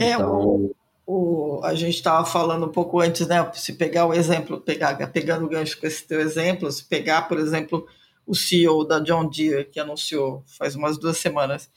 É, 0.00 0.14
então, 0.14 0.72
o, 1.12 1.60
a 1.64 1.74
gente 1.74 1.96
estava 1.96 2.24
falando 2.24 2.66
um 2.66 2.72
pouco 2.72 3.00
antes, 3.00 3.26
né? 3.26 3.50
Se 3.54 3.72
pegar 3.72 4.06
o 4.06 4.14
exemplo, 4.14 4.60
pegar, 4.60 4.94
pegando 5.08 5.44
o 5.44 5.48
gancho 5.48 5.78
com 5.80 5.86
esse 5.86 6.06
teu 6.06 6.20
exemplo, 6.20 6.70
se 6.70 6.84
pegar, 6.84 7.22
por 7.22 7.38
exemplo, 7.38 7.84
o 8.24 8.32
CEO 8.32 8.84
da 8.84 9.00
John 9.00 9.28
Deere, 9.28 9.64
que 9.64 9.80
anunciou 9.80 10.44
faz 10.46 10.76
umas 10.76 10.96
duas 10.98 11.18
semanas 11.18 11.68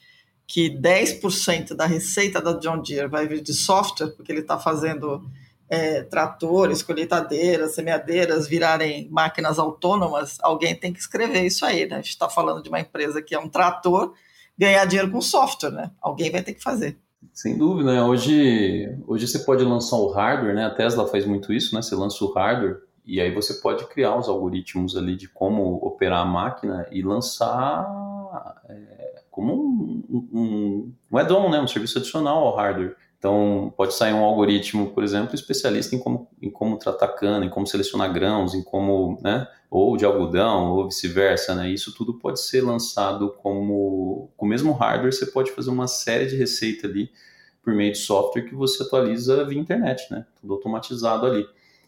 que 0.45 0.69
10% 0.69 1.73
da 1.73 1.87
receita 1.87 2.39
da 2.39 2.53
John 2.53 2.79
Deere 2.79 3.07
vai 3.07 3.27
vir 3.27 3.41
de 3.41 3.53
software, 3.53 4.11
porque 4.11 4.31
ele 4.31 4.41
está 4.41 4.59
fazendo 4.59 5.27
é, 5.67 6.03
tratores, 6.03 6.83
colheitadeiras, 6.83 7.73
semeadeiras 7.73 8.47
virarem 8.47 9.09
máquinas 9.09 9.57
autônomas, 9.57 10.37
alguém 10.41 10.75
tem 10.75 10.93
que 10.93 10.99
escrever 10.99 11.43
isso 11.43 11.65
aí, 11.65 11.87
né? 11.87 11.95
A 11.95 12.01
gente 12.01 12.09
está 12.09 12.29
falando 12.29 12.61
de 12.61 12.69
uma 12.69 12.81
empresa 12.81 13.19
que 13.19 13.33
é 13.33 13.39
um 13.39 13.49
trator 13.49 14.13
ganhar 14.55 14.85
dinheiro 14.85 15.09
com 15.09 15.21
software, 15.21 15.71
né? 15.71 15.91
Alguém 15.99 16.29
vai 16.29 16.43
ter 16.43 16.53
que 16.53 16.61
fazer. 16.61 16.99
Sem 17.31 17.57
dúvida, 17.57 17.93
né? 17.93 18.03
Hoje, 18.03 18.97
hoje 19.07 19.27
você 19.27 19.39
pode 19.39 19.63
lançar 19.63 19.97
o 19.97 20.09
hardware, 20.09 20.55
né? 20.55 20.65
A 20.65 20.69
Tesla 20.73 21.07
faz 21.07 21.25
muito 21.25 21.53
isso, 21.53 21.75
né? 21.75 21.81
Você 21.81 21.95
lança 21.95 22.23
o 22.23 22.33
hardware 22.33 22.81
e 23.05 23.19
aí 23.19 23.33
você 23.33 23.55
pode 23.55 23.85
criar 23.87 24.17
os 24.17 24.27
algoritmos 24.27 24.95
ali 24.95 25.15
de 25.15 25.27
como 25.27 25.75
operar 25.85 26.21
a 26.21 26.25
máquina 26.25 26.87
e 26.91 27.01
lançar 27.01 27.85
é, 28.69 29.21
como 29.29 29.53
um, 29.53 30.29
um, 30.31 30.93
um 31.11 31.17
add-on, 31.17 31.49
né? 31.49 31.59
Um 31.59 31.67
serviço 31.67 31.97
adicional 31.97 32.47
ao 32.47 32.55
hardware. 32.55 32.95
Então, 33.23 33.73
pode 33.77 33.93
sair 33.93 34.11
um 34.11 34.21
algoritmo, 34.21 34.91
por 34.91 35.01
exemplo, 35.01 35.33
especialista 35.33 35.95
em 35.95 35.99
como, 35.99 36.29
em 36.41 36.49
como 36.49 36.77
tratar 36.77 37.07
cana, 37.07 37.45
em 37.45 37.49
como 37.49 37.65
selecionar 37.65 38.11
grãos, 38.11 38.53
em 38.53 38.61
como, 38.61 39.17
né, 39.23 39.47
ou 39.71 39.95
de 39.95 40.03
algodão, 40.03 40.73
ou 40.73 40.89
vice-versa, 40.89 41.55
né? 41.55 41.69
Isso 41.69 41.95
tudo 41.95 42.15
pode 42.19 42.41
ser 42.41 42.59
lançado 42.59 43.33
como, 43.37 44.29
com 44.35 44.45
o 44.45 44.49
mesmo 44.49 44.73
hardware, 44.73 45.13
você 45.13 45.25
pode 45.25 45.51
fazer 45.51 45.69
uma 45.69 45.87
série 45.87 46.25
de 46.25 46.35
receita 46.35 46.85
ali 46.85 47.09
por 47.63 47.73
meio 47.73 47.93
de 47.93 47.99
software 47.99 48.43
que 48.43 48.53
você 48.53 48.83
atualiza 48.83 49.45
via 49.45 49.57
internet, 49.57 50.11
né? 50.11 50.25
Tudo 50.41 50.55
automatizado 50.55 51.25
ali. 51.25 51.43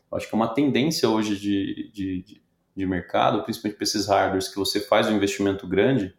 Eu 0.09 0.17
acho 0.17 0.29
que 0.29 0.33
é 0.33 0.37
uma 0.37 0.53
tendência 0.53 1.09
hoje 1.09 1.37
de, 1.37 1.91
de, 1.93 2.41
de 2.73 2.85
mercado, 2.85 3.43
principalmente 3.43 3.75
para 3.75 3.83
esses 3.83 4.07
hardwares 4.07 4.47
que 4.47 4.55
você 4.55 4.79
faz 4.79 5.09
um 5.09 5.17
investimento 5.17 5.67
grande, 5.67 6.15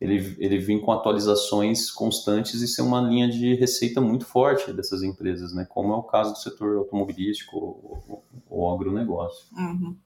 ele, 0.00 0.36
ele 0.38 0.58
vem 0.58 0.80
com 0.80 0.92
atualizações 0.92 1.90
constantes 1.90 2.62
e 2.62 2.68
ser 2.68 2.82
uma 2.82 3.00
linha 3.00 3.28
de 3.28 3.54
receita 3.54 4.00
muito 4.00 4.24
forte 4.24 4.72
dessas 4.72 5.02
empresas, 5.02 5.52
né? 5.52 5.66
Como 5.68 5.92
é 5.92 5.96
o 5.96 6.02
caso 6.02 6.32
do 6.32 6.38
setor 6.38 6.76
automobilístico 6.76 7.56
ou, 7.56 8.24
ou 8.48 8.74
agronegócio. 8.74 9.46
Uhum. 9.56 9.96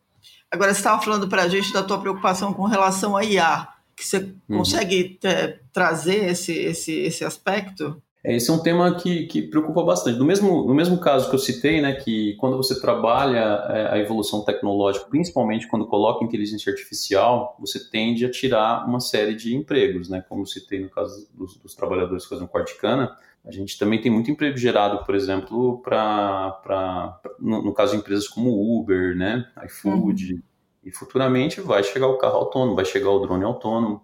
Agora, 0.50 0.72
você 0.72 0.80
estava 0.80 1.02
falando 1.02 1.28
para 1.28 1.42
a 1.42 1.48
gente 1.48 1.72
da 1.72 1.82
tua 1.82 2.00
preocupação 2.00 2.54
com 2.54 2.64
relação 2.64 3.16
à 3.16 3.24
IA, 3.24 3.68
que 3.94 4.06
você 4.06 4.18
uhum. 4.48 4.58
consegue 4.58 5.18
é, 5.24 5.58
trazer 5.72 6.24
esse, 6.30 6.52
esse, 6.52 6.92
esse 6.92 7.24
aspecto? 7.24 8.02
É, 8.24 8.36
esse 8.36 8.50
é 8.50 8.52
um 8.52 8.62
tema 8.62 8.94
que, 8.94 9.26
que 9.26 9.42
preocupa 9.42 9.82
bastante. 9.82 10.18
No 10.18 10.24
mesmo, 10.24 10.64
no 10.64 10.74
mesmo 10.74 10.98
caso 10.98 11.28
que 11.28 11.34
eu 11.34 11.38
citei, 11.38 11.80
né, 11.80 11.94
que 11.94 12.34
quando 12.36 12.56
você 12.56 12.80
trabalha 12.80 13.64
é, 13.68 13.94
a 13.94 13.98
evolução 13.98 14.44
tecnológica, 14.44 15.06
principalmente 15.10 15.66
quando 15.66 15.86
coloca 15.86 16.24
inteligência 16.24 16.70
artificial, 16.70 17.56
você 17.58 17.90
tende 17.90 18.24
a 18.24 18.30
tirar 18.30 18.86
uma 18.86 19.00
série 19.00 19.34
de 19.34 19.56
empregos, 19.56 20.08
né, 20.08 20.24
como 20.28 20.46
citei 20.46 20.80
no 20.80 20.88
caso 20.88 21.28
dos, 21.34 21.56
dos 21.56 21.74
trabalhadores 21.74 22.22
que 22.24 22.30
fazem 22.30 22.46
corte 22.46 22.74
de 22.74 22.80
cana, 22.80 23.16
a 23.44 23.50
gente 23.50 23.76
também 23.76 24.00
tem 24.00 24.12
muito 24.12 24.30
emprego 24.30 24.56
gerado, 24.56 25.04
por 25.04 25.16
exemplo, 25.16 25.82
para 25.82 27.20
no, 27.40 27.60
no, 27.60 27.74
caso 27.74 27.90
de 27.92 27.98
empresas 27.98 28.28
como 28.28 28.78
Uber, 28.78 29.16
né, 29.16 29.44
iFood, 29.64 30.34
uhum. 30.34 30.42
e 30.84 30.92
futuramente 30.92 31.60
vai 31.60 31.82
chegar 31.82 32.06
o 32.06 32.18
carro 32.18 32.36
autônomo, 32.36 32.76
vai 32.76 32.84
chegar 32.84 33.10
o 33.10 33.18
drone 33.18 33.42
autônomo 33.42 34.00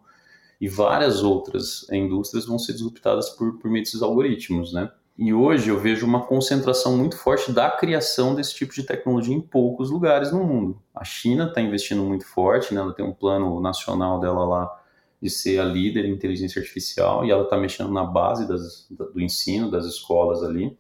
e 0.61 0.69
várias 0.69 1.23
outras 1.23 1.87
indústrias 1.91 2.47
vão 2.47 2.59
ser 2.59 2.73
disruptadas 2.73 3.31
por, 3.31 3.59
por 3.59 3.71
meio 3.71 3.85
desses 3.85 4.03
algoritmos, 4.03 4.73
né? 4.73 4.91
E 5.19 5.35
hoje 5.35 5.69
eu 5.69 5.81
vejo 5.81 6.07
uma 6.07 6.25
concentração 6.27 6.97
muito 6.97 7.17
forte 7.17 7.51
da 7.51 7.69
criação 7.69 8.37
desse 8.37 8.55
tipo 8.55 8.73
de 8.73 8.85
tecnologia 8.85 9.35
em 9.35 9.41
poucos 9.41 9.91
lugares 9.91 10.31
no 10.31 10.45
mundo. 10.45 10.81
A 10.95 11.05
China 11.05 11.49
está 11.49 11.61
investindo 11.61 12.05
muito 12.05 12.25
forte, 12.25 12.73
né? 12.73 12.81
ela 12.81 12.95
tem 12.95 13.05
um 13.05 13.13
plano 13.13 13.61
nacional 13.61 14.21
dela 14.21 14.45
lá 14.45 14.81
de 15.21 15.29
ser 15.29 15.59
a 15.59 15.65
líder 15.65 16.05
em 16.05 16.13
inteligência 16.13 16.61
artificial 16.61 17.25
e 17.25 17.33
ela 17.33 17.43
está 17.43 17.57
mexendo 17.57 17.93
na 17.93 18.05
base 18.05 18.47
das, 18.47 18.87
do 18.89 19.21
ensino 19.21 19.69
das 19.69 19.87
escolas 19.87 20.45
ali 20.45 20.79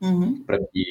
uhum. 0.00 0.40
para 0.44 0.58
que 0.58 0.84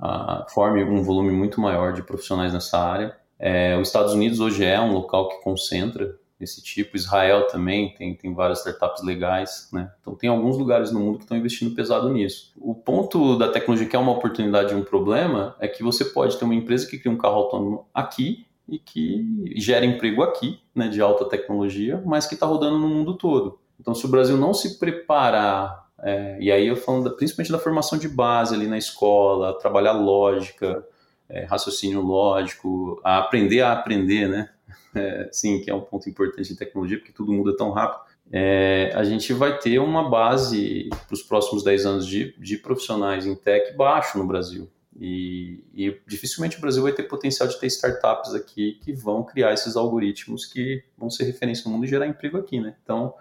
uh, 0.00 0.50
forme 0.50 0.82
um 0.82 1.04
volume 1.04 1.30
muito 1.30 1.60
maior 1.60 1.92
de 1.92 2.02
profissionais 2.02 2.52
nessa 2.52 2.78
área. 2.78 3.16
É, 3.38 3.78
os 3.78 3.86
Estados 3.86 4.12
Unidos 4.12 4.40
hoje 4.40 4.64
é 4.64 4.80
um 4.80 4.92
local 4.92 5.28
que 5.28 5.40
concentra 5.44 6.17
desse 6.38 6.62
tipo. 6.62 6.96
Israel 6.96 7.46
também 7.48 7.94
tem, 7.94 8.14
tem 8.14 8.32
várias 8.32 8.60
startups 8.60 9.02
legais, 9.02 9.68
né? 9.72 9.90
Então 10.00 10.14
tem 10.14 10.30
alguns 10.30 10.56
lugares 10.56 10.92
no 10.92 11.00
mundo 11.00 11.18
que 11.18 11.24
estão 11.24 11.36
investindo 11.36 11.74
pesado 11.74 12.08
nisso. 12.10 12.52
O 12.56 12.74
ponto 12.74 13.36
da 13.36 13.48
tecnologia 13.48 13.88
que 13.88 13.96
é 13.96 13.98
uma 13.98 14.12
oportunidade 14.12 14.72
e 14.72 14.76
um 14.76 14.84
problema 14.84 15.56
é 15.58 15.66
que 15.66 15.82
você 15.82 16.04
pode 16.04 16.38
ter 16.38 16.44
uma 16.44 16.54
empresa 16.54 16.86
que 16.86 16.98
cria 16.98 17.12
um 17.12 17.18
carro 17.18 17.36
autônomo 17.36 17.86
aqui 17.92 18.46
e 18.68 18.78
que 18.78 19.54
gera 19.56 19.84
emprego 19.84 20.22
aqui, 20.22 20.60
né, 20.74 20.88
de 20.88 21.00
alta 21.00 21.24
tecnologia, 21.24 22.02
mas 22.04 22.26
que 22.26 22.34
está 22.34 22.46
rodando 22.46 22.78
no 22.78 22.88
mundo 22.88 23.14
todo. 23.14 23.58
Então 23.80 23.94
se 23.94 24.04
o 24.04 24.08
Brasil 24.08 24.36
não 24.36 24.52
se 24.52 24.78
preparar 24.78 25.88
é, 26.00 26.38
e 26.40 26.52
aí 26.52 26.66
eu 26.66 26.76
falando 26.76 27.04
da, 27.04 27.10
principalmente 27.10 27.50
da 27.50 27.58
formação 27.58 27.98
de 27.98 28.08
base 28.08 28.54
ali 28.54 28.66
na 28.66 28.78
escola, 28.78 29.58
trabalhar 29.58 29.92
lógica, 29.92 30.86
é, 31.28 31.44
raciocínio 31.44 32.00
lógico, 32.00 33.00
a 33.04 33.18
aprender 33.18 33.62
a 33.62 33.72
aprender, 33.72 34.28
né? 34.28 34.50
É, 34.94 35.28
sim, 35.32 35.60
que 35.60 35.70
é 35.70 35.74
um 35.74 35.80
ponto 35.80 36.08
importante 36.08 36.52
em 36.52 36.56
tecnologia, 36.56 36.98
porque 36.98 37.12
tudo 37.12 37.32
muda 37.32 37.56
tão 37.56 37.70
rápido, 37.70 38.08
é, 38.30 38.92
a 38.94 39.04
gente 39.04 39.32
vai 39.32 39.58
ter 39.58 39.78
uma 39.78 40.08
base 40.08 40.88
para 40.90 41.14
os 41.14 41.22
próximos 41.22 41.62
10 41.62 41.86
anos 41.86 42.06
de, 42.06 42.34
de 42.38 42.58
profissionais 42.58 43.26
em 43.26 43.34
tech 43.34 43.74
baixo 43.76 44.18
no 44.18 44.26
Brasil. 44.26 44.68
E, 45.00 45.64
e, 45.72 45.96
dificilmente 46.06 46.58
o 46.58 46.60
Brasil 46.60 46.82
vai 46.82 46.92
ter 46.92 47.04
potencial 47.04 47.48
de 47.48 47.58
ter 47.58 47.68
startups 47.68 48.34
aqui 48.34 48.78
que 48.82 48.92
vão 48.92 49.22
criar 49.22 49.52
esses 49.52 49.76
algoritmos 49.76 50.44
que 50.44 50.82
vão 50.96 51.08
ser 51.08 51.24
referência 51.24 51.64
no 51.66 51.74
mundo 51.74 51.84
e 51.84 51.88
gerar 51.88 52.06
emprego 52.06 52.36
aqui, 52.36 52.60
né? 52.60 52.74
Então, 52.82 53.14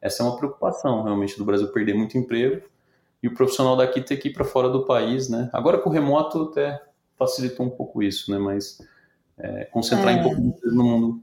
essa 0.00 0.22
é 0.22 0.26
uma 0.26 0.36
preocupação 0.36 1.02
realmente 1.02 1.36
do 1.36 1.44
Brasil 1.44 1.66
perder 1.68 1.94
muito 1.94 2.16
emprego 2.16 2.62
e 3.20 3.26
o 3.26 3.34
profissional 3.34 3.76
daqui 3.76 4.00
ter 4.00 4.16
que 4.16 4.28
ir 4.28 4.32
para 4.32 4.44
fora 4.44 4.68
do 4.68 4.84
país, 4.84 5.28
né? 5.28 5.50
Agora 5.52 5.78
com 5.78 5.90
o 5.90 5.92
remoto 5.92 6.42
até 6.42 6.80
facilitou 7.18 7.66
um 7.66 7.70
pouco 7.70 8.02
isso, 8.02 8.30
né? 8.30 8.38
Mas 8.38 8.78
é, 9.38 9.64
concentrar 9.66 10.14
é. 10.14 10.20
em 10.20 10.22
pouco 10.22 10.40
no 10.64 10.84
mundo. 10.84 11.22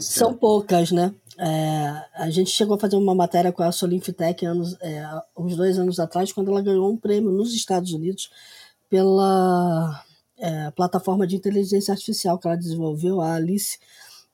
São 0.00 0.34
poucas, 0.34 0.92
né? 0.92 1.14
É, 1.38 2.04
a 2.14 2.30
gente 2.30 2.50
chegou 2.50 2.76
a 2.76 2.78
fazer 2.78 2.96
uma 2.96 3.14
matéria 3.14 3.52
com 3.52 3.62
a 3.62 3.70
Solinfitec 3.70 4.44
anos, 4.44 4.76
é, 4.80 5.04
uns 5.36 5.56
dois 5.56 5.78
anos 5.78 6.00
atrás, 6.00 6.32
quando 6.32 6.50
ela 6.50 6.60
ganhou 6.60 6.90
um 6.90 6.96
prêmio 6.96 7.30
nos 7.30 7.54
Estados 7.54 7.92
Unidos 7.92 8.30
pela 8.90 10.04
é, 10.36 10.70
plataforma 10.72 11.26
de 11.26 11.36
inteligência 11.36 11.92
artificial 11.92 12.38
que 12.38 12.46
ela 12.46 12.56
desenvolveu, 12.56 13.20
a 13.20 13.34
Alice, 13.34 13.78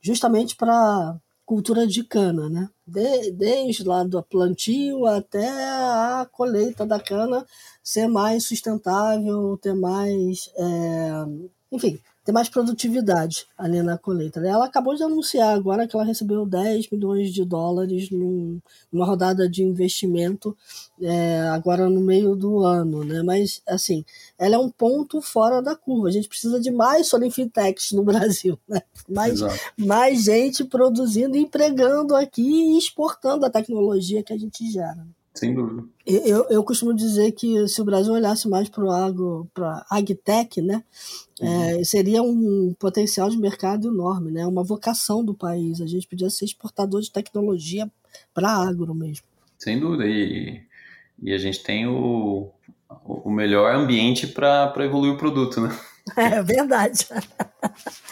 justamente 0.00 0.57
para 0.57 1.16
cultura 1.44 1.87
de 1.87 2.03
cana, 2.03 2.48
né? 2.48 2.70
De, 2.87 3.31
desde 3.33 3.85
lá 3.85 4.03
do 4.03 4.22
plantio 4.22 5.07
até 5.07 5.46
a 5.46 6.27
colheita 6.33 6.87
da 6.87 6.98
cana 6.98 7.46
ser 7.83 8.07
mais 8.07 8.46
sustentável, 8.46 9.59
ter 9.59 9.74
mais, 9.74 10.50
é, 10.57 11.24
enfim, 11.70 12.00
ter 12.25 12.33
mais 12.33 12.49
produtividade 12.49 13.47
ali 13.57 13.83
na 13.83 13.99
colheita. 13.99 14.41
Ela 14.41 14.65
acabou 14.65 14.95
de 14.95 15.03
anunciar 15.03 15.55
agora 15.55 15.87
que 15.87 15.95
ela 15.95 16.05
recebeu 16.05 16.47
10 16.47 16.91
milhões 16.91 17.33
de 17.33 17.45
dólares 17.45 18.11
num, 18.11 18.59
numa 18.91 19.05
rodada 19.05 19.49
de 19.49 19.63
investimento 19.63 20.57
é, 21.03 21.41
agora 21.49 21.91
no 21.91 22.01
meio 22.01 22.35
do 22.35 22.61
ano, 22.65 23.05
né? 23.05 23.23
Mas, 23.23 23.61
assim, 23.69 24.05
ela 24.39 24.55
é 24.55 24.59
um 24.59 24.71
ponto 24.71 25.21
fora 25.21 25.61
da 25.61 25.77
curva. 25.77 26.09
A 26.09 26.13
gente 26.13 26.29
precisa 26.29 26.59
de 26.59 26.71
mais 26.71 27.09
Solinfintechs 27.09 27.93
no 27.93 28.03
Brasil, 28.05 28.59
né? 28.67 28.81
Mais, 29.07 29.41
mais 29.77 30.25
gente 30.25 30.65
produzindo, 30.65 31.37
empregando 31.37 32.17
aqui 32.17 32.43
e 32.43 32.79
exportando 32.79 33.45
a 33.45 33.51
tecnologia 33.51 34.23
que 34.23 34.33
a 34.33 34.39
gente 34.39 34.71
gera. 34.71 35.07
Sem 35.35 35.53
dúvida. 35.53 35.83
Eu, 36.07 36.47
eu 36.49 36.62
costumo 36.62 36.94
dizer 36.94 37.33
que 37.33 37.66
se 37.66 37.81
o 37.83 37.85
Brasil 37.85 38.12
olhasse 38.12 38.49
mais 38.49 38.68
para 38.68 38.85
o 38.85 38.90
agro, 38.90 39.49
para 39.53 39.85
agtech, 39.90 40.62
né, 40.62 40.85
é, 41.40 41.44
uhum. 41.44 41.81
é, 41.81 41.85
seria 41.85 42.23
um 42.23 42.73
potencial 42.79 43.29
de 43.29 43.37
mercado 43.37 43.88
enorme, 43.88 44.31
né, 44.31 44.47
uma 44.47 44.62
vocação 44.62 45.25
do 45.25 45.35
país. 45.35 45.81
A 45.81 45.87
gente 45.87 46.07
podia 46.07 46.31
ser 46.31 46.44
exportador 46.44 47.01
de 47.01 47.11
tecnologia 47.11 47.90
para 48.33 48.49
agro 48.49 48.94
mesmo. 48.94 49.27
Sem 49.59 49.81
dúvida. 49.81 50.07
E, 50.07 50.62
e 51.20 51.33
a 51.33 51.38
gente 51.38 51.64
tem 51.64 51.88
o, 51.88 52.51
o 53.05 53.31
melhor 53.31 53.75
ambiente 53.75 54.29
para 54.29 54.73
evoluir 54.79 55.14
o 55.14 55.18
produto, 55.18 55.61
né? 55.61 55.77
É 56.18 56.42
verdade. 56.42 57.09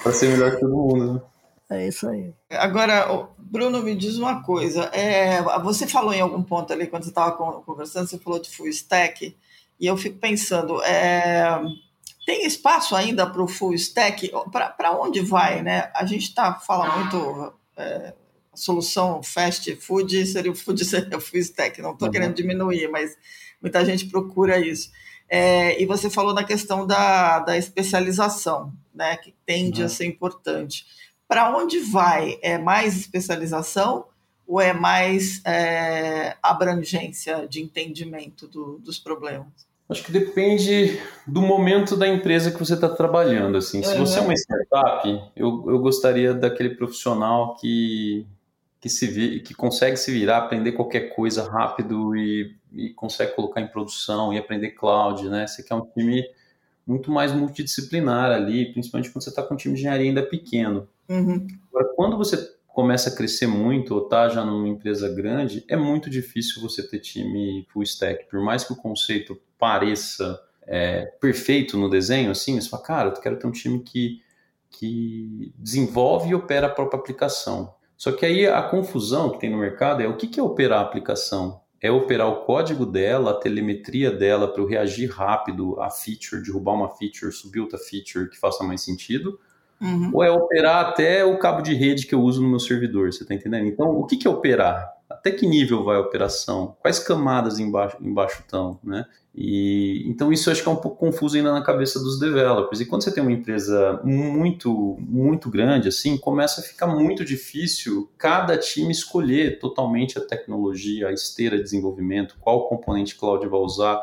para 0.03 0.13
ser 0.13 0.31
melhor 0.31 0.53
que 0.53 0.61
todo 0.61 0.75
mundo. 0.75 1.13
Né? 1.13 1.21
É 1.73 1.89
isso 1.89 2.09
aí. 2.09 2.33
Agora, 2.51 3.29
Bruno, 3.53 3.83
me 3.83 3.95
diz 3.95 4.17
uma 4.17 4.43
coisa. 4.43 4.85
É, 4.95 5.43
você 5.61 5.87
falou 5.87 6.15
em 6.15 6.23
algum 6.23 6.43
ponto 6.43 6.73
ali, 6.73 6.87
quando 6.87 7.03
você 7.03 7.11
estava 7.11 7.33
conversando, 7.33 8.09
você 8.09 8.19
falou 8.19 8.41
de 8.41 8.49
full 8.49 8.67
stack, 8.69 9.37
e 9.79 9.87
eu 9.87 9.95
fico 9.95 10.17
pensando, 10.17 10.83
é, 10.83 11.61
tem 12.25 12.47
espaço 12.47 12.97
ainda 12.97 13.27
para 13.27 13.43
o 13.43 13.47
full 13.47 13.75
stack? 13.75 14.33
Para 14.51 14.99
onde 14.99 15.21
vai? 15.21 15.61
Né? 15.61 15.91
A 15.95 16.07
gente 16.07 16.29
está 16.29 16.55
falando 16.55 16.95
muito. 16.95 17.53
É, 17.77 18.15
a 18.51 18.57
solução 18.57 19.23
fast 19.23 19.75
food 19.77 20.27
seria 20.27 20.51
o 20.51 20.55
food 20.55 20.83
seria 20.87 21.19
o 21.19 21.21
full 21.21 21.41
stack. 21.41 21.83
Não 21.83 21.93
estou 21.93 22.09
uhum. 22.09 22.13
querendo 22.13 22.35
diminuir, 22.35 22.89
mas 22.89 23.15
muita 23.61 23.85
gente 23.85 24.07
procura 24.07 24.59
isso. 24.59 24.91
É, 25.29 25.79
e 25.81 25.85
você 25.85 26.09
falou 26.09 26.33
na 26.33 26.45
questão 26.45 26.87
da, 26.87 27.41
da 27.41 27.59
especialização, 27.59 28.73
né, 28.95 29.19
que 29.19 29.35
tende 29.45 29.81
uhum. 29.81 29.87
a 29.87 29.91
ser 29.91 30.07
importante 30.07 30.87
para 31.33 31.57
onde 31.57 31.79
vai? 31.79 32.39
É 32.43 32.59
mais 32.59 32.95
especialização 32.95 34.05
ou 34.47 34.61
é 34.61 34.75
mais 34.75 35.41
é, 35.47 36.37
abrangência 36.43 37.49
de 37.49 37.63
entendimento 37.63 38.47
do, 38.47 38.79
dos 38.81 38.99
problemas? 38.99 39.47
Acho 39.89 40.05
que 40.05 40.13
depende 40.13 41.01
do 41.27 41.41
momento 41.41 41.97
da 41.97 42.07
empresa 42.07 42.51
que 42.51 42.59
você 42.59 42.75
está 42.75 42.87
trabalhando. 42.87 43.57
Assim, 43.57 43.83
se 43.83 43.97
você 43.97 44.19
é 44.19 44.21
uma 44.21 44.35
startup, 44.35 45.09
eu, 45.35 45.65
eu 45.69 45.79
gostaria 45.79 46.35
daquele 46.35 46.75
profissional 46.75 47.57
que 47.57 48.27
que 48.79 48.91
se 48.91 49.41
que 49.41 49.55
consegue 49.55 49.97
se 49.97 50.13
virar, 50.13 50.39
aprender 50.39 50.73
qualquer 50.73 51.15
coisa 51.15 51.49
rápido 51.49 52.15
e, 52.15 52.55
e 52.75 52.91
consegue 52.91 53.35
colocar 53.35 53.61
em 53.63 53.69
produção 53.69 54.35
e 54.35 54.39
aprender 54.39 54.73
cloud, 54.73 55.31
né? 55.31 55.47
Você 55.47 55.63
quer 55.63 55.77
um 55.77 55.87
time 55.87 56.25
muito 56.87 57.11
mais 57.11 57.33
multidisciplinar 57.33 58.33
ali, 58.33 58.71
principalmente 58.73 59.11
quando 59.11 59.23
você 59.23 59.31
está 59.31 59.43
com 59.43 59.55
um 59.55 59.57
time 59.57 59.75
de 59.75 59.81
engenharia 59.81 60.09
ainda 60.09 60.23
pequeno. 60.23 60.89
Uhum. 61.09 61.47
Agora, 61.69 61.93
quando 61.95 62.17
você 62.17 62.37
começa 62.69 63.11
a 63.11 63.15
crescer 63.15 63.47
muito 63.47 63.95
ou 63.95 64.09
tá 64.09 64.29
já 64.29 64.45
numa 64.45 64.69
empresa 64.69 65.09
grande, 65.09 65.65
é 65.69 65.77
muito 65.77 66.09
difícil 66.09 66.61
você 66.61 66.83
ter 66.87 67.01
time 67.01 67.67
full 67.73 67.83
stack. 67.83 68.29
Por 68.29 68.41
mais 68.41 68.65
que 68.65 68.73
o 68.73 68.77
conceito 68.77 69.39
pareça 69.59 70.41
é, 70.67 71.07
perfeito 71.21 71.77
no 71.77 71.89
desenho, 71.89 72.31
assim, 72.31 72.61
você 72.61 72.69
fala, 72.69 72.83
cara, 72.83 73.09
eu 73.11 73.21
quero 73.21 73.39
ter 73.39 73.47
um 73.47 73.53
time 73.53 73.81
que, 73.81 74.23
que 74.71 75.53
desenvolve 75.59 76.31
e 76.31 76.35
opera 76.35 76.67
a 76.67 76.71
própria 76.71 76.99
aplicação. 76.99 77.75
Só 77.97 78.11
que 78.11 78.27
aí 78.27 78.47
a 78.47 78.63
confusão 78.63 79.31
que 79.31 79.39
tem 79.39 79.51
no 79.51 79.59
mercado 79.59 80.03
é 80.03 80.09
o 80.09 80.17
que, 80.17 80.41
é 80.41 80.43
operar 80.43 80.81
a 80.81 80.83
aplicação? 80.83 81.61
É 81.81 81.91
operar 81.91 82.29
o 82.29 82.45
código 82.45 82.87
dela, 82.87 83.33
a 83.33 83.35
telemetria 83.35 84.11
dela 84.11 84.49
para 84.49 84.63
eu 84.63 84.67
reagir 84.67 85.11
rápido 85.11 85.81
à 85.81 85.91
feature, 85.91 86.43
derrubar 86.43 86.75
uma 86.75 86.89
feature, 86.89 87.33
subir 87.33 87.61
outra 87.61 87.79
feature 87.79 88.31
que 88.31 88.39
faça 88.39 88.65
mais 88.65 88.81
sentido? 88.81 89.39
Uhum. 89.83 90.11
Ou 90.15 90.23
é 90.23 90.31
operar 90.31 90.87
até 90.87 91.25
o 91.25 91.37
cabo 91.39 91.61
de 91.61 91.75
rede 91.75 92.07
que 92.07 92.15
eu 92.15 92.23
uso 92.23 92.41
no 92.41 92.49
meu 92.49 92.61
servidor, 92.61 93.13
você 93.13 93.25
está 93.25 93.35
entendendo? 93.35 93.67
Então, 93.67 93.91
o 93.91 94.07
que, 94.07 94.27
é 94.29 94.31
operar? 94.31 94.89
Até 95.11 95.33
que 95.33 95.45
nível 95.45 95.83
vai 95.83 95.97
a 95.97 96.01
operação? 96.01 96.77
Quais 96.81 97.01
camadas 97.01 97.59
embaixo, 97.59 97.97
embaixo 98.01 98.41
estão, 98.41 98.79
né? 98.83 99.05
E, 99.35 100.05
então 100.07 100.31
isso 100.33 100.51
acho 100.51 100.63
que 100.63 100.69
é 100.69 100.73
um 100.73 100.77
pouco 100.77 100.99
confuso 100.99 101.37
ainda 101.37 101.53
na 101.53 101.63
cabeça 101.63 101.99
dos 101.99 102.21
developers. 102.21 102.81
E 102.81 102.87
quando 102.87 103.03
você 103.03 103.13
tem 103.13 103.23
uma 103.23 103.33
empresa 103.33 104.01
muito, 104.05 104.97
muito 105.01 105.51
grande, 105.51 105.89
assim, 105.89 106.17
começa 106.17 106.61
a 106.61 106.65
ficar 106.65 106.87
muito 106.87 107.25
difícil 107.25 108.11
cada 108.17 108.57
time 108.57 108.93
escolher 108.93 109.59
totalmente 109.59 110.19
a 110.19 110.21
tecnologia, 110.21 111.09
a 111.09 111.13
esteira 111.13 111.57
de 111.57 111.63
desenvolvimento, 111.63 112.37
qual 112.41 112.69
componente 112.69 113.17
cloud 113.17 113.47
vai 113.49 113.61
usar, 113.61 114.01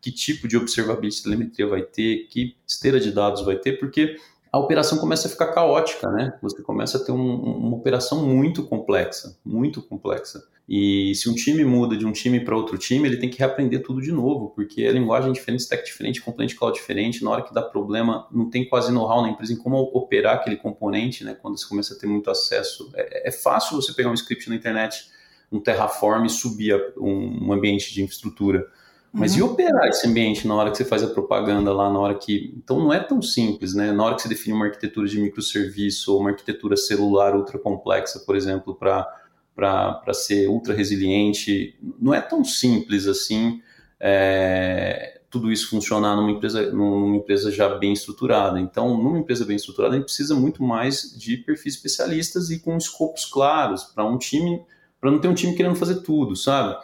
que 0.00 0.12
tipo 0.12 0.46
de 0.46 0.56
observability 0.56 1.22
telemetria 1.22 1.66
vai 1.66 1.82
ter, 1.82 2.28
que 2.30 2.56
esteira 2.66 3.00
de 3.00 3.10
dados 3.10 3.44
vai 3.44 3.56
ter, 3.56 3.78
porque 3.78 4.16
a 4.52 4.58
operação 4.58 4.98
começa 4.98 5.28
a 5.28 5.30
ficar 5.30 5.48
caótica, 5.48 6.08
né? 6.10 6.38
Você 6.42 6.62
começa 6.62 6.98
a 6.98 7.04
ter 7.04 7.12
um, 7.12 7.34
uma 7.34 7.76
operação 7.76 8.24
muito 8.24 8.62
complexa, 8.64 9.36
muito 9.44 9.82
complexa. 9.82 10.42
E 10.68 11.14
se 11.14 11.30
um 11.30 11.34
time 11.34 11.64
muda 11.64 11.96
de 11.96 12.04
um 12.04 12.12
time 12.12 12.40
para 12.40 12.54
outro 12.54 12.76
time, 12.76 13.08
ele 13.08 13.16
tem 13.16 13.30
que 13.30 13.38
reaprender 13.38 13.82
tudo 13.82 14.02
de 14.02 14.12
novo, 14.12 14.50
porque 14.50 14.82
é 14.82 14.92
linguagem 14.92 15.32
diferente, 15.32 15.60
stack 15.60 15.84
diferente, 15.84 16.20
componente 16.20 16.54
cloud 16.54 16.78
diferente. 16.78 17.24
Na 17.24 17.30
hora 17.30 17.42
que 17.42 17.54
dá 17.54 17.62
problema, 17.62 18.26
não 18.30 18.50
tem 18.50 18.68
quase 18.68 18.92
know-how 18.92 19.22
na 19.22 19.30
empresa 19.30 19.52
em 19.52 19.56
como 19.56 19.78
operar 19.78 20.36
aquele 20.36 20.56
componente, 20.56 21.24
né? 21.24 21.34
Quando 21.40 21.58
você 21.58 21.66
começa 21.66 21.94
a 21.94 21.98
ter 21.98 22.06
muito 22.06 22.30
acesso. 22.30 22.90
É, 22.94 23.28
é 23.28 23.32
fácil 23.32 23.76
você 23.80 23.94
pegar 23.94 24.10
um 24.10 24.14
script 24.14 24.48
na 24.50 24.56
internet, 24.56 25.10
um 25.50 25.58
Terraform 25.58 26.26
e 26.26 26.30
subir 26.30 26.74
um, 26.98 27.48
um 27.48 27.52
ambiente 27.52 27.92
de 27.92 28.02
infraestrutura. 28.02 28.66
Mas 29.12 29.32
uhum. 29.32 29.38
e 29.38 29.42
operar 29.42 29.88
esse 29.88 30.06
ambiente 30.06 30.46
na 30.46 30.54
hora 30.54 30.70
que 30.70 30.76
você 30.76 30.84
faz 30.84 31.02
a 31.02 31.08
propaganda 31.08 31.72
lá, 31.72 31.90
na 31.90 31.98
hora 31.98 32.14
que. 32.14 32.52
Então 32.56 32.78
não 32.78 32.92
é 32.92 33.00
tão 33.00 33.22
simples, 33.22 33.74
né? 33.74 33.90
Na 33.92 34.04
hora 34.04 34.14
que 34.14 34.22
você 34.22 34.28
define 34.28 34.54
uma 34.54 34.66
arquitetura 34.66 35.08
de 35.08 35.18
microserviço 35.18 36.12
ou 36.12 36.20
uma 36.20 36.30
arquitetura 36.30 36.76
celular 36.76 37.34
ultra 37.34 37.58
complexa, 37.58 38.20
por 38.20 38.36
exemplo, 38.36 38.74
para 38.74 40.12
ser 40.12 40.48
ultra 40.48 40.74
resiliente, 40.74 41.78
não 42.00 42.12
é 42.12 42.20
tão 42.20 42.44
simples 42.44 43.06
assim 43.06 43.62
é, 44.00 45.20
tudo 45.30 45.50
isso 45.52 45.68
funcionar 45.68 46.16
numa 46.16 46.30
empresa, 46.30 46.70
numa 46.70 47.16
empresa 47.16 47.50
já 47.50 47.68
bem 47.68 47.92
estruturada. 47.92 48.58
Então, 48.60 48.96
numa 48.96 49.18
empresa 49.18 49.44
bem 49.44 49.56
estruturada, 49.56 49.94
a 49.94 49.98
gente 49.98 50.06
precisa 50.06 50.34
muito 50.34 50.62
mais 50.62 51.14
de 51.16 51.36
perfis 51.38 51.74
especialistas 51.74 52.50
e 52.50 52.60
com 52.60 52.76
escopos 52.76 53.24
claros 53.24 53.84
para 53.84 54.04
um 54.04 54.16
time, 54.16 54.62
para 55.00 55.10
não 55.10 55.18
ter 55.18 55.28
um 55.28 55.34
time 55.34 55.54
querendo 55.54 55.76
fazer 55.76 55.96
tudo, 56.02 56.34
sabe? 56.34 56.76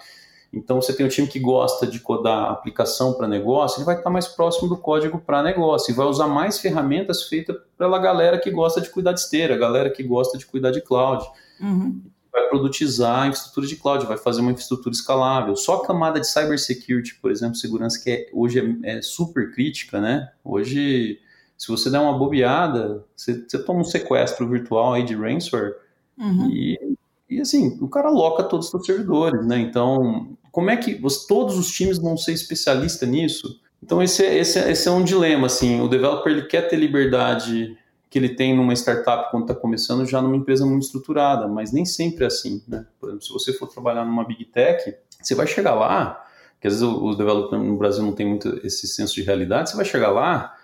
Então, 0.57 0.81
você 0.81 0.93
tem 0.95 1.05
um 1.05 1.09
time 1.09 1.27
que 1.27 1.41
gosta 1.41 1.87
de 1.87 1.99
codar 1.99 2.51
aplicação 2.51 3.15
para 3.15 3.27
negócio, 3.27 3.79
ele 3.79 3.85
vai 3.85 3.97
estar 3.97 4.11
mais 4.11 4.27
próximo 4.29 4.69
do 4.69 4.77
código 4.77 5.19
para 5.19 5.43
negócio 5.43 5.91
e 5.91 5.95
vai 5.95 6.07
usar 6.07 6.29
mais 6.29 6.59
ferramentas 6.59 7.25
feitas 7.25 7.57
pela 7.77 7.99
galera 7.99 8.39
que 8.39 8.51
gosta 8.51 8.81
de 8.81 8.89
cuidar 8.91 9.13
de 9.13 9.21
esteira, 9.21 9.57
galera 9.57 9.91
que 9.91 10.03
gosta 10.03 10.39
de 10.39 10.47
cuidar 10.47 10.71
de 10.71 10.81
cloud. 10.81 11.25
Uhum. 11.61 12.01
Vai 12.33 12.49
produtizar 12.49 13.23
a 13.23 13.27
infraestrutura 13.27 13.67
de 13.67 13.77
cloud, 13.77 14.07
vai 14.07 14.17
fazer 14.17 14.41
uma 14.41 14.51
infraestrutura 14.51 14.95
escalável. 14.95 15.57
Só 15.57 15.77
a 15.77 15.87
camada 15.87 16.21
de 16.21 16.27
cybersecurity, 16.27 17.17
por 17.21 17.31
exemplo, 17.31 17.57
segurança, 17.57 18.03
que 18.03 18.11
é, 18.11 18.29
hoje 18.33 18.79
é, 18.85 18.99
é, 18.99 19.03
super 19.03 19.53
crítica, 19.53 20.01
né? 20.01 20.31
Hoje, 20.45 21.19
se 21.57 21.69
você 21.69 21.91
der 21.91 22.01
uma 22.01 22.17
bobeada, 22.17 23.05
você, 23.17 23.45
você 23.47 23.59
toma 23.59 23.81
um 23.81 23.85
sequestro 23.85 24.49
virtual 24.49 24.95
aí 24.95 25.05
de 25.05 25.15
ransomware 25.15 25.75
uhum. 26.19 26.51
e 26.51 26.97
e 27.29 27.41
assim, 27.41 27.77
o 27.81 27.89
cara 27.89 28.09
aloca 28.09 28.45
todos 28.45 28.67
os 28.67 28.71
seus 28.71 28.87
servidores, 28.87 29.45
né? 29.47 29.59
Então, 29.59 30.37
como 30.55 30.71
é 30.71 30.77
que 30.77 30.95
você, 30.95 31.27
todos 31.27 31.59
os 31.59 31.69
times 31.73 31.99
vão 31.99 32.17
ser 32.17 32.31
especialista 32.31 33.05
nisso? 33.05 33.61
Então 33.83 34.01
esse 34.01 34.25
é, 34.25 34.39
esse, 34.39 34.57
é, 34.57 34.71
esse 34.71 34.87
é 34.87 34.91
um 34.93 35.03
dilema, 35.03 35.49
assim, 35.49 35.81
o 35.81 35.89
developer 35.89 36.31
ele 36.33 36.43
quer 36.43 36.69
ter 36.69 36.77
liberdade 36.77 37.77
que 38.09 38.17
ele 38.21 38.29
tem 38.29 38.57
numa 38.57 38.73
startup 38.73 39.33
quando 39.33 39.51
está 39.51 39.55
começando 39.57 40.07
já 40.07 40.23
numa 40.23 40.37
empresa 40.37 40.65
muito 40.65 40.85
estruturada, 40.85 41.49
mas 41.49 41.73
nem 41.73 41.85
sempre 41.85 42.23
é 42.23 42.29
assim, 42.29 42.63
né? 42.69 42.87
Por 43.01 43.09
exemplo, 43.09 43.27
se 43.27 43.33
você 43.33 43.53
for 43.53 43.67
trabalhar 43.67 44.05
numa 44.05 44.25
big 44.25 44.45
tech, 44.45 44.95
você 45.21 45.35
vai 45.35 45.49
chegar 45.49 45.75
lá, 45.75 46.25
que 46.61 46.69
às 46.69 46.75
vezes 46.75 46.89
os 46.89 47.19
developers 47.19 47.61
no 47.61 47.77
Brasil 47.77 48.05
não 48.05 48.13
tem 48.13 48.25
muito 48.25 48.61
esse 48.65 48.87
senso 48.87 49.13
de 49.17 49.23
realidade, 49.23 49.71
você 49.71 49.77
vai 49.77 49.85
chegar 49.85 50.13
lá 50.13 50.55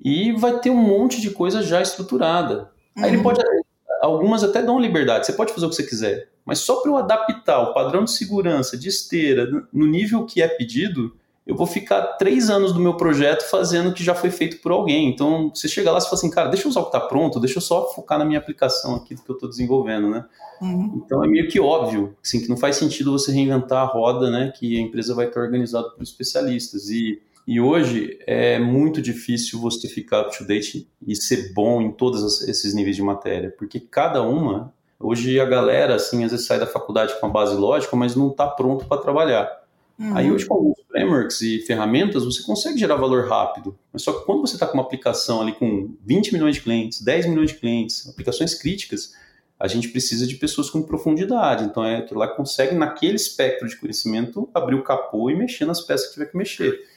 e 0.00 0.30
vai 0.34 0.60
ter 0.60 0.70
um 0.70 0.76
monte 0.76 1.20
de 1.20 1.30
coisa 1.30 1.64
já 1.64 1.82
estruturada. 1.82 2.70
Uhum. 2.96 3.02
Aí 3.02 3.10
ele 3.10 3.16
uhum. 3.16 3.22
pode, 3.24 3.42
algumas 4.06 4.42
até 4.42 4.62
dão 4.62 4.78
liberdade, 4.78 5.26
você 5.26 5.32
pode 5.32 5.52
fazer 5.52 5.66
o 5.66 5.68
que 5.68 5.76
você 5.76 5.82
quiser. 5.82 6.28
Mas 6.44 6.60
só 6.60 6.80
para 6.80 6.90
eu 6.90 6.96
adaptar 6.96 7.60
o 7.60 7.74
padrão 7.74 8.04
de 8.04 8.12
segurança, 8.12 8.76
de 8.76 8.88
esteira, 8.88 9.48
no 9.72 9.86
nível 9.86 10.24
que 10.24 10.40
é 10.40 10.48
pedido, 10.48 11.14
eu 11.46 11.54
vou 11.54 11.66
ficar 11.66 12.02
três 12.16 12.50
anos 12.50 12.72
do 12.72 12.80
meu 12.80 12.94
projeto 12.94 13.48
fazendo 13.48 13.90
o 13.90 13.94
que 13.94 14.02
já 14.02 14.14
foi 14.16 14.30
feito 14.30 14.60
por 14.60 14.72
alguém. 14.72 15.08
Então, 15.08 15.50
você 15.54 15.68
chega 15.68 15.92
lá 15.92 15.98
e 15.98 16.02
fala 16.02 16.14
assim, 16.14 16.30
cara, 16.30 16.48
deixa 16.48 16.66
eu 16.66 16.70
usar 16.70 16.80
o 16.80 16.90
que 16.90 16.96
está 16.96 17.00
pronto, 17.00 17.38
deixa 17.38 17.58
eu 17.58 17.62
só 17.62 17.88
focar 17.92 18.18
na 18.18 18.24
minha 18.24 18.38
aplicação 18.38 18.96
aqui 18.96 19.14
do 19.14 19.22
que 19.22 19.30
eu 19.30 19.34
estou 19.34 19.48
desenvolvendo, 19.48 20.10
né? 20.10 20.24
Uhum. 20.60 21.02
Então, 21.04 21.22
é 21.22 21.28
meio 21.28 21.48
que 21.48 21.60
óbvio, 21.60 22.16
assim, 22.20 22.40
que 22.40 22.48
não 22.48 22.56
faz 22.56 22.76
sentido 22.76 23.12
você 23.12 23.30
reinventar 23.30 23.82
a 23.82 23.86
roda, 23.86 24.28
né? 24.28 24.52
Que 24.56 24.76
a 24.76 24.80
empresa 24.80 25.14
vai 25.14 25.28
estar 25.28 25.40
organizada 25.40 25.88
por 25.90 26.02
especialistas. 26.02 26.90
E 26.90 27.22
e 27.46 27.60
hoje 27.60 28.18
é 28.26 28.58
muito 28.58 29.00
difícil 29.00 29.60
você 29.60 29.88
ficar 29.88 30.22
up 30.22 30.36
to 30.36 30.44
date 30.44 30.90
e 31.06 31.14
ser 31.14 31.52
bom 31.52 31.80
em 31.80 31.92
todos 31.92 32.42
esses 32.48 32.74
níveis 32.74 32.96
de 32.96 33.02
matéria, 33.02 33.54
porque 33.56 33.78
cada 33.78 34.20
uma, 34.22 34.74
hoje 34.98 35.38
a 35.38 35.44
galera, 35.44 35.94
assim, 35.94 36.24
às 36.24 36.32
vezes 36.32 36.46
sai 36.46 36.58
da 36.58 36.66
faculdade 36.66 37.14
com 37.20 37.26
a 37.26 37.28
base 37.28 37.54
lógica, 37.54 37.94
mas 37.94 38.16
não 38.16 38.30
está 38.30 38.48
pronto 38.48 38.86
para 38.86 39.00
trabalhar. 39.00 39.48
Uhum. 39.96 40.16
Aí 40.16 40.30
hoje 40.30 40.44
com 40.44 40.54
alguns 40.54 40.76
frameworks 40.88 41.40
e 41.40 41.60
ferramentas 41.60 42.24
você 42.24 42.42
consegue 42.42 42.78
gerar 42.78 42.96
valor 42.96 43.28
rápido, 43.28 43.78
mas 43.92 44.02
só 44.02 44.12
que 44.12 44.26
quando 44.26 44.40
você 44.40 44.56
está 44.56 44.66
com 44.66 44.74
uma 44.74 44.82
aplicação 44.82 45.40
ali 45.40 45.52
com 45.52 45.94
20 46.04 46.32
milhões 46.32 46.56
de 46.56 46.62
clientes, 46.62 47.00
10 47.00 47.26
milhões 47.26 47.50
de 47.50 47.58
clientes, 47.58 48.08
aplicações 48.08 48.54
críticas, 48.54 49.12
a 49.58 49.68
gente 49.68 49.88
precisa 49.88 50.26
de 50.26 50.34
pessoas 50.34 50.68
com 50.68 50.82
profundidade. 50.82 51.64
Então 51.64 51.84
é 51.84 52.02
que 52.02 52.12
lá 52.12 52.26
consegue 52.26 52.74
naquele 52.74 53.14
espectro 53.14 53.68
de 53.68 53.76
conhecimento 53.76 54.50
abrir 54.52 54.74
o 54.74 54.82
capô 54.82 55.30
e 55.30 55.36
mexer 55.36 55.64
nas 55.64 55.80
peças 55.80 56.08
que 56.08 56.14
tiver 56.14 56.26
que 56.26 56.36
mexer. 56.36 56.95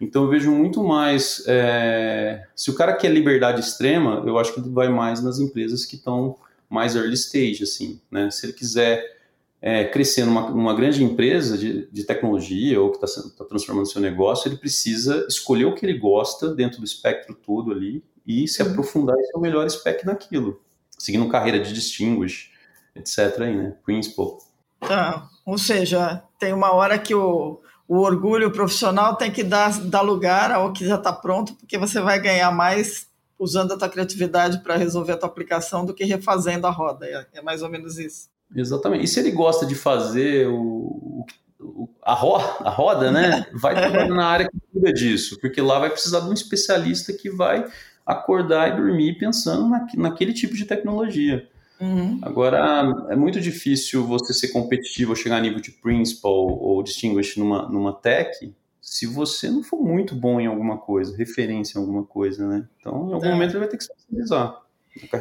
Então 0.00 0.24
eu 0.24 0.28
vejo 0.28 0.50
muito 0.50 0.82
mais. 0.82 1.42
É, 1.46 2.46
se 2.54 2.70
o 2.70 2.74
cara 2.74 2.94
quer 2.94 3.10
liberdade 3.10 3.60
extrema, 3.60 4.22
eu 4.26 4.38
acho 4.38 4.54
que 4.54 4.60
ele 4.60 4.70
vai 4.70 4.88
mais 4.88 5.22
nas 5.22 5.38
empresas 5.38 5.84
que 5.84 5.96
estão 5.96 6.36
mais 6.70 6.94
early 6.94 7.14
stage, 7.14 7.62
assim, 7.62 8.00
né? 8.10 8.30
Se 8.30 8.46
ele 8.46 8.52
quiser 8.52 9.18
é, 9.60 9.84
crescer 9.84 10.24
numa, 10.24 10.50
numa, 10.50 10.74
grande 10.74 11.02
empresa 11.02 11.58
de, 11.58 11.88
de 11.90 12.04
tecnologia 12.04 12.80
ou 12.80 12.92
que 12.92 13.04
está 13.04 13.22
tá 13.36 13.44
transformando 13.44 13.90
seu 13.90 14.00
negócio, 14.00 14.48
ele 14.48 14.56
precisa 14.56 15.26
escolher 15.28 15.64
o 15.64 15.74
que 15.74 15.84
ele 15.84 15.98
gosta 15.98 16.54
dentro 16.54 16.78
do 16.78 16.84
espectro 16.84 17.34
todo 17.34 17.72
ali 17.72 18.04
e 18.26 18.46
se 18.46 18.62
uhum. 18.62 18.70
aprofundar 18.70 19.16
e 19.18 19.24
ser 19.24 19.36
o 19.36 19.40
melhor 19.40 19.68
spec 19.68 20.04
naquilo, 20.06 20.60
seguindo 20.96 21.28
carreira 21.28 21.58
de 21.58 21.72
distinguish, 21.72 22.52
etc. 22.94 23.40
Aí, 23.40 23.56
né? 23.56 23.74
Principal. 23.84 24.38
Tá. 24.80 25.28
Ou 25.44 25.58
seja, 25.58 26.22
tem 26.38 26.52
uma 26.52 26.72
hora 26.72 26.98
que 26.98 27.14
o 27.14 27.60
o 27.88 28.00
orgulho 28.00 28.50
profissional 28.50 29.16
tem 29.16 29.32
que 29.32 29.42
dar, 29.42 29.80
dar 29.80 30.02
lugar 30.02 30.52
ao 30.52 30.74
que 30.74 30.86
já 30.86 30.96
está 30.96 31.10
pronto, 31.10 31.54
porque 31.54 31.78
você 31.78 32.00
vai 32.00 32.20
ganhar 32.20 32.50
mais 32.52 33.08
usando 33.38 33.72
a 33.72 33.78
tua 33.78 33.88
criatividade 33.88 34.62
para 34.62 34.76
resolver 34.76 35.12
a 35.12 35.16
tua 35.16 35.28
aplicação 35.28 35.86
do 35.86 35.94
que 35.94 36.04
refazendo 36.04 36.66
a 36.66 36.70
roda. 36.70 37.06
É, 37.06 37.26
é, 37.32 37.42
mais 37.42 37.62
ou 37.62 37.70
menos 37.70 37.98
isso. 37.98 38.28
Exatamente. 38.54 39.04
E 39.04 39.08
se 39.08 39.18
ele 39.20 39.30
gosta 39.30 39.64
de 39.64 39.74
fazer 39.74 40.48
o, 40.48 41.24
o 41.58 41.88
a, 42.02 42.12
ro, 42.12 42.36
a 42.36 42.70
roda, 42.70 43.10
né? 43.10 43.46
Vai 43.54 43.74
trabalhar 43.74 44.08
na 44.08 44.26
área 44.26 44.48
que 44.50 44.58
cuida 44.70 44.92
disso, 44.92 45.38
porque 45.40 45.62
lá 45.62 45.78
vai 45.78 45.90
precisar 45.90 46.20
de 46.20 46.28
um 46.28 46.32
especialista 46.32 47.12
que 47.12 47.30
vai 47.30 47.66
acordar 48.04 48.68
e 48.68 48.76
dormir 48.76 49.18
pensando 49.18 49.68
na, 49.68 49.86
naquele 49.96 50.32
tipo 50.32 50.54
de 50.54 50.64
tecnologia. 50.64 51.48
Uhum. 51.80 52.18
Agora, 52.22 53.06
é 53.08 53.16
muito 53.16 53.40
difícil 53.40 54.04
você 54.04 54.34
ser 54.34 54.48
competitivo 54.48 55.10
ou 55.10 55.16
chegar 55.16 55.36
a 55.36 55.40
nível 55.40 55.60
de 55.60 55.70
principal 55.70 56.32
ou 56.32 56.82
distinguish 56.82 57.36
numa, 57.36 57.68
numa 57.68 57.92
tech 57.92 58.52
se 58.80 59.06
você 59.06 59.50
não 59.50 59.62
for 59.62 59.82
muito 59.82 60.14
bom 60.14 60.40
em 60.40 60.46
alguma 60.46 60.78
coisa, 60.78 61.16
referência 61.16 61.78
em 61.78 61.80
alguma 61.80 62.04
coisa, 62.04 62.46
né? 62.48 62.66
Então, 62.80 63.10
em 63.10 63.12
algum 63.12 63.26
é. 63.26 63.32
momento, 63.32 63.50
ele 63.50 63.58
vai 63.58 63.68
ter 63.68 63.76
que 63.76 63.84
se 63.84 63.92
especializar. 63.92 64.62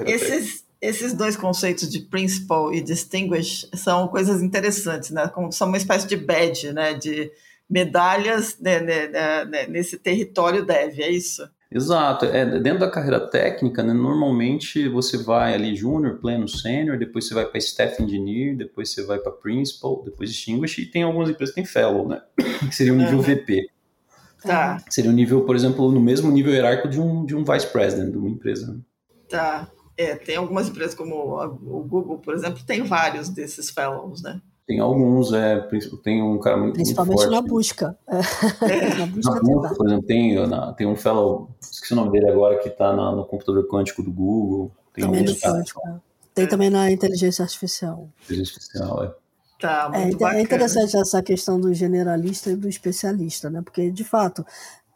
Esses, 0.05 0.65
esses 0.81 1.13
dois 1.13 1.35
conceitos 1.35 1.89
de 1.89 1.99
principal 1.99 2.73
e 2.73 2.81
distinguish 2.81 3.69
são 3.73 4.07
coisas 4.07 4.41
interessantes, 4.41 5.09
né? 5.09 5.27
Como 5.27 5.51
são 5.51 5.67
uma 5.67 5.77
espécie 5.77 6.07
de 6.07 6.15
badge, 6.15 6.71
né? 6.71 6.93
De 6.93 7.29
medalhas 7.69 8.57
né, 8.59 8.79
né, 8.79 9.45
né, 9.45 9.67
nesse 9.67 9.97
território 9.97 10.65
dev, 10.65 10.99
é 10.99 11.11
isso? 11.11 11.47
Exato. 11.69 12.25
É, 12.25 12.59
dentro 12.59 12.79
da 12.79 12.89
carreira 12.89 13.19
técnica, 13.19 13.83
né, 13.83 13.93
normalmente 13.93 14.87
você 14.87 15.17
vai 15.17 15.53
ali 15.53 15.75
júnior, 15.75 16.17
pleno, 16.19 16.47
sênior, 16.47 16.97
depois 16.97 17.27
você 17.27 17.33
vai 17.33 17.45
para 17.45 17.57
staff 17.57 18.01
engineer, 18.01 18.55
depois 18.55 18.89
você 18.89 19.03
vai 19.03 19.19
para 19.19 19.31
principal, 19.31 20.01
depois 20.03 20.31
distinguished, 20.31 20.81
e 20.81 20.85
tem 20.85 21.03
algumas 21.03 21.29
empresas 21.29 21.53
que 21.53 21.61
tem 21.61 21.65
fellow, 21.65 22.07
né? 22.07 22.21
Que 22.67 22.75
seria 22.75 22.93
o 22.93 22.95
nível 22.95 23.21
VP. 23.21 23.69
Tá. 24.41 24.81
Seria 24.89 25.11
o 25.11 25.13
nível, 25.13 25.43
por 25.45 25.55
exemplo, 25.55 25.91
no 25.91 25.99
mesmo 25.99 26.31
nível 26.31 26.53
hierárquico 26.53 26.87
de 26.87 26.99
um, 26.99 27.25
de 27.25 27.35
um 27.35 27.43
vice 27.43 27.67
president 27.67 28.11
de 28.11 28.17
uma 28.17 28.29
empresa. 28.29 28.73
Né? 28.73 28.79
Tá. 29.29 29.69
É, 29.97 30.15
tem 30.15 30.35
algumas 30.35 30.69
empresas 30.69 30.93
como 30.93 31.15
o 31.15 31.83
Google, 31.83 32.19
por 32.19 32.35
exemplo, 32.35 32.63
tem 32.63 32.83
vários 32.83 33.29
desses 33.29 33.71
fellows, 33.71 34.21
né? 34.21 34.39
Tem 34.67 34.81
alguns, 34.81 35.31
é, 35.31 35.65
tem 36.03 36.21
um 36.21 36.37
cara 36.39 36.57
muito 36.57 36.73
Principalmente 36.73 37.19
muito 37.19 37.31
na 37.31 37.41
busca. 37.41 37.97
É. 38.05 38.95
na 38.97 39.05
busca, 39.05 39.33
na 39.33 39.41
busca 39.41 39.75
por 39.75 39.87
exemplo, 39.87 40.05
tem, 40.05 40.47
na, 40.47 40.73
tem 40.73 40.85
um 40.85 40.95
fellow, 40.95 41.49
esqueci 41.61 41.93
o 41.93 41.95
nome 41.95 42.11
dele 42.11 42.29
agora, 42.29 42.59
que 42.59 42.67
está 42.67 42.93
no 42.93 43.25
computador 43.25 43.65
quântico 43.69 44.03
do 44.03 44.11
Google. 44.11 44.69
Tem 44.93 45.05
também 45.05 45.23
no 45.23 45.35
quântico. 45.35 45.81
É. 45.87 45.95
Tem 46.35 46.47
também 46.47 46.69
na 46.69 46.91
inteligência 46.91 47.43
artificial. 47.43 48.09
Inteligência 48.25 48.55
artificial, 48.55 49.03
é. 49.05 49.13
Tá, 49.59 49.89
é, 49.93 50.05
muito 50.05 50.27
é, 50.27 50.37
é 50.37 50.41
interessante 50.41 50.97
essa 50.97 51.23
questão 51.23 51.59
do 51.59 51.73
generalista 51.73 52.51
e 52.51 52.55
do 52.55 52.67
especialista, 52.67 53.49
né? 53.49 53.61
Porque, 53.61 53.89
de 53.89 54.03
fato, 54.03 54.45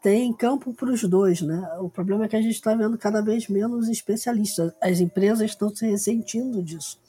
tem 0.02 0.32
campo 0.34 0.74
para 0.74 0.90
os 0.90 1.02
dois, 1.04 1.40
né? 1.40 1.66
O 1.80 1.88
problema 1.88 2.26
é 2.26 2.28
que 2.28 2.36
a 2.36 2.42
gente 2.42 2.54
está 2.54 2.74
vendo 2.74 2.98
cada 2.98 3.22
vez 3.22 3.48
menos 3.48 3.88
especialistas. 3.88 4.72
As 4.80 5.00
empresas 5.00 5.50
estão 5.50 5.74
se 5.74 5.86
ressentindo 5.86 6.62
disso. 6.62 7.00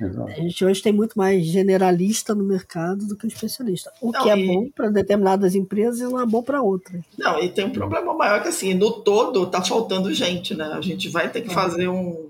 Exato. 0.00 0.30
A 0.30 0.34
gente 0.34 0.64
hoje 0.64 0.82
tem 0.82 0.92
muito 0.92 1.18
mais 1.18 1.44
generalista 1.44 2.34
no 2.34 2.44
mercado 2.44 3.06
do 3.06 3.16
que 3.16 3.26
especialista. 3.26 3.92
O 4.00 4.12
não, 4.12 4.22
que 4.22 4.30
é 4.30 4.38
e... 4.38 4.46
bom 4.46 4.70
para 4.70 4.88
determinadas 4.90 5.54
empresas 5.54 6.00
e 6.00 6.04
não 6.04 6.20
é 6.20 6.26
bom 6.26 6.42
para 6.42 6.62
outras. 6.62 7.02
Não, 7.18 7.42
e 7.42 7.48
tem 7.48 7.64
um 7.64 7.70
problema 7.70 8.14
maior 8.14 8.42
que 8.42 8.48
assim, 8.48 8.74
no 8.74 9.02
todo 9.02 9.44
está 9.44 9.62
faltando 9.62 10.12
gente, 10.14 10.54
né? 10.54 10.66
A 10.66 10.80
gente 10.80 11.08
vai 11.08 11.28
ter 11.28 11.42
que 11.42 11.52
fazer 11.52 11.88
um, 11.88 12.28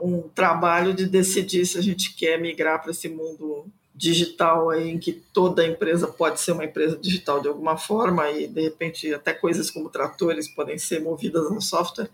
um 0.00 0.22
trabalho 0.34 0.92
de 0.92 1.06
decidir 1.06 1.64
se 1.64 1.78
a 1.78 1.82
gente 1.82 2.14
quer 2.14 2.38
migrar 2.38 2.82
para 2.82 2.90
esse 2.90 3.08
mundo 3.08 3.64
digital 3.94 4.70
aí, 4.70 4.90
em 4.90 4.98
que 4.98 5.12
toda 5.12 5.66
empresa 5.66 6.06
pode 6.06 6.40
ser 6.40 6.52
uma 6.52 6.64
empresa 6.64 6.96
digital 6.96 7.40
de 7.40 7.48
alguma 7.48 7.76
forma 7.76 8.30
e 8.30 8.46
de 8.46 8.62
repente 8.62 9.12
até 9.12 9.34
coisas 9.34 9.70
como 9.70 9.90
tratores 9.90 10.48
podem 10.48 10.78
ser 10.78 11.00
movidas 11.02 11.50
no 11.50 11.60
software, 11.60 12.08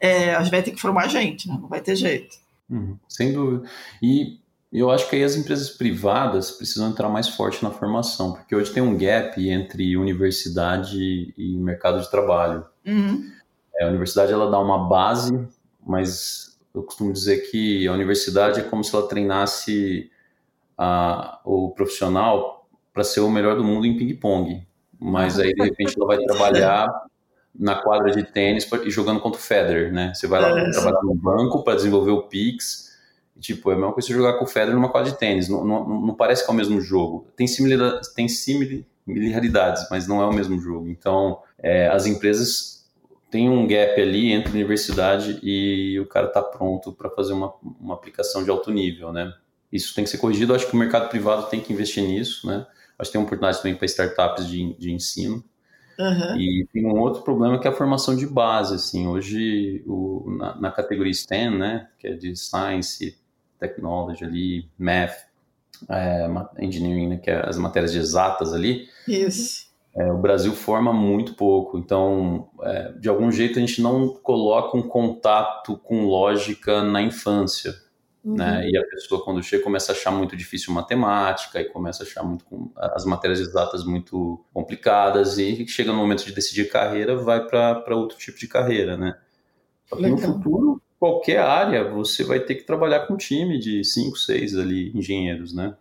é, 0.00 0.34
a 0.34 0.42
gente 0.42 0.50
vai 0.50 0.62
ter 0.62 0.72
que 0.72 0.80
formar 0.80 1.08
gente, 1.08 1.48
né? 1.48 1.56
não 1.60 1.68
vai 1.68 1.80
ter 1.80 1.94
jeito. 1.94 2.36
Uhum, 2.70 2.98
sem 3.08 3.32
dúvida. 3.32 3.68
E 4.02 4.38
eu 4.72 4.90
acho 4.90 5.08
que 5.08 5.16
aí 5.16 5.24
as 5.24 5.36
empresas 5.36 5.70
privadas 5.70 6.50
precisam 6.50 6.90
entrar 6.90 7.08
mais 7.08 7.28
forte 7.28 7.62
na 7.62 7.70
formação, 7.70 8.34
porque 8.34 8.54
hoje 8.54 8.72
tem 8.72 8.82
um 8.82 8.96
gap 8.96 9.48
entre 9.48 9.96
universidade 9.96 11.32
e 11.36 11.56
mercado 11.58 12.00
de 12.00 12.10
trabalho. 12.10 12.66
Uhum. 12.86 13.30
É, 13.76 13.84
a 13.84 13.88
universidade 13.88 14.32
ela 14.32 14.50
dá 14.50 14.58
uma 14.58 14.88
base, 14.88 15.48
mas 15.86 16.58
eu 16.74 16.82
costumo 16.82 17.12
dizer 17.12 17.50
que 17.50 17.86
a 17.88 17.92
universidade 17.92 18.60
é 18.60 18.62
como 18.62 18.84
se 18.84 18.94
ela 18.94 19.08
treinasse 19.08 20.10
a, 20.76 21.40
o 21.44 21.70
profissional 21.70 22.68
para 22.92 23.04
ser 23.04 23.20
o 23.20 23.30
melhor 23.30 23.56
do 23.56 23.64
mundo 23.64 23.86
em 23.86 23.96
ping-pong. 23.96 24.66
Mas 25.00 25.38
aí, 25.38 25.54
de 25.54 25.62
repente, 25.62 25.94
ela 25.96 26.06
vai 26.06 26.18
trabalhar 26.26 26.88
na 27.54 27.76
quadra 27.76 28.10
de 28.12 28.22
tênis 28.22 28.68
e 28.84 28.90
jogando 28.90 29.20
contra 29.20 29.38
o 29.38 29.42
Federer, 29.42 29.92
né? 29.92 30.12
Você 30.14 30.26
vai 30.26 30.40
lá 30.40 30.58
é, 30.58 30.70
trabalhar 30.70 31.02
no 31.02 31.14
banco 31.14 31.62
para 31.62 31.74
desenvolver 31.74 32.12
o 32.12 32.22
Pix. 32.22 32.96
E, 33.36 33.40
tipo, 33.40 33.70
é 33.70 33.74
a 33.74 33.76
mesma 33.76 33.92
coisa 33.92 34.08
você 34.08 34.14
jogar 34.14 34.34
com 34.34 34.44
o 34.44 34.48
Federer 34.48 34.74
numa 34.74 34.88
quadra 34.88 35.10
de 35.10 35.18
tênis. 35.18 35.48
Não, 35.48 35.64
não, 35.64 35.88
não 35.88 36.14
parece 36.14 36.44
que 36.44 36.50
é 36.50 36.52
o 36.52 36.56
mesmo 36.56 36.80
jogo. 36.80 37.26
Tem, 37.36 37.46
similaridades, 37.46 38.12
tem 38.12 38.28
similaridades, 38.28 39.86
mas 39.90 40.06
não 40.06 40.22
é 40.22 40.26
o 40.26 40.32
mesmo 40.32 40.58
jogo. 40.58 40.88
Então, 40.88 41.40
é, 41.58 41.88
as 41.88 42.06
empresas 42.06 42.78
têm 43.30 43.48
um 43.48 43.66
gap 43.66 44.00
ali 44.00 44.32
entre 44.32 44.50
a 44.50 44.54
universidade 44.54 45.38
e 45.42 45.98
o 46.00 46.06
cara 46.06 46.28
tá 46.28 46.42
pronto 46.42 46.92
para 46.92 47.10
fazer 47.10 47.32
uma, 47.32 47.52
uma 47.80 47.94
aplicação 47.94 48.42
de 48.42 48.50
alto 48.50 48.70
nível, 48.70 49.12
né? 49.12 49.32
Isso 49.70 49.94
tem 49.94 50.04
que 50.04 50.10
ser 50.10 50.18
corrigido. 50.18 50.54
Acho 50.54 50.66
que 50.66 50.74
o 50.74 50.78
mercado 50.78 51.10
privado 51.10 51.46
tem 51.48 51.60
que 51.60 51.72
investir 51.72 52.02
nisso, 52.02 52.46
né? 52.46 52.66
Acho 52.98 53.10
que 53.10 53.18
tem 53.18 53.20
oportunidade 53.20 53.58
também 53.58 53.74
para 53.74 53.86
startups 53.86 54.46
de, 54.46 54.74
de 54.74 54.92
ensino. 54.92 55.44
Uhum. 55.98 56.36
E 56.36 56.68
tem 56.72 56.86
um 56.86 57.00
outro 57.00 57.22
problema 57.22 57.58
que 57.58 57.66
é 57.66 57.70
a 57.70 57.74
formação 57.74 58.14
de 58.14 58.26
base, 58.26 58.76
assim, 58.76 59.08
hoje 59.08 59.82
o, 59.84 60.30
na, 60.38 60.60
na, 60.60 60.70
categoria 60.70 61.12
STEM, 61.12 61.58
né, 61.58 61.88
que 61.98 62.06
é 62.06 62.14
de 62.14 62.36
Science, 62.36 63.18
Technology 63.58 64.24
ali, 64.24 64.68
Math, 64.78 65.16
é, 65.88 66.28
Engineering, 66.60 67.08
né, 67.08 67.16
que 67.16 67.28
é 67.28 67.48
as 67.48 67.58
matérias 67.58 67.90
de 67.90 67.98
exatas 67.98 68.54
ali. 68.54 68.88
Isso. 69.08 69.66
É, 69.96 70.12
o 70.12 70.18
Brasil 70.18 70.52
forma 70.52 70.92
muito 70.92 71.34
pouco, 71.34 71.76
então, 71.76 72.48
é, 72.62 72.92
de 72.92 73.08
algum 73.08 73.32
jeito 73.32 73.58
a 73.58 73.60
gente 73.60 73.82
não 73.82 74.08
coloca 74.08 74.76
um 74.76 74.82
contato 74.82 75.76
com 75.78 76.04
lógica 76.06 76.84
na 76.84 77.02
infância? 77.02 77.74
Uhum. 78.24 78.36
Né? 78.36 78.68
E 78.70 78.76
a 78.76 78.84
pessoa, 78.84 79.24
quando 79.24 79.42
chega, 79.42 79.62
começa 79.62 79.92
a 79.92 79.94
achar 79.94 80.10
muito 80.10 80.36
difícil 80.36 80.72
matemática 80.72 81.60
e 81.60 81.64
começa 81.64 82.02
a 82.02 82.06
achar 82.06 82.22
muito 82.22 82.44
as 82.76 83.04
matérias 83.04 83.40
exatas 83.40 83.84
muito 83.84 84.44
complicadas 84.52 85.38
e 85.38 85.66
chega 85.66 85.92
no 85.92 85.98
momento 85.98 86.24
de 86.24 86.32
decidir 86.32 86.68
carreira, 86.68 87.16
vai 87.16 87.46
para 87.46 87.96
outro 87.96 88.18
tipo 88.18 88.38
de 88.38 88.48
carreira, 88.48 88.96
né? 88.96 89.16
Só 89.86 89.96
que 89.96 90.06
no 90.06 90.18
futuro, 90.18 90.82
qualquer 90.98 91.38
área, 91.38 91.88
você 91.88 92.24
vai 92.24 92.40
ter 92.40 92.56
que 92.56 92.64
trabalhar 92.64 93.06
com 93.06 93.14
um 93.14 93.16
time 93.16 93.58
de 93.58 93.84
cinco, 93.84 94.18
seis 94.18 94.56
ali 94.56 94.92
engenheiros, 94.94 95.54
né? 95.54 95.74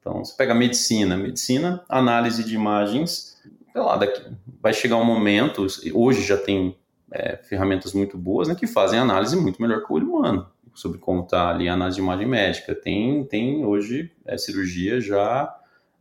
Então, 0.00 0.24
você 0.24 0.34
pega 0.36 0.52
medicina, 0.52 1.16
medicina, 1.16 1.84
análise 1.88 2.42
de 2.42 2.56
imagens, 2.56 3.40
sei 3.72 3.80
lá, 3.80 3.96
daqui, 3.96 4.20
vai 4.60 4.72
chegar 4.72 4.96
um 4.96 5.04
momento, 5.04 5.64
hoje 5.94 6.22
já 6.22 6.36
tem 6.36 6.76
é, 7.12 7.36
ferramentas 7.36 7.92
muito 7.92 8.18
boas, 8.18 8.48
né, 8.48 8.56
que 8.56 8.66
fazem 8.66 8.98
análise 8.98 9.36
muito 9.36 9.62
melhor 9.62 9.84
que 9.84 9.92
o 9.92 9.94
olho 9.94 10.12
humano 10.12 10.51
sobre 10.74 10.98
como 10.98 11.22
está 11.22 11.50
ali 11.50 11.68
a 11.68 11.74
análise 11.74 11.96
de 11.96 12.02
imagem 12.02 12.26
médica. 12.26 12.74
Tem, 12.74 13.24
tem 13.24 13.64
hoje 13.64 14.10
é, 14.24 14.36
cirurgia 14.38 15.00
já 15.00 15.54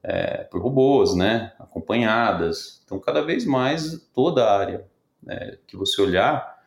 é, 0.03 0.43
por 0.43 0.61
robôs, 0.61 1.15
né, 1.15 1.53
acompanhadas. 1.59 2.81
Então, 2.85 2.99
cada 2.99 3.21
vez 3.21 3.45
mais, 3.45 4.09
toda 4.13 4.43
a 4.45 4.57
área 4.57 4.85
né, 5.21 5.57
que 5.67 5.77
você 5.77 6.01
olhar, 6.01 6.59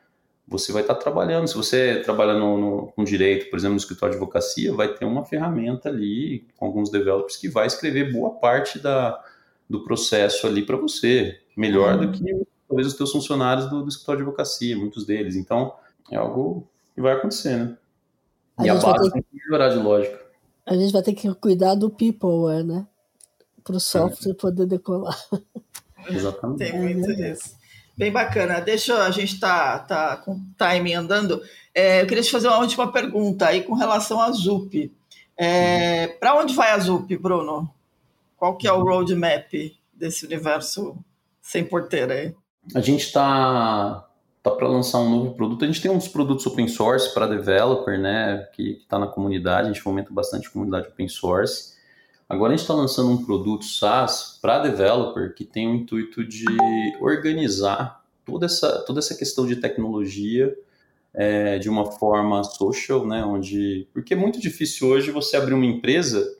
você 0.46 0.72
vai 0.72 0.82
estar 0.82 0.94
tá 0.94 1.00
trabalhando. 1.00 1.48
Se 1.48 1.56
você 1.56 2.00
trabalha 2.04 2.34
no, 2.34 2.58
no, 2.58 2.86
com 2.92 3.02
direito, 3.02 3.50
por 3.50 3.58
exemplo, 3.58 3.74
no 3.74 3.80
escritório 3.80 4.14
de 4.14 4.18
advocacia, 4.18 4.72
vai 4.72 4.88
ter 4.88 5.04
uma 5.04 5.24
ferramenta 5.24 5.88
ali 5.88 6.46
com 6.56 6.66
alguns 6.66 6.90
developers 6.90 7.36
que 7.36 7.48
vai 7.48 7.66
escrever 7.66 8.12
boa 8.12 8.30
parte 8.30 8.78
da, 8.78 9.22
do 9.68 9.82
processo 9.82 10.46
ali 10.46 10.64
para 10.64 10.76
você, 10.76 11.40
melhor 11.56 11.94
uhum. 11.94 12.06
do 12.06 12.12
que 12.12 12.46
talvez 12.68 12.86
os 12.86 12.94
teus 12.94 13.12
funcionários 13.12 13.68
do, 13.68 13.82
do 13.82 13.88
escritório 13.88 14.18
de 14.18 14.28
advocacia, 14.28 14.76
muitos 14.76 15.04
deles. 15.06 15.36
Então, 15.36 15.74
é 16.10 16.16
algo 16.16 16.68
que 16.94 17.00
vai 17.00 17.14
acontecer, 17.14 17.56
né? 17.56 17.76
A 18.56 18.66
e 18.66 18.70
a 18.70 18.74
base 18.74 19.10
tem 19.12 19.22
que 19.22 19.28
melhorar 19.44 19.68
de 19.70 19.76
lógica. 19.76 20.20
A 20.66 20.74
gente 20.74 20.92
vai 20.92 21.02
ter 21.02 21.12
que 21.12 21.32
cuidar 21.34 21.74
do 21.74 21.90
people, 21.90 22.62
né? 22.64 22.86
Para 23.62 23.76
o 23.76 23.80
software 23.80 24.32
é. 24.32 24.34
poder 24.34 24.66
decolar. 24.66 25.18
Exatamente. 26.08 26.58
Tem 26.58 26.78
muito 26.78 27.10
é 27.10 27.14
disso. 27.14 27.56
Bem 27.96 28.10
bacana. 28.10 28.60
Deixa 28.60 29.04
a 29.04 29.10
gente 29.10 29.38
tá, 29.38 29.78
tá 29.78 30.16
com 30.16 30.32
o 30.32 30.40
time 30.58 30.94
andando. 30.94 31.42
É, 31.74 32.02
eu 32.02 32.06
queria 32.06 32.22
te 32.22 32.30
fazer 32.30 32.48
uma 32.48 32.58
última 32.58 32.90
pergunta 32.90 33.46
aí 33.46 33.62
com 33.62 33.74
relação 33.74 34.20
à 34.20 34.30
ZUP. 34.30 34.92
É, 35.36 36.06
uhum. 36.06 36.18
Para 36.18 36.34
onde 36.36 36.54
vai 36.54 36.70
a 36.70 36.78
ZUP, 36.78 37.16
Bruno? 37.16 37.68
Qual 38.36 38.56
que 38.56 38.66
é 38.66 38.72
o 38.72 38.82
roadmap 38.82 39.52
desse 39.92 40.26
universo 40.26 40.96
sem 41.40 41.64
porteira 41.64 42.14
aí? 42.14 42.34
A 42.74 42.80
gente 42.80 43.04
está 43.04 44.08
tá 44.44 44.50
para 44.50 44.68
lançar 44.68 44.98
um 44.98 45.08
novo 45.08 45.34
produto. 45.34 45.64
A 45.64 45.66
gente 45.66 45.80
tem 45.80 45.90
uns 45.90 46.06
produtos 46.06 46.46
open 46.46 46.68
source 46.68 47.14
para 47.14 47.26
developer, 47.26 47.98
né, 47.98 48.46
que 48.52 48.72
está 48.82 48.98
na 48.98 49.06
comunidade, 49.06 49.70
a 49.70 49.72
gente 49.72 49.80
fomenta 49.80 50.12
bastante 50.12 50.46
a 50.46 50.50
comunidade 50.50 50.88
open 50.88 51.08
source. 51.08 51.72
Agora 52.28 52.52
a 52.52 52.56
gente 52.56 52.62
está 52.62 52.74
lançando 52.74 53.10
um 53.10 53.24
produto 53.24 53.64
SaaS 53.64 54.38
para 54.42 54.58
developer 54.58 55.34
que 55.34 55.46
tem 55.46 55.66
o 55.66 55.74
intuito 55.74 56.22
de 56.22 56.44
organizar 57.00 58.04
toda 58.24 58.44
essa, 58.44 58.84
toda 58.84 58.98
essa 58.98 59.14
questão 59.14 59.46
de 59.46 59.56
tecnologia 59.56 60.54
é, 61.14 61.58
de 61.58 61.70
uma 61.70 61.86
forma 61.92 62.44
social, 62.44 63.06
né, 63.06 63.24
onde... 63.24 63.88
Porque 63.94 64.12
é 64.12 64.16
muito 64.16 64.38
difícil 64.38 64.88
hoje 64.88 65.10
você 65.10 65.38
abrir 65.38 65.54
uma 65.54 65.64
empresa 65.64 66.36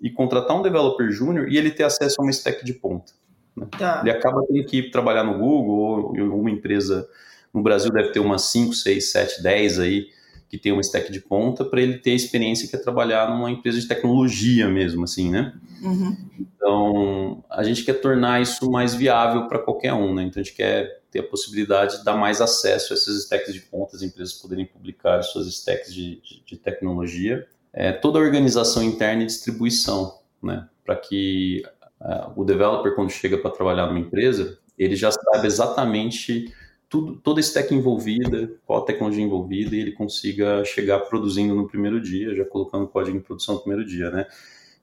e 0.00 0.08
contratar 0.08 0.56
um 0.56 0.62
developer 0.62 1.10
júnior 1.10 1.48
e 1.48 1.56
ele 1.56 1.72
ter 1.72 1.82
acesso 1.82 2.20
a 2.20 2.22
uma 2.22 2.30
stack 2.30 2.64
de 2.64 2.74
ponta. 2.74 3.12
Né? 3.56 3.66
Tá. 3.76 3.98
Ele 4.02 4.12
acaba 4.12 4.46
tendo 4.46 4.64
que 4.64 4.78
ir 4.78 4.90
trabalhar 4.92 5.24
no 5.24 5.36
Google 5.36 5.76
ou 5.76 6.16
em 6.16 6.20
alguma 6.20 6.52
empresa 6.52 7.08
no 7.52 7.62
Brasil 7.62 7.90
deve 7.90 8.10
ter 8.10 8.20
umas 8.20 8.42
5, 8.50 8.74
6, 8.74 9.10
7, 9.10 9.42
10 9.42 9.78
aí 9.78 10.06
que 10.48 10.56
tem 10.56 10.72
uma 10.72 10.80
stack 10.80 11.12
de 11.12 11.20
ponta 11.20 11.64
para 11.64 11.80
ele 11.80 11.98
ter 11.98 12.12
a 12.12 12.14
experiência 12.14 12.68
que 12.68 12.74
é 12.74 12.78
trabalhar 12.78 13.28
numa 13.28 13.50
empresa 13.50 13.78
de 13.78 13.86
tecnologia 13.86 14.66
mesmo, 14.66 15.04
assim, 15.04 15.30
né? 15.30 15.52
Uhum. 15.82 16.16
Então, 16.40 17.44
a 17.50 17.62
gente 17.62 17.84
quer 17.84 18.00
tornar 18.00 18.40
isso 18.40 18.70
mais 18.70 18.94
viável 18.94 19.46
para 19.46 19.58
qualquer 19.58 19.92
um, 19.92 20.14
né? 20.14 20.22
Então, 20.22 20.40
a 20.40 20.44
gente 20.44 20.56
quer 20.56 21.02
ter 21.10 21.20
a 21.20 21.22
possibilidade 21.22 21.98
de 21.98 22.04
dar 22.04 22.16
mais 22.16 22.40
acesso 22.40 22.92
a 22.92 22.96
essas 22.96 23.22
stacks 23.24 23.52
de 23.52 23.60
ponta, 23.60 23.94
as 23.94 24.02
empresas 24.02 24.34
poderem 24.34 24.64
publicar 24.64 25.22
suas 25.22 25.46
stacks 25.48 25.92
de, 25.92 26.20
de, 26.22 26.42
de 26.44 26.56
tecnologia. 26.56 27.46
É, 27.72 27.92
toda 27.92 28.18
a 28.18 28.22
organização 28.22 28.82
interna 28.82 29.24
e 29.24 29.26
distribuição, 29.26 30.18
né? 30.42 30.66
Para 30.82 30.96
que 30.96 31.62
uh, 32.00 32.32
o 32.40 32.42
developer, 32.42 32.94
quando 32.94 33.10
chega 33.10 33.36
para 33.36 33.50
trabalhar 33.50 33.86
numa 33.86 33.98
empresa, 33.98 34.58
ele 34.78 34.96
já 34.96 35.10
sabe 35.10 35.46
exatamente 35.46 36.54
tudo, 36.88 37.16
toda 37.16 37.40
a 37.40 37.42
stack 37.42 37.74
envolvida, 37.74 38.50
qual 38.66 38.82
a 38.82 38.84
tecnologia 38.84 39.22
envolvida, 39.22 39.76
e 39.76 39.80
ele 39.80 39.92
consiga 39.92 40.64
chegar 40.64 41.00
produzindo 41.00 41.54
no 41.54 41.68
primeiro 41.68 42.00
dia, 42.00 42.34
já 42.34 42.44
colocando 42.44 42.88
código 42.88 43.16
em 43.16 43.20
produção 43.20 43.56
no 43.56 43.60
primeiro 43.60 43.86
dia, 43.86 44.10
né? 44.10 44.26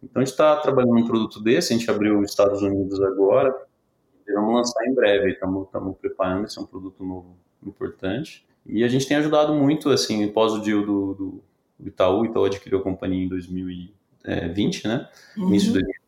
Então 0.04 0.22
a 0.22 0.26
gente 0.26 0.34
está 0.34 0.56
trabalhando 0.58 0.98
um 0.98 1.08
produto 1.08 1.42
desse, 1.42 1.74
a 1.74 1.78
gente 1.78 1.90
abriu 1.90 2.22
nos 2.22 2.30
Estados 2.30 2.62
Unidos 2.62 3.02
agora, 3.02 3.56
e 4.28 4.34
vamos 4.34 4.56
lançar 4.56 4.86
em 4.86 4.94
breve, 4.94 5.32
estamos 5.32 5.68
preparando, 6.00 6.46
esse 6.46 6.58
é 6.60 6.62
um 6.62 6.66
produto 6.66 7.04
novo 7.04 7.38
importante. 7.66 8.46
E 8.66 8.84
a 8.84 8.88
gente 8.88 9.08
tem 9.08 9.18
ajudado 9.18 9.54
muito, 9.54 9.90
assim, 9.90 10.28
pós 10.30 10.54
o 10.54 10.60
deal 10.60 10.84
do, 10.84 11.14
do, 11.14 11.44
Itaú, 11.88 12.22
o 12.22 12.26
Itaú 12.26 12.46
adquiriu 12.46 12.80
a 12.80 12.82
companhia 12.82 13.26
em 13.26 13.28
2020, 13.28 14.88
né? 14.88 15.08
Uhum. 15.38 15.48
Início 15.50 15.68
de 15.68 15.74
2020. 15.74 16.05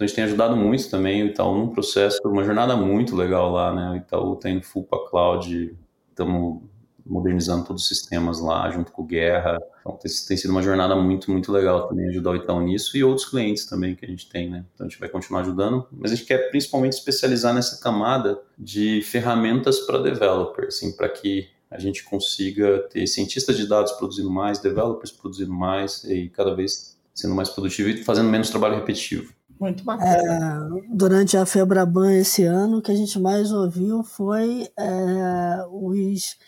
Então 0.00 0.06
a 0.06 0.08
gente 0.08 0.16
tem 0.16 0.24
ajudado 0.24 0.56
muito 0.56 0.88
também 0.88 1.22
o 1.22 1.26
Itaú 1.26 1.54
num 1.54 1.68
processo, 1.68 2.18
uma 2.24 2.42
jornada 2.42 2.74
muito 2.74 3.14
legal 3.14 3.52
lá, 3.52 3.70
né? 3.70 3.90
O 3.90 3.96
Itaú 3.96 4.32
está 4.32 4.48
indo 4.48 4.62
full 4.62 4.84
para 4.84 5.06
cloud, 5.10 5.76
estamos 6.08 6.62
modernizando 7.04 7.66
todos 7.66 7.82
os 7.82 7.88
sistemas 7.88 8.40
lá, 8.40 8.70
junto 8.70 8.92
com 8.92 9.04
Guerra. 9.04 9.58
Então 9.80 9.98
tem, 9.98 10.10
tem, 10.26 10.36
sido 10.38 10.52
uma 10.52 10.62
jornada 10.62 10.96
muito, 10.96 11.30
muito 11.30 11.52
legal 11.52 11.86
também 11.86 12.08
ajudar 12.08 12.30
o 12.30 12.36
Itaú 12.36 12.62
nisso 12.62 12.96
e 12.96 13.04
outros 13.04 13.28
clientes 13.28 13.66
também 13.66 13.94
que 13.94 14.06
a 14.06 14.08
gente 14.08 14.26
tem, 14.26 14.48
né? 14.48 14.64
Então 14.72 14.86
a 14.86 14.88
gente 14.88 14.98
vai 14.98 15.10
continuar 15.10 15.42
ajudando, 15.42 15.86
mas 15.92 16.12
a 16.12 16.14
gente 16.14 16.26
quer 16.26 16.48
principalmente 16.48 16.94
especializar 16.94 17.52
nessa 17.52 17.78
camada 17.82 18.40
de 18.58 19.02
ferramentas 19.02 19.80
para 19.80 19.98
developer, 19.98 20.68
assim, 20.68 20.96
para 20.96 21.10
que 21.10 21.46
a 21.70 21.78
gente 21.78 22.04
consiga 22.04 22.78
ter 22.90 23.06
cientistas 23.06 23.54
de 23.54 23.68
dados 23.68 23.92
produzindo 23.92 24.30
mais, 24.30 24.60
developers 24.60 25.12
produzindo 25.12 25.52
mais 25.52 26.04
e 26.04 26.30
cada 26.30 26.54
vez 26.54 26.98
sendo 27.12 27.34
mais 27.34 27.50
produtivo 27.50 27.90
e 27.90 28.02
fazendo 28.02 28.30
menos 28.30 28.48
trabalho 28.48 28.76
repetitivo. 28.76 29.38
Muito 29.60 29.84
bacana. 29.84 30.70
É, 30.74 30.82
durante 30.88 31.36
a 31.36 31.44
Febraban 31.44 32.14
esse 32.14 32.44
ano, 32.44 32.78
o 32.78 32.82
que 32.82 32.90
a 32.90 32.96
gente 32.96 33.20
mais 33.20 33.52
ouviu 33.52 34.02
foi 34.02 34.66
é, 34.74 35.66
os 35.70 36.38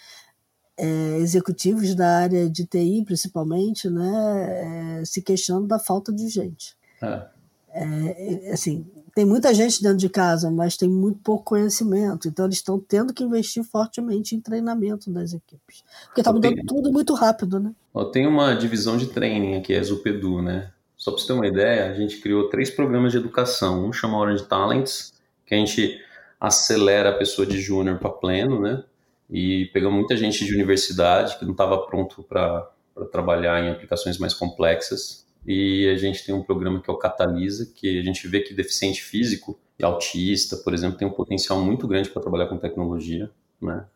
é, 0.79 1.19
executivos 1.19 1.95
da 1.95 2.09
área 2.21 2.49
de 2.49 2.65
TI, 2.65 3.05
principalmente, 3.05 3.91
né, 3.91 5.01
é, 5.01 5.05
se 5.05 5.21
questionando 5.21 5.67
da 5.67 5.79
falta 5.79 6.11
de 6.11 6.27
gente. 6.29 6.75
É. 7.03 7.27
É, 7.75 8.53
assim, 8.53 8.87
tem 9.15 9.27
muita 9.27 9.53
gente 9.53 9.83
dentro 9.83 9.99
de 9.99 10.09
casa, 10.09 10.51
mas 10.51 10.77
tem 10.77 10.89
muito 10.89 11.19
pouco 11.19 11.45
conhecimento. 11.45 12.29
Então, 12.29 12.47
eles 12.47 12.57
estão 12.57 12.81
tendo 12.81 13.13
que 13.13 13.23
investir 13.23 13.63
fortemente 13.63 14.35
em 14.35 14.41
treinamento 14.41 15.11
das 15.11 15.35
equipes. 15.35 15.85
Porque 16.07 16.23
está 16.23 16.33
mudando 16.33 16.55
tenho... 16.55 16.67
tudo 16.67 16.91
muito 16.91 17.13
rápido, 17.13 17.61
né? 17.61 17.75
Tem 18.11 18.27
uma 18.27 18.55
divisão 18.55 18.97
de 18.97 19.07
training 19.07 19.57
aqui, 19.57 19.75
é 19.75 19.83
Zupedu, 19.83 20.41
né? 20.41 20.71
Só 21.03 21.11
para 21.11 21.21
você 21.21 21.27
ter 21.27 21.33
uma 21.33 21.49
ideia, 21.49 21.91
a 21.91 21.95
gente 21.95 22.19
criou 22.19 22.49
três 22.49 22.71
programas 22.71 23.11
de 23.11 23.19
educação. 23.19 23.85
Um 23.85 23.93
chama 23.93 24.17
Orange 24.17 24.47
Talents, 24.47 25.13
que 25.45 25.53
a 25.53 25.59
gente 25.59 26.01
acelera 26.39 27.09
a 27.09 27.13
pessoa 27.13 27.45
de 27.45 27.61
júnior 27.61 27.99
para 27.99 28.09
pleno, 28.09 28.61
né? 28.61 28.85
E 29.29 29.69
pegamos 29.73 29.99
muita 29.99 30.17
gente 30.17 30.45
de 30.45 30.55
universidade 30.55 31.37
que 31.41 31.45
não 31.45 31.51
estava 31.51 31.77
pronto 31.87 32.23
para 32.23 32.71
trabalhar 33.11 33.65
em 33.65 33.71
aplicações 33.71 34.17
mais 34.17 34.33
complexas. 34.33 35.27
E 35.45 35.89
a 35.89 35.97
gente 35.97 36.25
tem 36.25 36.33
um 36.33 36.45
programa 36.45 36.81
que 36.81 36.89
é 36.89 36.93
o 36.93 36.97
Catalisa, 36.97 37.69
que 37.75 37.99
a 37.99 38.03
gente 38.05 38.29
vê 38.29 38.39
que 38.39 38.55
deficiente 38.55 39.03
físico 39.03 39.59
e 39.81 39.85
autista, 39.85 40.57
por 40.59 40.73
exemplo, 40.73 40.99
tem 40.99 41.09
um 41.09 41.13
potencial 41.13 41.61
muito 41.61 41.89
grande 41.89 42.11
para 42.11 42.23
trabalhar 42.23 42.47
com 42.47 42.59
tecnologia, 42.59 43.29
né? 43.61 43.87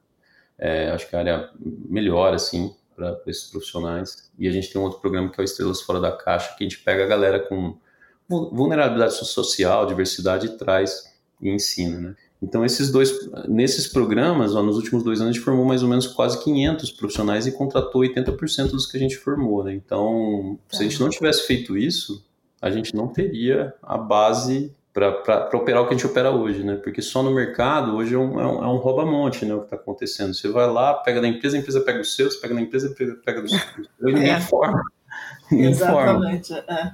É, 0.59 0.91
acho 0.91 1.09
que 1.09 1.15
a 1.15 1.21
área 1.21 1.51
melhor, 1.89 2.35
assim, 2.35 2.75
para 2.97 3.21
esses 3.27 3.51
profissionais. 3.51 4.31
E 4.39 4.49
a 4.49 4.51
gente 4.51 4.73
tem 4.73 4.81
um 4.81 4.85
outro 4.85 5.01
programa 5.01 5.31
que 5.31 5.39
é 5.39 5.43
o 5.43 5.45
Estrelas 5.45 5.83
Fora 5.83 6.01
da 6.01 6.11
Caixa, 6.11 6.55
que 6.57 6.65
a 6.65 6.69
gente 6.69 6.83
pega 6.83 7.05
a 7.05 7.07
galera 7.07 7.39
com 7.39 7.77
vulnerabilidade 8.29 9.15
social, 9.15 9.87
diversidade 9.87 10.47
e 10.47 10.57
traz 10.57 11.15
e 11.41 11.51
ensina, 11.51 12.01
né? 12.01 12.17
Então, 12.43 12.65
esses 12.65 12.91
dois, 12.91 13.31
nesses 13.49 13.89
programas, 13.89 14.55
ó, 14.55 14.63
nos 14.63 14.77
últimos 14.77 15.03
dois 15.03 15.21
anos, 15.21 15.31
a 15.31 15.33
gente 15.33 15.45
formou 15.45 15.65
mais 15.65 15.83
ou 15.83 15.89
menos 15.89 16.07
quase 16.07 16.43
500 16.45 16.91
profissionais 16.93 17.47
e 17.47 17.53
contratou 17.53 18.03
80% 18.03 18.71
dos 18.71 18.87
que 18.87 18.97
a 18.97 19.01
gente 19.01 19.17
formou, 19.17 19.65
né? 19.65 19.73
Então, 19.73 20.59
se 20.71 20.83
a 20.83 20.83
gente 20.83 21.01
não 21.01 21.09
tivesse 21.09 21.47
feito 21.47 21.77
isso, 21.79 22.25
a 22.61 22.71
gente 22.71 22.95
não 22.95 23.09
teria 23.09 23.75
a 23.83 23.97
base 23.97 24.75
para 24.97 25.59
operar 25.59 25.83
o 25.83 25.87
que 25.87 25.93
a 25.93 25.97
gente 25.97 26.07
opera 26.07 26.31
hoje, 26.31 26.65
né? 26.65 26.77
Porque 26.77 27.03
só 27.03 27.23
no 27.23 27.31
mercado 27.31 27.97
hoje 27.97 28.15
é 28.15 28.19
um, 28.19 28.41
é 28.41 28.47
um, 28.47 28.65
é 28.65 28.67
um 28.67 28.77
rouba-monte, 28.77 29.45
né? 29.45 29.55
O 29.55 29.59
que 29.59 29.67
está 29.67 29.77
acontecendo. 29.77 30.33
Você 30.33 30.49
vai 30.49 30.67
lá, 30.67 30.95
pega 30.95 31.21
da 31.21 31.29
empresa, 31.29 31.55
a 31.55 31.61
empresa 31.61 31.83
pega 31.83 32.01
os 32.01 32.17
seus, 32.17 32.37
pega 32.37 32.55
da 32.55 32.63
empresa, 32.63 32.89
a 32.89 32.91
empresa 32.91 33.21
pega 33.23 33.43
dos 33.43 33.51
seus. 33.51 33.89
E 34.01 34.07
ninguém 34.07 34.31
é. 34.31 34.41
forma. 34.41 34.83
Ninguém 35.53 35.71
Exatamente. 35.71 36.49
Forma. 36.49 36.73
É. 36.73 36.93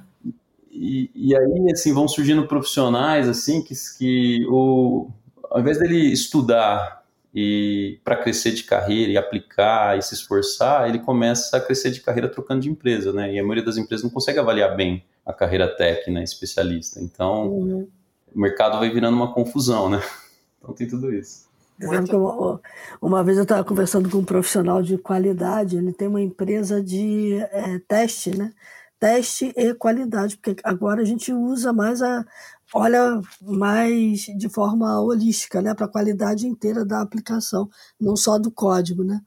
E, 0.69 1.09
e 1.15 1.35
aí, 1.35 1.71
assim, 1.71 1.93
vão 1.93 2.05
surgindo 2.05 2.45
profissionais, 2.45 3.29
assim, 3.29 3.63
que, 3.63 3.73
que 3.97 4.45
o, 4.49 5.09
ao 5.49 5.61
invés 5.61 5.79
dele 5.79 6.11
estudar 6.11 7.03
e 7.33 7.99
para 8.03 8.17
crescer 8.17 8.51
de 8.51 8.63
carreira 8.63 9.13
e 9.13 9.17
aplicar 9.17 9.97
e 9.97 10.01
se 10.01 10.13
esforçar, 10.13 10.89
ele 10.89 10.99
começa 10.99 11.55
a 11.55 11.61
crescer 11.61 11.91
de 11.91 12.01
carreira 12.01 12.27
trocando 12.27 12.61
de 12.61 12.69
empresa, 12.69 13.13
né? 13.13 13.33
E 13.33 13.39
a 13.39 13.43
maioria 13.43 13.63
das 13.63 13.77
empresas 13.77 14.03
não 14.03 14.11
consegue 14.11 14.39
avaliar 14.39 14.75
bem 14.75 15.03
a 15.25 15.33
carreira 15.33 15.67
tech, 15.67 16.09
né, 16.11 16.23
especialista. 16.23 16.99
Então, 16.99 17.47
uhum. 17.47 17.87
o 18.33 18.39
mercado 18.39 18.79
vai 18.79 18.89
virando 18.89 19.15
uma 19.15 19.33
confusão, 19.33 19.89
né? 19.89 20.01
Então 20.63 20.73
tem 20.73 20.87
tudo 20.87 21.13
isso. 21.13 21.49
Uma, 21.81 22.61
uma 23.01 23.23
vez 23.23 23.35
eu 23.37 23.43
estava 23.43 23.65
conversando 23.65 24.09
com 24.09 24.19
um 24.19 24.23
profissional 24.23 24.81
de 24.81 24.97
qualidade, 24.97 25.75
ele 25.75 25.91
tem 25.91 26.07
uma 26.07 26.21
empresa 26.21 26.81
de 26.81 27.33
é, 27.51 27.79
teste, 27.79 28.31
né? 28.37 28.53
Teste 28.97 29.51
e 29.57 29.73
qualidade, 29.73 30.37
porque 30.37 30.61
agora 30.63 31.01
a 31.01 31.05
gente 31.05 31.33
usa 31.33 31.73
mais 31.73 32.01
a, 32.01 32.25
olha 32.73 33.19
mais 33.41 34.21
de 34.21 34.47
forma 34.47 35.01
holística, 35.01 35.61
né, 35.61 35.73
para 35.73 35.85
a 35.85 35.89
qualidade 35.89 36.47
inteira 36.47 36.85
da 36.85 37.01
aplicação, 37.01 37.69
não 37.99 38.15
só 38.15 38.39
do 38.39 38.49
código, 38.49 39.03
né? 39.03 39.21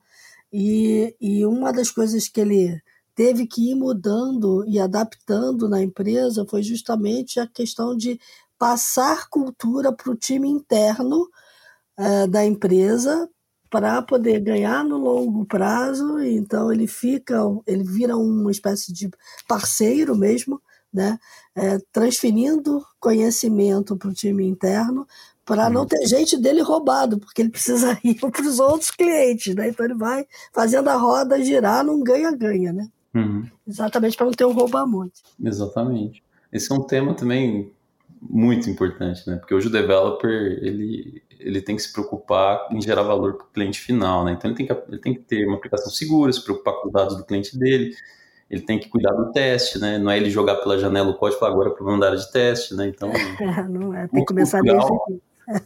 E, 0.53 1.15
e 1.21 1.45
uma 1.45 1.73
das 1.73 1.91
coisas 1.91 2.29
que 2.29 2.41
ele 2.41 2.81
teve 3.17 3.47
que 3.47 3.71
ir 3.71 3.75
mudando 3.75 4.63
e 4.69 4.79
adaptando 4.79 5.69
na 5.69 5.83
empresa 5.83 6.47
foi 6.49 6.63
justamente 6.63 7.41
a 7.41 7.47
questão 7.47 7.97
de 7.97 8.21
passar 8.59 9.29
cultura 9.31 9.91
para 9.91 10.11
o 10.13 10.17
time 10.17 10.49
interno 10.49 11.27
é, 11.99 12.27
da 12.27 12.45
empresa 12.45 13.29
para 13.71 14.03
poder 14.03 14.41
ganhar 14.41 14.85
no 14.85 14.99
longo 14.99 15.47
prazo. 15.47 16.21
Então 16.21 16.71
ele 16.71 16.87
fica, 16.87 17.41
ele 17.67 17.85
vira 17.85 18.17
uma 18.17 18.51
espécie 18.51 18.93
de 18.93 19.11
parceiro 19.49 20.15
mesmo, 20.15 20.61
né? 20.93 21.19
É, 21.55 21.79
transferindo 21.91 22.85
conhecimento 23.01 23.97
para 23.97 24.11
o 24.11 24.15
time 24.15 24.47
interno 24.47 25.07
para 25.45 25.71
não 25.71 25.87
ter 25.87 26.05
gente 26.07 26.37
dele 26.37 26.61
roubado, 26.61 27.19
porque 27.19 27.41
ele 27.41 27.51
precisa 27.51 27.99
ir 28.05 28.15
para 28.17 28.43
os 28.43 28.59
outros 28.59 28.91
clientes, 28.91 29.55
né? 29.55 29.69
Então 29.69 29.87
ele 29.87 29.95
vai 29.95 30.27
fazendo 30.53 30.89
a 30.89 30.97
roda 30.97 31.43
girar 31.43 31.85
num 31.85 32.03
ganha-ganha, 32.03 32.73
né? 32.73 32.89
Uhum. 33.17 33.47
Exatamente 33.67 34.17
para 34.17 34.27
não 34.27 34.33
ter 34.33 34.45
um 34.45 34.53
rouba-monte. 34.53 35.23
Exatamente. 35.43 36.23
Esse 36.53 36.71
é 36.71 36.75
um 36.75 36.83
tema 36.83 37.15
também 37.15 37.73
muito 38.21 38.69
importante, 38.69 39.29
né? 39.29 39.37
Porque 39.37 39.55
hoje 39.55 39.69
o 39.69 39.71
developer 39.71 40.31
ele, 40.31 41.23
ele 41.39 41.61
tem 41.61 41.77
que 41.77 41.83
se 41.83 41.93
preocupar 41.93 42.69
em 42.71 42.81
gerar 42.81 43.03
valor 43.03 43.35
para 43.35 43.47
o 43.47 43.51
cliente 43.51 43.81
final, 43.81 44.25
né? 44.25 44.33
Então 44.33 44.51
ele 44.51 44.57
tem, 44.57 44.67
que, 44.67 44.73
ele 44.89 44.99
tem 44.99 45.15
que 45.15 45.21
ter 45.21 45.47
uma 45.47 45.57
aplicação 45.57 45.91
segura, 45.91 46.33
se 46.33 46.43
preocupar 46.43 46.75
com 46.75 46.89
os 46.89 46.93
dados 46.93 47.17
do 47.17 47.25
cliente 47.25 47.59
dele, 47.59 47.95
ele 48.51 48.63
tem 48.63 48.79
que 48.79 48.89
cuidar 48.89 49.13
do 49.13 49.33
teste, 49.33 49.79
né? 49.79 49.99
Não 49.99 50.11
é 50.11 50.17
ele 50.17 50.31
jogar 50.31 50.57
pela 50.57 50.79
janela 50.79 51.11
o 51.11 51.15
código 51.15 51.45
agora 51.45 51.71
para 51.71 51.85
mandar 51.85 52.09
área 52.09 52.19
de 52.19 52.31
teste, 52.31 52.75
né? 52.75 52.87
Então 52.89 53.11
não 53.69 53.95
é, 53.95 54.07
tem 54.09 54.21
que 54.21 54.27
começar 54.27 54.61
desde 54.61 54.85
aqui. 54.85 55.21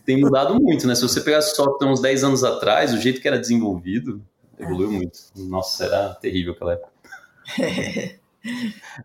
Tem 0.05 0.20
mudado 0.20 0.55
muito, 0.61 0.86
né? 0.86 0.94
Se 0.94 1.03
você 1.03 1.20
pegar 1.20 1.40
software 1.40 1.88
uns 1.88 2.01
10 2.01 2.24
anos 2.24 2.44
atrás, 2.44 2.92
o 2.92 2.98
jeito 2.98 3.20
que 3.20 3.26
era 3.26 3.38
desenvolvido 3.38 4.20
evoluiu 4.59 4.92
muito. 4.92 5.18
Nossa, 5.36 5.84
era 5.84 6.14
terrível 6.14 6.53
aquela 6.53 6.74
época. 6.74 6.89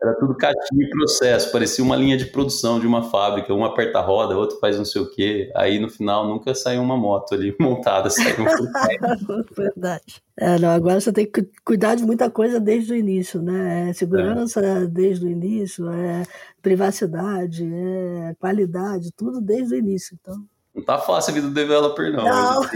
Era 0.02 0.14
tudo 0.18 0.34
catinho 0.36 0.82
e 0.82 0.90
processo, 0.90 1.52
parecia 1.52 1.84
uma 1.84 1.96
linha 1.96 2.16
de 2.16 2.26
produção 2.26 2.80
de 2.80 2.88
uma 2.88 3.04
fábrica, 3.04 3.54
um 3.54 3.66
aperta 3.66 4.00
a 4.00 4.02
roda, 4.02 4.38
outro 4.38 4.58
faz 4.60 4.78
não 4.78 4.86
sei 4.86 5.02
o 5.02 5.10
quê. 5.10 5.52
Aí 5.56 5.78
no 5.78 5.90
final 5.90 6.26
nunca 6.26 6.56
saiu 6.56 6.82
uma 6.82 6.96
moto 6.96 7.34
ali 7.34 7.54
montada, 7.60 8.10
saiu 8.10 8.36
um 8.42 8.46
Verdade. 9.54 10.24
É, 10.38 10.58
não, 10.58 10.70
agora 10.70 11.02
você 11.02 11.12
tem 11.12 11.30
que 11.30 11.48
cuidar 11.66 11.96
de 11.96 12.06
muita 12.06 12.30
coisa 12.30 12.60
desde 12.60 12.94
o 12.94 12.96
início, 12.96 13.42
né? 13.42 13.90
É 13.90 13.94
segurança 13.94 14.62
é. 14.62 14.86
desde 14.86 15.26
o 15.26 15.30
início, 15.30 15.90
é 15.90 16.24
privacidade, 16.62 17.66
é 17.66 18.34
qualidade, 18.40 19.12
tudo 19.16 19.42
desde 19.42 19.76
o 19.76 19.78
início. 19.78 20.18
Então. 20.22 20.55
Não 20.76 20.84
tá 20.84 20.98
fácil 20.98 21.32
a 21.32 21.36
vida 21.36 21.48
do 21.48 21.54
developer, 21.54 22.12
não. 22.12 22.26
não. 22.26 22.60
Hoje, 22.60 22.70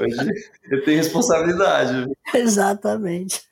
Hoje 0.00 0.32
eu 0.70 0.82
tenho 0.84 0.96
responsabilidade. 0.96 2.10
Exatamente. 2.34 3.42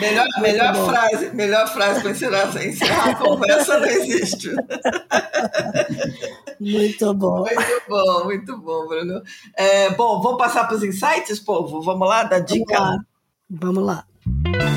Melhor, 0.00 0.26
melhor 0.40 0.74
frase, 0.86 1.30
melhor 1.34 1.68
frase 1.68 2.00
para 2.00 2.10
encerrar, 2.12 2.64
encerrar 2.64 3.10
a 3.10 3.14
conversa 3.14 3.78
não 3.78 3.86
existe. 3.86 4.50
Muito 6.58 7.12
bom. 7.12 7.40
Muito 7.40 7.82
bom, 7.88 8.24
muito 8.24 8.56
bom, 8.58 8.86
Bruno. 8.86 9.22
É, 9.54 9.90
bom, 9.90 10.22
vamos 10.22 10.38
passar 10.38 10.66
para 10.66 10.76
os 10.76 10.82
insights, 10.82 11.38
povo? 11.40 11.82
Vamos 11.82 12.08
lá, 12.08 12.24
da 12.24 12.38
dica? 12.38 13.04
Vamos 13.50 13.84
lá. 13.84 14.06
Vamos 14.46 14.64
lá. 14.64 14.71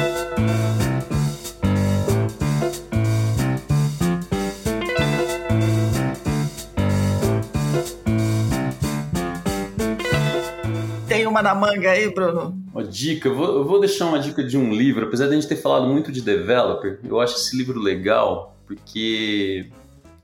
Uma 11.36 11.42
na 11.42 11.54
manga 11.54 11.92
aí, 11.92 12.10
Bruno? 12.14 12.58
Uma 12.74 12.84
dica, 12.84 13.28
eu 13.28 13.36
vou, 13.36 13.48
eu 13.58 13.66
vou 13.66 13.80
deixar 13.82 14.06
uma 14.06 14.20
dica 14.20 14.42
de 14.42 14.58
um 14.58 14.74
livro, 14.74 15.06
apesar 15.06 15.26
de 15.26 15.32
a 15.32 15.36
gente 15.36 15.48
ter 15.48 15.58
falado 15.58 15.86
muito 15.86 16.12
de 16.12 16.22
developer, 16.22 17.00
eu 17.04 17.20
acho 17.20 17.36
esse 17.36 17.58
livro 17.58 17.78
legal, 17.78 18.56
porque 18.66 19.70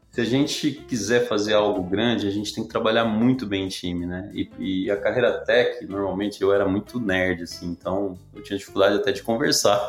se 0.09 0.21
a 0.21 0.23
gente 0.23 0.71
quiser 0.71 1.27
fazer 1.27 1.53
algo 1.53 1.83
grande, 1.83 2.27
a 2.27 2.31
gente 2.31 2.53
tem 2.53 2.63
que 2.63 2.69
trabalhar 2.69 3.03
muito 3.03 3.45
bem 3.45 3.65
em 3.65 3.67
time, 3.67 4.05
né? 4.05 4.29
E, 4.33 4.49
e, 4.57 4.91
a 4.91 4.95
carreira 4.95 5.33
tech, 5.39 5.85
normalmente 5.85 6.41
eu 6.41 6.53
era 6.53 6.65
muito 6.65 6.97
nerd, 6.99 7.43
assim, 7.43 7.67
então 7.67 8.17
eu 8.33 8.41
tinha 8.41 8.57
dificuldade 8.57 8.95
até 8.95 9.11
de 9.11 9.21
conversar. 9.21 9.79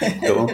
Então, 0.18 0.46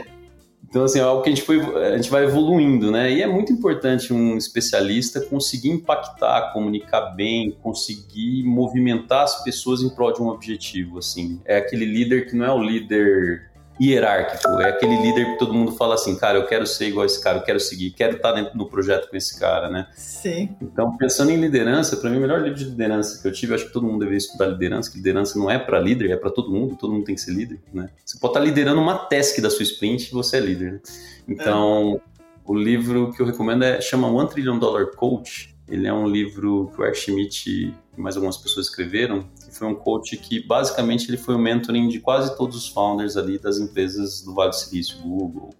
então 0.75 0.83
assim, 0.83 0.99
é 0.99 1.03
algo 1.03 1.23
que 1.23 1.29
a 1.29 1.33
gente, 1.33 1.45
foi, 1.45 1.61
a 1.61 1.97
gente 1.97 2.11
vai 2.11 2.25
evoluindo, 2.25 2.91
né? 2.91 3.09
E 3.13 3.23
é 3.23 3.29
muito 3.29 3.53
importante 3.53 4.13
um 4.13 4.37
especialista 4.37 5.21
conseguir 5.21 5.71
impactar, 5.71 6.53
comunicar 6.53 7.15
bem, 7.15 7.57
conseguir 7.63 8.43
movimentar 8.43 9.23
as 9.23 9.45
pessoas 9.45 9.83
em 9.83 9.89
prol 9.89 10.13
de 10.13 10.21
um 10.21 10.27
objetivo, 10.27 10.99
assim. 10.99 11.41
É 11.45 11.59
aquele 11.59 11.85
líder 11.85 12.29
que 12.29 12.35
não 12.35 12.45
é 12.45 12.53
o 12.53 12.61
líder 12.61 13.53
hierárquico, 13.81 14.61
é 14.61 14.69
aquele 14.69 14.97
líder 15.03 15.33
que 15.33 15.39
todo 15.39 15.53
mundo 15.53 15.73
fala 15.73 15.95
assim, 15.95 16.15
cara, 16.17 16.39
eu 16.39 16.47
quero 16.47 16.67
ser 16.67 16.89
igual 16.89 17.03
a 17.03 17.07
esse 17.07 17.23
cara, 17.23 17.39
eu 17.39 17.43
quero 17.43 17.59
seguir, 17.59 17.91
quero 17.91 18.17
estar 18.17 18.33
dentro 18.33 18.57
do 18.57 18.67
projeto 18.67 19.11
com 19.11 19.17
esse 19.17 19.39
cara, 19.39 19.69
né? 19.69 19.89
Sim. 19.97 20.57
Então, 20.61 20.97
pensando 20.97 21.31
em 21.31 21.37
liderança, 21.37 21.97
para 21.97 22.09
mim 22.09 22.19
o 22.19 22.21
melhor 22.21 22.41
livro 22.41 22.59
de 22.59 22.65
liderança 22.65 23.21
que 23.21 23.27
eu 23.27 23.33
tive, 23.33 23.53
eu 23.53 23.57
acho 23.57 23.67
que 23.67 23.73
todo 23.73 23.87
mundo 23.87 23.99
deveria 23.99 24.19
estudar 24.19 24.47
liderança, 24.47 24.91
que 24.91 24.99
liderança 24.99 25.39
não 25.39 25.51
é 25.51 25.59
para 25.59 25.81
líder, 25.81 26.11
é 26.11 26.17
para 26.17 26.31
todo 26.31 26.51
mundo, 26.51 26.77
todo 26.77 26.93
mundo 26.93 27.05
tem 27.05 27.15
que 27.15 27.21
ser 27.21 27.33
líder, 27.33 27.61
né? 27.73 27.91
Você 28.05 28.19
pode 28.19 28.33
estar 28.33 28.41
liderando 28.41 28.81
uma 28.81 28.97
task 28.97 29.41
da 29.41 29.51
sua 29.51 29.63
sprint 29.63 30.09
e 30.09 30.13
você 30.13 30.37
é 30.37 30.41
líder, 30.41 30.73
né? 30.75 30.81
Então, 31.27 32.01
é. 32.01 32.31
o 32.45 32.55
livro 32.55 33.13
que 33.13 33.21
eu 33.21 33.27
recomendo 33.27 33.65
é 33.65 33.81
chama 33.81 34.09
One 34.09 34.29
Trillion 34.29 34.59
Dollar 34.59 34.87
Coach. 34.95 35.55
Ele 35.67 35.87
é 35.87 35.93
um 35.93 36.07
livro 36.07 36.71
que 36.75 36.81
o 36.81 36.85
Eric 36.85 36.99
Schmidt 36.99 37.51
e 37.51 38.01
mais 38.01 38.17
algumas 38.17 38.37
pessoas 38.37 38.67
escreveram, 38.67 39.27
foi 39.57 39.69
um 39.69 39.75
coach 39.75 40.17
que 40.17 40.45
basicamente 40.47 41.09
ele 41.09 41.17
foi 41.17 41.35
o 41.35 41.39
mentoring 41.39 41.89
de 41.89 42.01
quase 42.01 42.37
todos 42.37 42.57
os 42.57 42.69
founders 42.69 43.17
ali 43.17 43.39
das 43.39 43.59
empresas 43.59 44.23
do 44.23 44.35
Vale 44.35 44.51
do 44.51 44.57
Silício, 44.57 44.99
Google, 44.99 45.51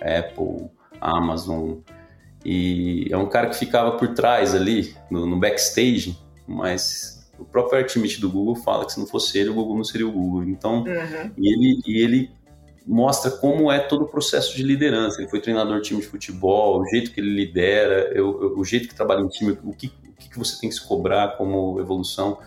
Apple, 0.00 0.68
Amazon. 1.00 1.78
E 2.44 3.08
é 3.10 3.16
um 3.16 3.28
cara 3.28 3.48
que 3.48 3.56
ficava 3.56 3.92
por 3.92 4.08
trás 4.08 4.54
ali, 4.54 4.94
no, 5.10 5.26
no 5.26 5.38
backstage, 5.38 6.18
mas 6.46 7.14
o 7.38 7.44
próprio 7.44 7.78
Artimite 7.78 8.20
do 8.20 8.30
Google 8.30 8.56
fala 8.56 8.84
que 8.84 8.92
se 8.92 9.00
não 9.00 9.06
fosse 9.06 9.38
ele, 9.38 9.50
o 9.50 9.54
Google 9.54 9.76
não 9.76 9.84
seria 9.84 10.06
o 10.06 10.12
Google. 10.12 10.44
Então, 10.44 10.82
uhum. 10.82 11.30
e, 11.38 11.52
ele, 11.52 11.80
e 11.86 12.04
ele 12.04 12.30
mostra 12.86 13.30
como 13.30 13.72
é 13.72 13.78
todo 13.78 14.04
o 14.04 14.08
processo 14.08 14.54
de 14.56 14.62
liderança. 14.62 15.20
Ele 15.20 15.30
foi 15.30 15.40
treinador 15.40 15.80
de 15.80 15.88
time 15.88 16.00
de 16.00 16.06
futebol, 16.06 16.80
o 16.80 16.86
jeito 16.86 17.12
que 17.12 17.20
ele 17.20 17.30
lidera, 17.30 18.12
eu, 18.14 18.42
eu, 18.42 18.58
o 18.58 18.64
jeito 18.64 18.88
que 18.88 18.94
trabalha 18.94 19.20
em 19.20 19.28
time, 19.28 19.58
o 19.64 19.72
que, 19.72 19.92
o 20.08 20.12
que 20.12 20.38
você 20.38 20.60
tem 20.60 20.68
que 20.68 20.74
se 20.74 20.86
cobrar 20.86 21.36
como 21.36 21.80
evolução. 21.80 22.38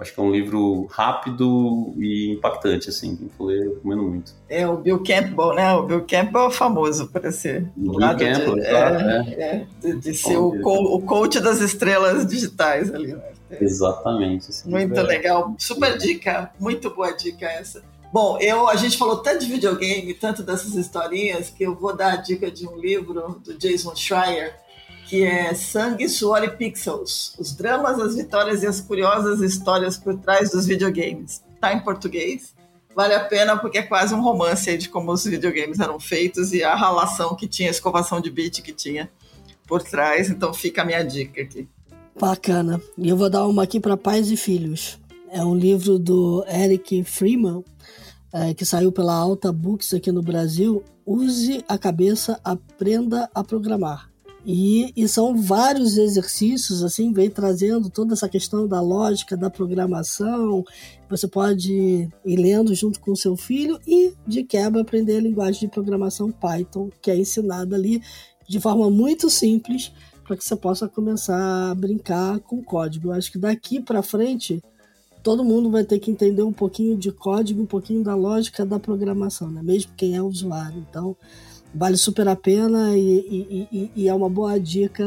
Acho 0.00 0.14
que 0.14 0.20
é 0.20 0.22
um 0.22 0.30
livro 0.30 0.86
rápido 0.90 1.92
e 1.98 2.32
impactante, 2.32 2.88
assim. 2.88 3.16
Quem 3.16 3.28
for 3.28 3.46
ler, 3.46 3.66
eu 3.66 3.74
recomendo 3.74 4.02
muito. 4.02 4.32
É 4.48 4.66
o 4.66 4.76
Bill 4.76 5.02
Campbell, 5.02 5.54
né? 5.54 5.74
O 5.74 5.82
Bill 5.84 6.04
Campbell 6.06 6.46
é 6.46 6.50
famoso 6.50 7.08
para 7.08 7.32
ser. 7.32 7.70
Bill 7.76 7.94
Campbell, 7.94 8.54
de, 8.54 8.60
é, 8.66 8.90
né? 8.90 9.36
é, 9.38 9.66
de, 9.80 9.98
de 9.98 10.14
ser 10.14 10.36
o, 10.36 10.60
co 10.60 10.96
o 10.96 11.02
coach 11.02 11.40
das 11.40 11.60
estrelas 11.60 12.26
digitais 12.26 12.92
ali, 12.94 13.14
né? 13.14 13.22
Exatamente. 13.60 14.48
Muito 14.66 14.98
é. 14.98 15.02
legal. 15.02 15.54
Super 15.58 15.96
dica. 15.98 16.50
Muito 16.58 16.90
boa 16.90 17.12
dica 17.12 17.46
essa. 17.46 17.82
Bom, 18.12 18.38
eu, 18.40 18.68
a 18.68 18.76
gente 18.76 18.96
falou 18.96 19.18
tanto 19.18 19.40
de 19.40 19.52
videogame, 19.52 20.14
tanto 20.14 20.42
dessas 20.42 20.74
historinhas, 20.74 21.50
que 21.50 21.62
eu 21.62 21.74
vou 21.74 21.94
dar 21.94 22.14
a 22.14 22.16
dica 22.16 22.50
de 22.50 22.66
um 22.66 22.76
livro 22.76 23.40
do 23.44 23.54
Jason 23.54 23.94
Schreier, 23.94 24.54
que 25.08 25.24
é 25.24 25.54
Sangue, 25.54 26.06
Suor 26.08 26.44
e 26.44 26.50
Pixels: 26.50 27.34
Os 27.38 27.56
dramas, 27.56 27.98
as 27.98 28.14
vitórias 28.14 28.62
e 28.62 28.66
as 28.66 28.78
curiosas 28.80 29.40
histórias 29.40 29.96
por 29.96 30.16
trás 30.18 30.50
dos 30.50 30.66
videogames. 30.66 31.42
Tá 31.58 31.72
em 31.72 31.80
português. 31.80 32.54
Vale 32.94 33.14
a 33.14 33.24
pena 33.24 33.56
porque 33.56 33.78
é 33.78 33.82
quase 33.82 34.14
um 34.14 34.20
romance 34.20 34.76
de 34.76 34.88
como 34.88 35.10
os 35.10 35.24
videogames 35.24 35.80
eram 35.80 35.98
feitos 35.98 36.52
e 36.52 36.62
a 36.62 36.74
relação 36.74 37.34
que 37.34 37.48
tinha, 37.48 37.68
a 37.68 37.70
escovação 37.70 38.20
de 38.20 38.30
bit 38.30 38.60
que 38.60 38.72
tinha 38.72 39.10
por 39.66 39.82
trás. 39.82 40.28
Então 40.28 40.52
fica 40.52 40.82
a 40.82 40.84
minha 40.84 41.02
dica 41.02 41.40
aqui. 41.40 41.66
Bacana. 42.20 42.80
E 42.98 43.08
eu 43.08 43.16
vou 43.16 43.30
dar 43.30 43.46
uma 43.46 43.62
aqui 43.62 43.80
para 43.80 43.96
pais 43.96 44.30
e 44.30 44.36
filhos. 44.36 44.98
É 45.30 45.42
um 45.44 45.54
livro 45.54 45.98
do 45.98 46.44
Eric 46.48 47.04
Freeman, 47.04 47.64
é, 48.32 48.52
que 48.52 48.64
saiu 48.64 48.90
pela 48.90 49.14
Alta 49.14 49.52
Books 49.52 49.94
aqui 49.94 50.12
no 50.12 50.22
Brasil. 50.22 50.82
Use 51.06 51.64
a 51.68 51.78
cabeça, 51.78 52.38
aprenda 52.44 53.30
a 53.34 53.44
programar. 53.44 54.07
E, 54.50 54.94
e, 54.96 55.06
são 55.06 55.36
vários 55.36 55.98
exercícios, 55.98 56.82
assim, 56.82 57.12
vem 57.12 57.28
trazendo 57.28 57.90
toda 57.90 58.14
essa 58.14 58.26
questão 58.26 58.66
da 58.66 58.80
lógica, 58.80 59.36
da 59.36 59.50
programação. 59.50 60.64
Você 61.10 61.28
pode 61.28 62.08
ir 62.24 62.36
lendo 62.36 62.74
junto 62.74 62.98
com 62.98 63.12
o 63.12 63.16
seu 63.16 63.36
filho 63.36 63.78
e, 63.86 64.14
de 64.26 64.42
quebra, 64.42 64.80
aprender 64.80 65.18
a 65.18 65.20
linguagem 65.20 65.60
de 65.60 65.68
programação 65.68 66.32
Python, 66.32 66.88
que 67.02 67.10
é 67.10 67.16
ensinada 67.18 67.76
ali 67.76 68.02
de 68.48 68.58
forma 68.58 68.90
muito 68.90 69.28
simples 69.28 69.92
para 70.24 70.34
que 70.34 70.42
você 70.42 70.56
possa 70.56 70.88
começar 70.88 71.70
a 71.70 71.74
brincar 71.74 72.38
com 72.40 72.64
código. 72.64 73.08
Eu 73.08 73.12
acho 73.12 73.30
que 73.30 73.38
daqui 73.38 73.82
para 73.82 74.02
frente 74.02 74.62
todo 75.22 75.44
mundo 75.44 75.70
vai 75.70 75.84
ter 75.84 75.98
que 75.98 76.10
entender 76.10 76.42
um 76.42 76.54
pouquinho 76.54 76.96
de 76.96 77.12
código, 77.12 77.60
um 77.60 77.66
pouquinho 77.66 78.02
da 78.02 78.14
lógica 78.14 78.64
da 78.64 78.78
programação, 78.78 79.50
né? 79.50 79.60
mesmo 79.62 79.92
quem 79.94 80.16
é 80.16 80.22
usuário. 80.22 80.82
Então, 80.88 81.14
vale 81.74 81.96
super 81.96 82.28
a 82.28 82.36
pena 82.36 82.96
e, 82.96 83.68
e, 83.70 83.90
e, 83.94 84.08
é 84.08 84.14
uma 84.14 84.28
boa 84.28 84.58
dica 84.58 85.04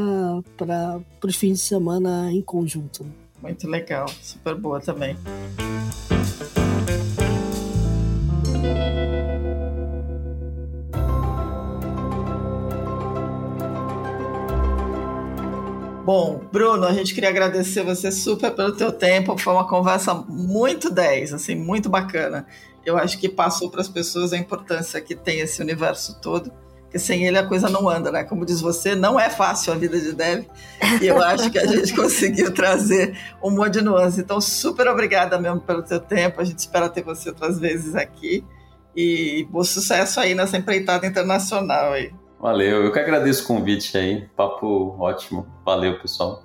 para 0.56 1.00
os 1.24 1.36
fins 1.36 1.58
de 1.58 1.64
semana 1.64 2.30
em 2.32 2.40
conjunto. 2.40 3.06
Muito 3.40 3.68
legal, 3.68 4.08
super 4.20 4.54
boa 4.54 4.80
também. 4.80 5.16
Bom, 16.04 16.40
Bruno, 16.50 16.84
a 16.84 16.92
gente 16.92 17.14
queria 17.14 17.28
agradecer 17.30 17.84
você 17.84 18.10
super 18.10 18.50
pelo 18.50 18.72
teu 18.72 18.90
tempo. 18.92 19.38
Foi 19.38 19.52
uma 19.52 19.68
conversa 19.68 20.12
muito 20.12 20.90
10, 20.90 21.32
assim, 21.32 21.54
muito 21.54 21.88
bacana 21.88 22.44
eu 22.84 22.96
acho 22.96 23.18
que 23.18 23.28
passou 23.28 23.70
para 23.70 23.80
as 23.80 23.88
pessoas 23.88 24.32
a 24.32 24.38
importância 24.38 25.00
que 25.00 25.14
tem 25.14 25.40
esse 25.40 25.60
universo 25.60 26.20
todo, 26.20 26.52
porque 26.82 26.98
sem 26.98 27.24
ele 27.26 27.38
a 27.38 27.46
coisa 27.46 27.70
não 27.70 27.88
anda, 27.88 28.12
né? 28.12 28.22
Como 28.24 28.44
diz 28.44 28.60
você, 28.60 28.94
não 28.94 29.18
é 29.18 29.30
fácil 29.30 29.72
a 29.72 29.76
vida 29.76 29.98
de 29.98 30.12
dev, 30.12 30.44
e 31.00 31.06
eu 31.06 31.22
acho 31.22 31.50
que 31.50 31.58
a 31.58 31.66
gente 31.66 31.94
conseguiu 31.96 32.52
trazer 32.52 33.16
um 33.42 33.50
monte 33.50 33.74
de 33.74 33.82
nuances. 33.82 34.18
Então, 34.18 34.40
super 34.40 34.86
obrigada 34.88 35.38
mesmo 35.40 35.60
pelo 35.60 35.86
seu 35.86 36.00
tempo, 36.00 36.40
a 36.40 36.44
gente 36.44 36.58
espera 36.58 36.88
ter 36.88 37.02
você 37.02 37.30
outras 37.30 37.58
vezes 37.58 37.94
aqui, 37.94 38.44
e 38.94 39.46
bom 39.50 39.64
sucesso 39.64 40.20
aí 40.20 40.34
nessa 40.34 40.58
empreitada 40.58 41.06
internacional 41.06 41.92
aí. 41.92 42.12
Valeu, 42.38 42.84
eu 42.84 42.92
que 42.92 42.98
agradeço 42.98 43.44
o 43.44 43.46
convite 43.46 43.96
aí, 43.96 44.28
papo 44.36 44.96
ótimo, 44.98 45.46
valeu 45.64 45.98
pessoal. 46.00 46.42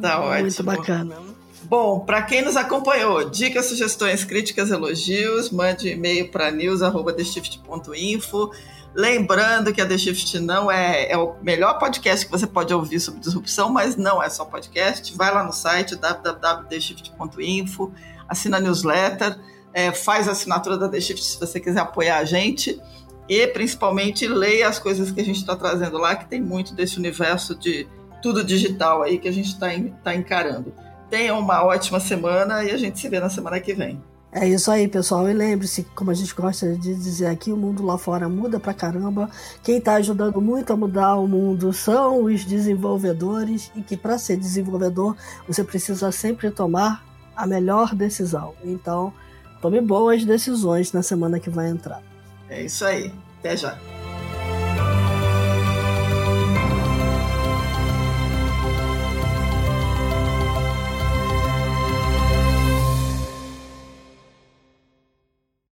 Tá 0.00 0.20
ótimo. 0.20 0.42
Muito 0.42 0.62
bacana. 0.62 1.39
Bom, 1.70 2.00
para 2.00 2.20
quem 2.22 2.42
nos 2.42 2.56
acompanhou, 2.56 3.30
dicas, 3.30 3.66
sugestões, 3.66 4.24
críticas, 4.24 4.72
elogios, 4.72 5.50
mande 5.50 5.88
e-mail 5.88 6.28
para 6.28 6.50
news@theshift.info. 6.50 8.50
Lembrando 8.92 9.72
que 9.72 9.80
a 9.80 9.86
The 9.86 9.96
Shift 9.96 10.40
não 10.40 10.68
é, 10.68 11.12
é 11.12 11.16
o 11.16 11.36
melhor 11.40 11.78
podcast 11.78 12.26
que 12.26 12.32
você 12.32 12.44
pode 12.44 12.74
ouvir 12.74 12.98
sobre 12.98 13.20
disrupção, 13.20 13.70
mas 13.70 13.94
não 13.94 14.20
é 14.20 14.28
só 14.28 14.44
podcast. 14.44 15.16
Vai 15.16 15.32
lá 15.32 15.44
no 15.44 15.52
site 15.52 15.94
www.theshift.info, 15.94 17.92
assina 18.28 18.56
a 18.56 18.60
newsletter, 18.60 19.38
é, 19.72 19.92
faz 19.92 20.26
a 20.26 20.32
assinatura 20.32 20.76
da 20.76 20.88
The 20.88 21.00
Shift 21.00 21.24
se 21.24 21.38
você 21.38 21.60
quiser 21.60 21.82
apoiar 21.82 22.18
a 22.18 22.24
gente 22.24 22.82
e 23.28 23.46
principalmente 23.46 24.26
leia 24.26 24.66
as 24.66 24.80
coisas 24.80 25.12
que 25.12 25.20
a 25.20 25.24
gente 25.24 25.38
está 25.38 25.54
trazendo 25.54 25.98
lá, 25.98 26.16
que 26.16 26.28
tem 26.28 26.40
muito 26.40 26.74
desse 26.74 26.98
universo 26.98 27.54
de 27.54 27.86
tudo 28.20 28.42
digital 28.42 29.04
aí 29.04 29.20
que 29.20 29.28
a 29.28 29.32
gente 29.32 29.50
está 29.50 29.68
tá 30.02 30.16
encarando. 30.16 30.89
Tenham 31.10 31.40
uma 31.40 31.64
ótima 31.64 31.98
semana 31.98 32.62
e 32.64 32.70
a 32.70 32.78
gente 32.78 32.98
se 32.98 33.08
vê 33.08 33.18
na 33.18 33.28
semana 33.28 33.58
que 33.60 33.74
vem. 33.74 34.00
É 34.32 34.46
isso 34.48 34.70
aí, 34.70 34.86
pessoal. 34.86 35.28
E 35.28 35.32
lembre-se, 35.32 35.82
como 35.94 36.12
a 36.12 36.14
gente 36.14 36.32
gosta 36.32 36.76
de 36.76 36.94
dizer 36.94 37.26
aqui, 37.26 37.50
o 37.50 37.56
mundo 37.56 37.84
lá 37.84 37.98
fora 37.98 38.28
muda 38.28 38.60
pra 38.60 38.72
caramba. 38.72 39.28
Quem 39.62 39.78
está 39.78 39.94
ajudando 39.94 40.40
muito 40.40 40.72
a 40.72 40.76
mudar 40.76 41.16
o 41.16 41.26
mundo 41.26 41.72
são 41.72 42.24
os 42.24 42.44
desenvolvedores 42.44 43.72
e 43.74 43.82
que 43.82 43.96
para 43.96 44.18
ser 44.18 44.36
desenvolvedor 44.36 45.16
você 45.48 45.64
precisa 45.64 46.12
sempre 46.12 46.48
tomar 46.50 47.04
a 47.34 47.44
melhor 47.44 47.92
decisão. 47.92 48.54
Então, 48.62 49.12
tome 49.60 49.80
boas 49.80 50.24
decisões 50.24 50.92
na 50.92 51.02
semana 51.02 51.40
que 51.40 51.50
vai 51.50 51.68
entrar. 51.68 52.00
É 52.48 52.62
isso 52.62 52.84
aí. 52.84 53.12
Até 53.40 53.56
já. 53.56 53.76